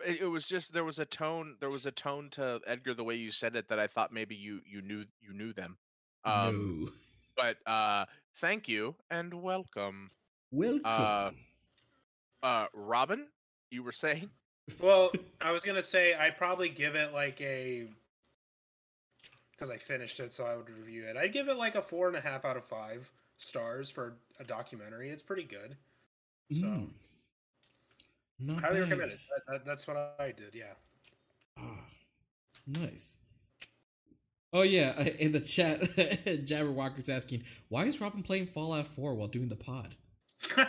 [0.06, 3.04] it it was just there was a tone there was a tone to Edgar the
[3.04, 5.76] way you said it that I thought maybe you you knew you knew them.
[6.24, 6.90] Um no.
[7.36, 8.06] but uh
[8.36, 10.08] thank you and welcome.
[10.50, 10.80] Welcome.
[10.86, 11.30] uh,
[12.42, 13.26] Uh Robin,
[13.70, 14.30] you were saying?
[14.80, 17.86] well i was gonna say i'd probably give it like a
[19.56, 21.16] because I finished it, so I would review it.
[21.16, 24.44] I'd give it like a four and a half out of five stars for a
[24.44, 25.10] documentary.
[25.10, 25.76] It's pretty good.
[26.52, 26.88] So Mm.
[28.38, 28.90] Not highly bad.
[28.90, 29.18] recommend it.
[29.46, 30.54] That, that, that's what I did.
[30.54, 30.74] Yeah.
[31.58, 31.80] Ah,
[32.66, 33.18] nice.
[34.52, 35.80] Oh yeah, in the chat,
[36.44, 39.96] Jabberwocker's asking, "Why is Robin playing Fallout 4 while doing the pod?"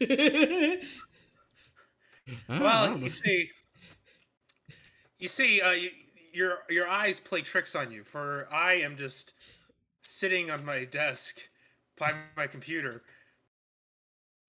[2.48, 3.50] Ah, well, you see,
[5.18, 5.90] you see, uh, you,
[6.32, 8.04] your your eyes play tricks on you.
[8.04, 9.32] For I am just
[10.02, 11.40] sitting on my desk
[11.98, 13.02] by my computer.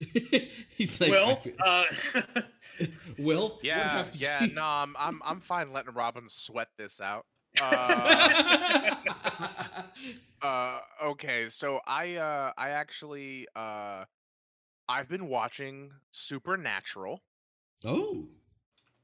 [0.00, 1.84] He's like, I Will, uh,
[3.18, 7.26] Will, Yeah, yeah, you- no, I'm I'm I'm fine letting Robin sweat this out.
[10.42, 14.04] Uh, uh okay, so I uh I actually uh
[14.88, 17.20] I've been watching Supernatural.
[17.84, 18.26] oh,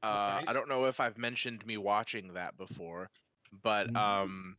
[0.03, 0.47] Uh Nice.
[0.47, 3.09] I don't know if I've mentioned me watching that before,
[3.51, 4.57] but um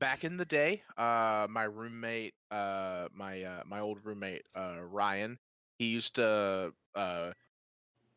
[0.00, 5.38] back in the day, uh my roommate uh my uh my old roommate uh Ryan,
[5.78, 7.32] he used to uh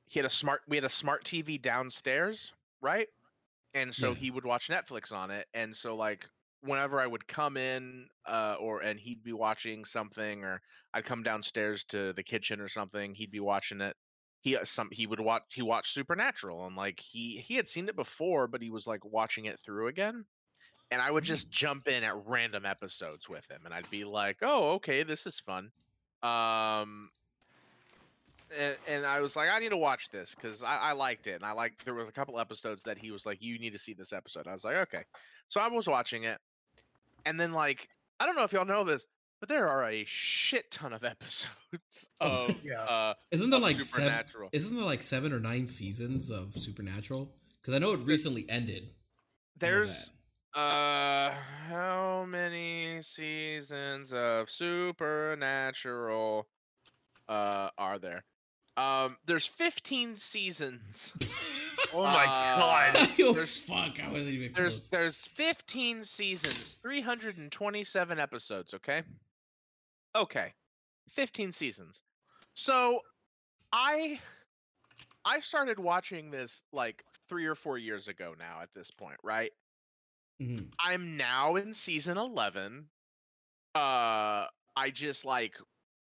[0.09, 3.09] he had a smart we had a smart TV downstairs, right?
[3.73, 4.15] And so Yeah.
[4.15, 6.29] he would watch Netflix on it and so like
[6.61, 10.61] whenever I would come in uh or and he'd be watching something or
[10.93, 13.97] I'd come downstairs to the kitchen or something, he'd be watching it
[14.41, 17.89] he uh, some he would watch he watched supernatural and like he he had seen
[17.89, 20.25] it before but he was like watching it through again
[20.91, 24.37] and i would just jump in at random episodes with him and i'd be like
[24.41, 25.69] oh okay this is fun.
[26.23, 27.09] Um
[28.57, 31.33] and, and i was like i need to watch this because I, I liked it
[31.33, 33.79] and i like there was a couple episodes that he was like you need to
[33.79, 34.47] see this episode.
[34.47, 35.03] I was like okay.
[35.49, 36.39] So i was watching it
[37.25, 37.89] and then like
[38.19, 39.07] i don't know if y'all know this
[39.39, 42.81] but there are a shit ton of episodes Oh, yeah.
[42.81, 43.85] uh isn't there of like seven?
[44.09, 44.49] Supernatural.
[44.53, 47.31] Isn't there like seven or nine seasons of Supernatural?
[47.61, 48.89] Because I know it recently ended.
[49.59, 50.11] There's
[50.55, 51.31] uh
[51.69, 56.47] how many seasons of Supernatural
[57.29, 58.23] uh are there?
[58.77, 61.13] Um there's 15 seasons.
[61.93, 62.57] oh my Uh,
[62.93, 63.09] god!
[63.19, 63.99] oh there's- fuck!
[64.03, 64.89] I wasn't even There's close.
[64.89, 69.03] there's 15 seasons, 327 episodes, okay?
[70.17, 70.53] Okay.
[71.11, 72.03] 15 seasons.
[72.55, 73.01] So
[73.73, 74.21] I
[75.23, 79.51] I started watching this like 3 or 4 years ago now at this point, right?
[80.39, 80.77] Mhm.
[80.79, 82.89] I'm now in season 11.
[83.75, 85.57] Uh I just like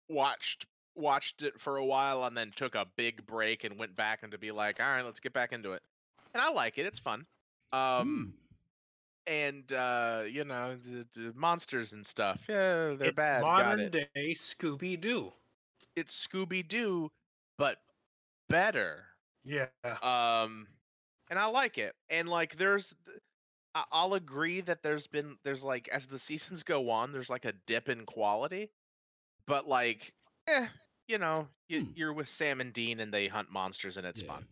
[0.09, 4.23] watched watched it for a while and then took a big break and went back
[4.23, 5.83] and to be like, "All right, let's get back into it."
[6.35, 6.87] And I like it.
[6.87, 7.27] It's fun.
[7.73, 8.29] Um
[9.27, 12.49] and uh you know, the, the monsters and stuff.
[12.49, 13.55] Yeah, they're It's bad.
[13.55, 15.33] Got Modern day Scooby Doo.
[15.97, 17.11] It's Scooby Doo
[17.59, 17.83] but
[18.49, 19.09] better.
[19.45, 19.69] Yeah.
[20.03, 20.69] um
[21.31, 22.95] and i like it and like there's
[23.75, 27.53] i'll agree that there's been there's like as the seasons go on there's like a
[27.67, 28.73] dip in quality
[29.47, 30.15] but like
[30.49, 30.69] eh
[31.09, 31.93] you know you, Hmm.
[31.95, 34.47] you're with sam and dean and they hunt monsters and it's Yeah, fun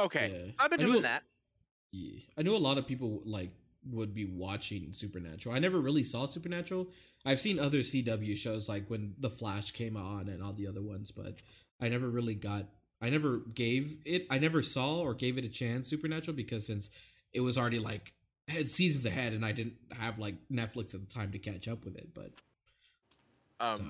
[0.00, 0.52] okay yeah.
[0.58, 1.24] i've been I doing that
[1.92, 3.52] Yeah, I know a lot of people like
[3.88, 5.54] would be watching Supernatural.
[5.54, 6.88] I never really saw Supernatural.
[7.24, 10.82] I've seen other CW shows like when The Flash came on and all the other
[10.82, 11.36] ones, but
[11.80, 12.66] I never really got.
[13.02, 14.26] I never gave it.
[14.30, 16.90] I never saw or gave it a chance Supernatural because since
[17.32, 18.12] it was already like
[18.48, 21.84] had seasons ahead and I didn't have like Netflix at the time to catch up
[21.84, 22.10] with it.
[22.14, 22.32] But
[23.60, 23.84] um so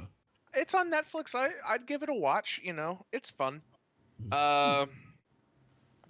[0.54, 3.62] it's on netflix i i'd give it a watch you know it's fun
[4.32, 4.90] um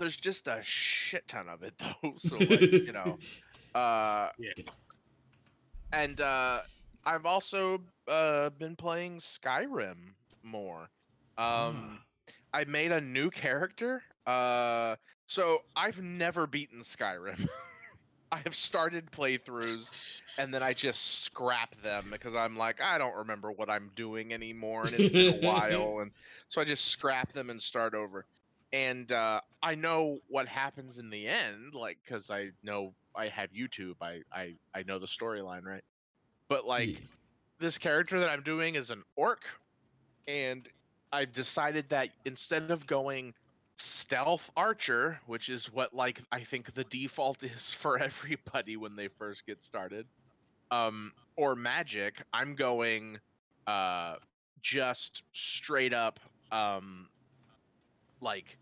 [0.01, 3.17] there's just a shit ton of it though so like you know
[3.75, 4.53] uh Yeah.
[5.93, 6.61] and uh
[7.05, 10.89] i've also uh been playing skyrim more um
[11.39, 11.99] Ah.
[12.55, 14.97] i made a new character uh
[15.27, 17.47] so i've never beaten skyrim
[18.33, 23.17] i have started playthroughs and then i just scrap them because i'm like i don't
[23.17, 26.11] remember what i'm doing anymore and it's been a while and
[26.49, 28.25] so i just scrap them and start over
[28.73, 33.51] and uh, i know what happens in the end like because i know i have
[33.51, 35.83] youtube i i, I know the storyline right
[36.49, 37.17] but like Yeah.
[37.61, 39.43] this character that i'm doing is an orc
[40.29, 40.69] and
[41.13, 43.33] i've decided that instead of going
[43.77, 49.09] stealth archer which is what like i think the default is for everybody when they
[49.09, 50.07] first get started
[50.71, 53.19] um or magic i'm going
[53.67, 54.17] uh
[54.63, 56.21] just straight up
[56.53, 57.09] um
[58.21, 58.59] like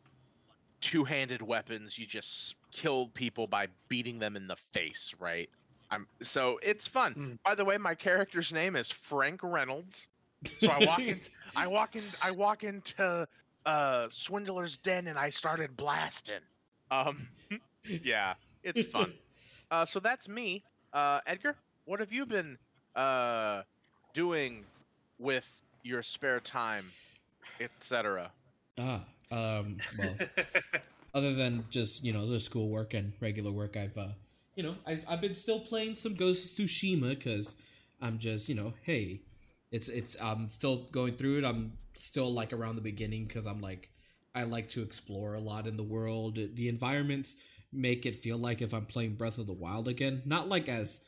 [0.80, 5.48] two-handed weapons you just kill people by beating them in the face right?
[5.90, 7.14] I'm so it's fun.
[7.14, 7.38] Mm.
[7.44, 10.08] by the way my character's name is frank reynolds.
[10.60, 11.20] So i walk in
[11.56, 13.26] i walk in i walk into
[13.66, 16.40] uh swindler's den and i started blasting.
[16.90, 17.28] Um
[17.84, 18.34] yeah.
[18.62, 19.12] it's fun.
[19.70, 20.64] Uh so that's me.
[20.92, 22.56] Uh, Edgar, what have you been
[22.96, 23.62] uh,
[24.14, 24.64] doing
[25.18, 25.46] with
[25.82, 26.84] your spare time,
[27.60, 28.30] etc.?
[28.78, 29.00] Ah,
[29.30, 30.14] um, well,
[31.14, 34.08] other than just you know the schoolwork and regular work, I've uh,
[34.54, 37.56] you know I, I've been still playing some Ghost of Tsushima because
[38.00, 39.22] I'm just you know hey,
[39.70, 41.44] it's it's I'm still going through it.
[41.44, 43.90] I'm still like around the beginning because I'm like
[44.34, 46.38] I like to explore a lot in the world.
[46.54, 47.36] The environments
[47.72, 51.00] make it feel like if I'm playing Breath of the Wild again, not like as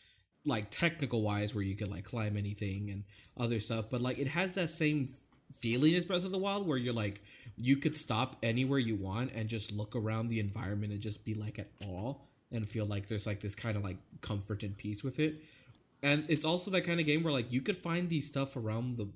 [0.44, 3.04] like technical wise where you can like climb anything and
[3.38, 5.06] other stuff, but like it has that same
[5.52, 7.22] feeling as Breath of the Wild where you're like
[7.60, 11.34] you could stop anywhere you want and just look around the environment and just be
[11.34, 12.14] like at awe
[12.52, 15.42] and feel like there's like this kind of like comfort and peace with it.
[16.02, 18.96] And it's also that kind of game where like you could find these stuff around
[18.96, 19.08] the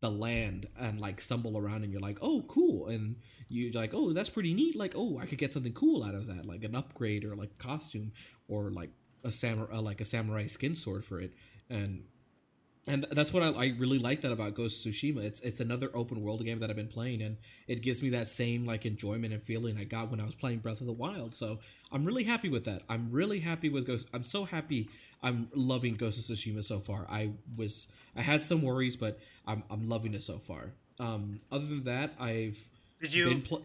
[0.00, 2.88] the land and like stumble around and you're like, oh cool.
[2.88, 3.16] And
[3.48, 4.76] you're like, oh that's pretty neat.
[4.76, 7.56] Like, oh I could get something cool out of that, like an upgrade or like
[7.58, 8.12] costume
[8.48, 8.90] or like
[9.22, 11.32] a samurai like a samurai skin sword for it.
[11.70, 12.04] And
[12.86, 15.24] and that's what I, I, really like that about Ghost of Tsushima.
[15.24, 18.26] It's it's another open world game that I've been playing, and it gives me that
[18.26, 21.34] same like enjoyment and feeling I got when I was playing Breath of the Wild.
[21.34, 22.82] So I'm really happy with that.
[22.88, 24.10] I'm really happy with Ghost.
[24.12, 24.90] I'm so happy.
[25.22, 27.06] I'm loving Ghost of Tsushima so far.
[27.08, 30.72] I was I had some worries, but I'm I'm loving it so far.
[31.00, 32.58] Um, other than that, I've
[33.00, 33.64] did you pl-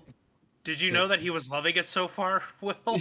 [0.63, 2.75] did you know that he was loving it so far, Will?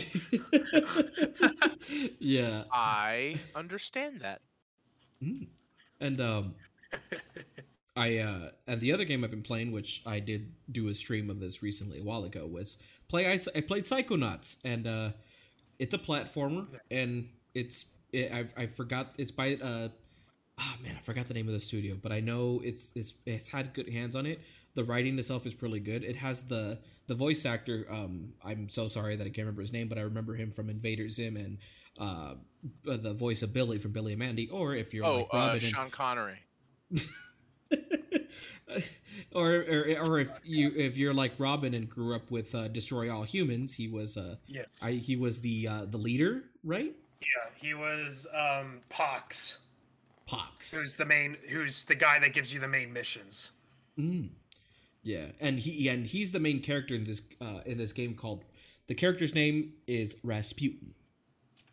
[2.18, 4.40] yeah, I understand that.
[5.22, 5.48] Mm.
[6.00, 6.54] And um
[7.96, 11.30] I uh and the other game I've been playing, which I did do a stream
[11.30, 14.58] of this recently a while ago, was play I, I played Psychonauts.
[14.64, 15.10] And uh
[15.78, 19.88] it's a platformer and it's it, I've I forgot it's by uh
[20.60, 23.50] oh man I forgot the name of the studio but I know it's it's it's
[23.50, 24.40] had good hands on it.
[24.74, 26.04] The writing itself is pretty good.
[26.04, 29.72] It has the the voice actor um I'm so sorry that I can't remember his
[29.72, 31.58] name but I remember him from Invader Zim and
[31.98, 32.34] uh,
[32.84, 35.60] the voice of Billy from Billy and Mandy, or if you're oh, like Robin, uh,
[35.60, 35.92] Sean and...
[35.92, 36.38] Connery.
[39.32, 43.14] or, or or if you if you're like Robin and grew up with uh, Destroy
[43.14, 46.94] All Humans, he was uh yes I, he was the uh, the leader, right?
[47.20, 49.58] Yeah, he was um Pox.
[50.26, 50.74] Pox.
[50.74, 51.36] Who's the main?
[51.48, 53.52] Who's the guy that gives you the main missions?
[53.98, 54.30] Mm.
[55.02, 58.44] Yeah, and he and he's the main character in this uh, in this game called
[58.88, 60.92] the character's name is Razputin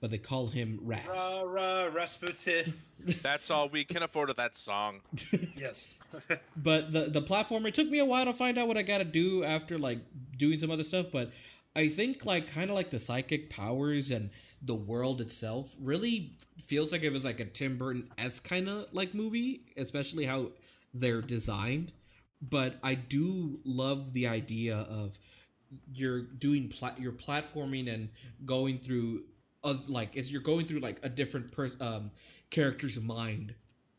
[0.05, 1.07] but they call him Raz.
[1.07, 2.75] Ra, ra, Rasputin.
[3.23, 5.01] That's all we can afford of that song.
[5.57, 5.95] yes.
[6.55, 9.03] but the the platformer took me a while to find out what I got to
[9.03, 9.97] do after like
[10.37, 11.31] doing some other stuff, but
[11.75, 14.29] I think like kind of like the psychic powers and
[14.61, 18.85] the world itself really feels like it was like a Tim Burton s kind of
[18.93, 20.51] like movie, especially how
[20.93, 21.93] they're designed.
[22.47, 25.17] But I do love the idea of
[25.91, 28.09] you're doing plat you're platforming and
[28.45, 29.23] going through
[29.65, 32.11] of like as you're going through like a different person um
[32.49, 33.55] character's mind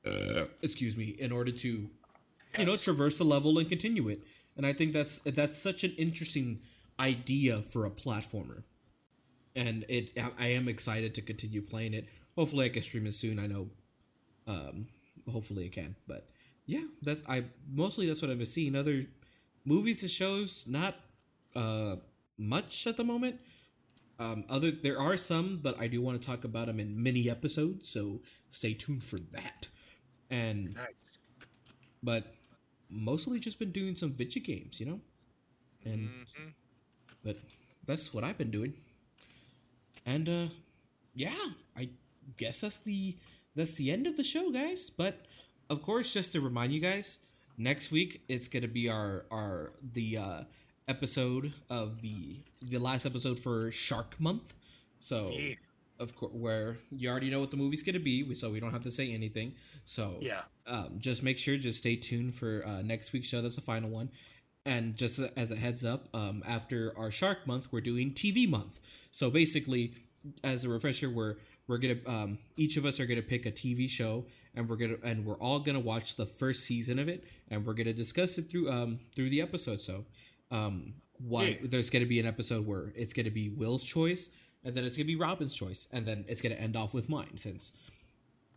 [0.07, 2.59] uh, excuse me in order to yes.
[2.59, 4.23] you know traverse the level and continue it.
[4.57, 6.61] And i think that's that's such an interesting
[6.99, 8.63] idea for a platformer.
[9.55, 12.09] And it i am excited to continue playing it.
[12.37, 13.39] Hopefully i can stream it soon.
[13.39, 13.69] I know
[14.47, 14.87] um
[15.31, 15.97] hopefully i can.
[16.07, 16.29] But
[16.67, 18.77] yeah that's i mostly that's what i've been seeing.
[18.77, 19.07] Other
[19.65, 20.95] movies and shows not
[21.55, 21.97] uh
[22.39, 23.41] much at the moment
[24.19, 27.29] um, other there are some, but I do want to talk about them in mini
[27.29, 28.21] episodes, so
[28.51, 29.69] stay tuned for that.
[30.31, 30.87] And nice.
[32.03, 32.35] but
[32.89, 35.01] mostly just been doing some video games, you know,
[35.85, 36.49] and mm-hmm.
[37.23, 37.37] but
[37.85, 38.75] that's what I've been doing.
[40.05, 40.47] And uh,
[41.15, 41.35] yeah,
[41.77, 41.91] I
[42.37, 43.17] guess that's the
[43.55, 44.91] that's the end of the show, guys.
[44.91, 45.27] But
[45.69, 47.19] of course, just to remind you guys,
[47.59, 50.41] next week it's gonna be our our the uh
[50.89, 54.55] episode of the the last episode for Shark Month.
[54.99, 55.55] So yeah.
[55.99, 58.85] of course, where you already know what the movie's gonna be, so we don't have
[58.85, 59.55] to say anything.
[59.85, 63.43] So yeah, um, just make sure just stay tuned for uh, next week's show.
[63.43, 64.11] That's the final one.
[64.65, 68.81] And just as a heads up, um, after our Shark Month, we're doing TV Month.
[69.13, 69.95] So basically,
[70.43, 71.37] as a refresher, we're
[71.69, 74.97] we're gonna um, each of us are gonna pick a TV show, and we're gonna
[75.03, 78.51] and we're all gonna watch the first season of it, and we're gonna discuss it
[78.51, 79.81] through um through the episode.
[79.81, 80.05] So
[80.51, 81.57] um one yeah.
[81.65, 84.31] there's going to be an episode where it's going to be Will's choice
[84.65, 86.93] and then it's going to be Robin's choice and then it's going to end off
[86.93, 87.73] with mine since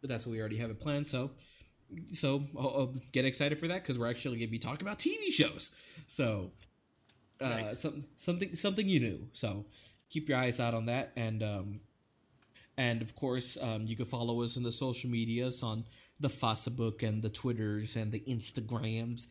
[0.04, 1.32] that's what we already have it planned so
[2.14, 5.00] so I'll, I'll get excited for that because we're actually going to be talking about
[5.00, 5.76] TV shows
[6.08, 6.52] so
[7.42, 7.80] uh nice.
[7.80, 9.66] some, something something you knew so
[10.10, 11.80] keep your eyes out on that and um
[12.80, 15.84] and of course um, you can follow us in the social medias on
[16.22, 19.28] the Facebook and the Twitters and the Instagrams.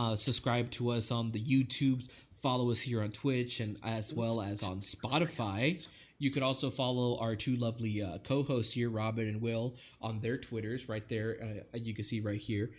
[0.00, 2.12] Uh, subscribe to us on the YouTubes.
[2.42, 5.84] Follow us here on Twitch and as well as on Spotify.
[6.18, 10.36] You could also follow our two lovely uh, co-hosts here, Robin and Will, on their
[10.36, 11.36] Twitters right there.
[11.74, 12.70] Uh, you can see right here.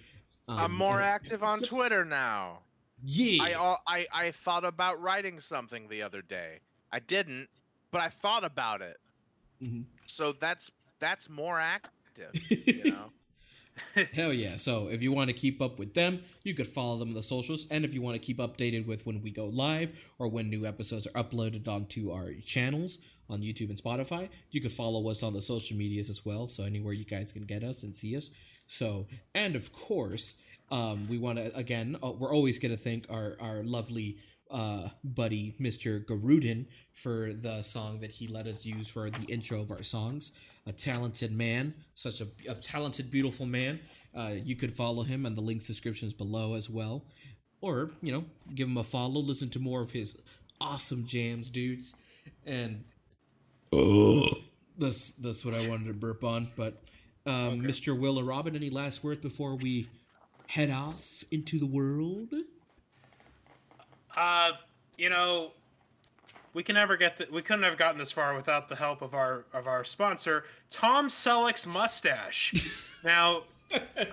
[0.47, 2.59] I'm Um, more and- active on Twitter now.
[3.03, 3.43] Yeah.
[3.43, 6.59] I, I I thought about writing something the other day.
[6.91, 7.47] I didn't,
[7.91, 8.97] but I thought about it.
[9.63, 9.83] Mhm.
[10.19, 10.69] So that's
[10.99, 12.31] that's more active.
[12.49, 14.03] You know.
[14.11, 14.57] Hell yeah.
[14.57, 17.23] So if you want to keep up with them, you could follow them on the
[17.23, 17.65] socials.
[17.71, 20.65] And if you want to keep updated with when we go live or when new
[20.65, 25.31] episodes are uploaded onto our channels on YouTube and Spotify, you could follow us on
[25.31, 26.49] the social medias as well.
[26.49, 28.31] So anywhere you guys can get us and see us.
[28.65, 30.35] So, and of course,
[30.69, 34.17] um, we want to, again, uh, we're always going to thank our, our lovely
[34.49, 36.03] uh, buddy, Mr.
[36.03, 40.31] Garruden, for the song that he let us use for the intro of our songs.
[40.65, 43.79] A talented man, such a, a talented, beautiful man.
[44.15, 47.05] Uh, you could follow him, and the links descriptions below as well.
[47.61, 50.19] Or, you know, give him a follow, listen to more of his
[50.61, 51.93] awesome jams, dudes.
[52.45, 52.85] And
[54.77, 56.47] that's, that's what I wanted to burp on.
[56.55, 56.81] But,
[57.25, 57.99] um, Mr.
[57.99, 59.89] Will or Robin, any last words before we
[60.47, 62.33] head off into the world?
[64.19, 64.51] Uh,
[64.97, 65.51] you know,
[66.53, 69.13] we can never get the, we couldn't have gotten this far without the help of
[69.13, 72.53] our of our sponsor, Tom Selleck's mustache.
[73.03, 73.43] now,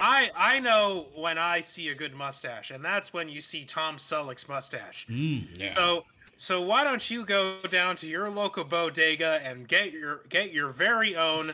[0.01, 3.97] I I know when I see a good mustache, and that's when you see Tom
[3.97, 5.09] Selleck's mustache.
[5.11, 5.75] Mm, yeah.
[5.75, 6.05] So
[6.37, 10.69] so why don't you go down to your local bodega and get your get your
[10.69, 11.51] very own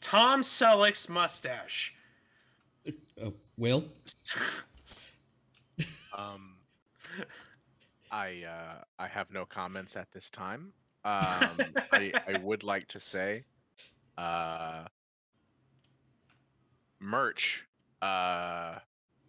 [0.00, 1.92] Tom Selleck's mustache.
[2.86, 3.84] Uh, Will?
[6.12, 6.49] Um,
[8.10, 10.72] I uh, I have no comments at this time.
[11.04, 11.58] Um,
[11.92, 13.44] I I would like to say,
[14.18, 14.84] uh,
[17.00, 17.64] merch.
[18.02, 18.78] Uh,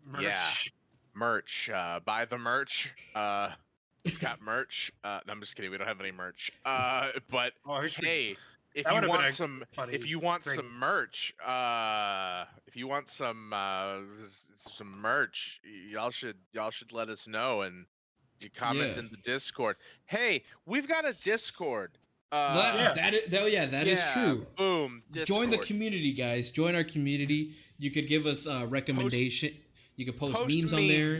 [0.05, 0.21] Merch.
[0.23, 0.71] Yeah.
[1.13, 1.69] merch.
[1.69, 2.93] Uh, buy the merch.
[3.13, 3.51] Uh,
[4.19, 4.91] got merch.
[5.03, 5.71] Uh, no, I'm just kidding.
[5.71, 6.51] We don't have any merch.
[6.65, 8.35] Uh, but Oh, hey,
[8.73, 10.55] if you want some, if you want thing.
[10.55, 13.97] some merch, uh, if you want some uh,
[14.55, 17.85] some merch, y'all should, y'all should let us know and
[18.43, 18.99] you comment Yeah.
[18.99, 19.75] in the Discord.
[20.05, 21.91] Hey, we've got a Discord.
[22.31, 22.93] Uh, that, yeah.
[22.93, 24.47] that is, that, yeah, that is yeah, true.
[24.57, 25.01] Boom.
[25.25, 26.49] Join the community, guys.
[26.49, 27.51] Join our community.
[27.77, 29.53] You could give us a recommendation.
[29.97, 31.19] you could post, Post memes, on there.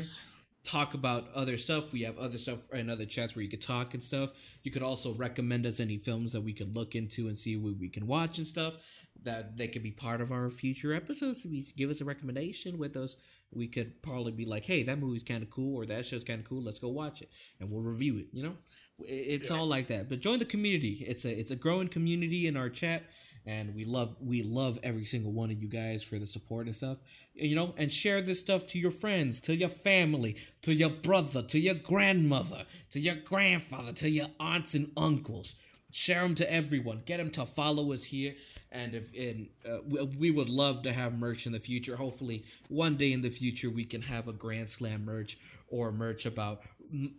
[0.64, 1.92] Talk about other stuff.
[1.92, 4.32] We have other stuff and other chats where you could talk and stuff.
[4.64, 7.78] You could also recommend us any films that we could look into and see what
[7.78, 8.76] we can watch and stuff.
[9.24, 11.46] That they could be part of our future episodes.
[11.46, 13.18] If you give us a recommendation with us,
[13.52, 16.40] we could probably be like, "Hey, that movie's kind of cool," or "That show's kind
[16.40, 16.64] of cool.
[16.64, 17.30] Let's go watch it,"
[17.60, 18.28] and we'll review it.
[18.32, 18.58] You know,
[19.08, 20.10] It's all like that.
[20.10, 21.06] But join the community.
[21.08, 23.04] It's a it's a growing community in our chat,
[23.46, 26.76] and we love we love every single one of you guys for the support and
[26.76, 26.98] stuff.
[27.34, 31.42] You know, and share this stuff to your friends, to your family, to your brother,
[31.44, 35.56] to your grandmother, to your grandfather, to your aunts and uncles.
[35.92, 37.04] Share them to everyone.
[37.06, 38.36] Get them to follow us here.
[38.72, 41.98] And if in uh, we, we would love to have merch in the future.
[41.98, 45.38] Hopefully, one day in the future we can have a Grand Slam merch
[45.68, 46.62] or merch about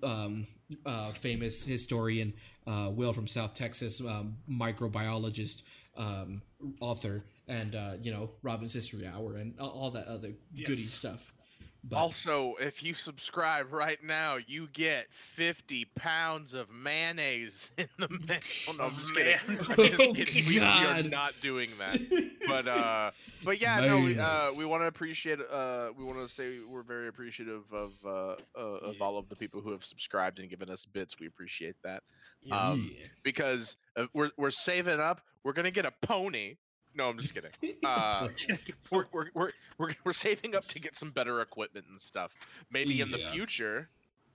[0.03, 0.47] um,
[0.85, 2.32] uh, famous historian
[2.66, 5.62] uh, Will from South Texas, um, microbiologist,
[5.97, 6.43] um,
[6.81, 10.32] author, and uh, you know Robin's History Hour and all, all that other
[10.66, 11.32] goody stuff.
[11.84, 18.09] But Also, if you subscribe right now, you get 50 pounds of mayonnaise in the
[18.09, 18.38] mail.
[18.68, 19.36] Oh, no, I'm just kidding.
[19.48, 20.46] I'm just Oh, kidding.
[20.46, 22.00] We, we are not doing that.
[22.48, 23.12] But uh,
[23.44, 25.38] but yeah, no, we, uh, we want to appreciate.
[25.40, 29.36] Uh, we want to say we're very appreciative of uh, uh, of all of the
[29.36, 31.18] people who have subscribed and given us bits.
[31.20, 32.02] We appreciate that
[32.50, 33.06] um, yeah.
[33.22, 35.20] because uh, we're we're saving up.
[35.44, 36.56] We're gonna get a pony.
[36.94, 37.51] No, I'm just kidding.
[37.85, 38.28] Uh,
[38.90, 42.35] we're, we're, we're, we're, we're saving up to get some better equipment and stuff.
[42.70, 43.31] Maybe in the Yeah.
[43.32, 43.89] future,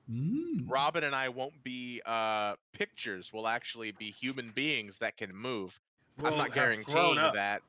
[0.10, 0.64] Mm.
[0.70, 3.32] Robin and I won't be uh, pictures.
[3.34, 5.78] We'll actually be human beings that can move.
[6.18, 7.62] We'll I'm not have guaranteeing that,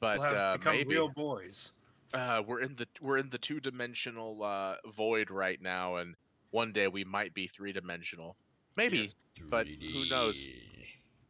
[0.00, 1.72] but We'll have uh, become maybe real boys.
[2.14, 6.14] uh, we're in the we're in the two dimensional uh, void right now, and
[6.50, 8.36] one day we might be three dimensional.
[8.76, 9.00] Maybe.
[9.00, 9.14] Yes.
[9.50, 10.48] but who knows?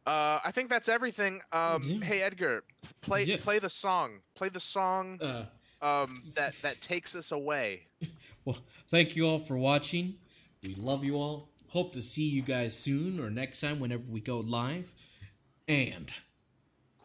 [0.07, 1.41] Uh, I think that's everything.
[1.51, 2.03] Um, Yeah.
[2.03, 2.63] Hey Edgar,
[3.01, 3.43] play Yes.
[3.43, 4.21] play the song.
[4.35, 5.45] Play the song Uh,
[5.81, 7.83] um, that that takes us away.
[8.45, 8.57] Well,
[8.87, 10.15] thank you all for watching.
[10.63, 11.49] We love you all.
[11.67, 14.95] Hope to see you guys soon or next time whenever we go live.
[15.67, 16.13] And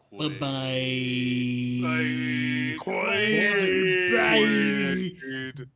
[0.09, 1.81] bye bye.
[1.83, 2.77] Bye.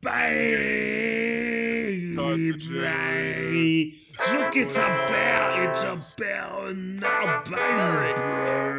[0.00, 1.44] Bye.
[2.18, 3.92] Bye.
[4.32, 5.70] Look, it's a bell.
[5.70, 7.42] It's a bell and now.
[7.46, 8.12] Hurry.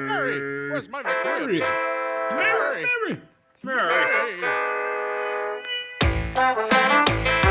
[0.10, 0.72] Hurry.
[0.72, 1.02] Where's my.
[1.02, 1.62] McRib?
[2.32, 2.86] Mary.
[3.08, 3.22] Mary.
[3.64, 4.42] Mary.
[6.36, 7.49] Hurry.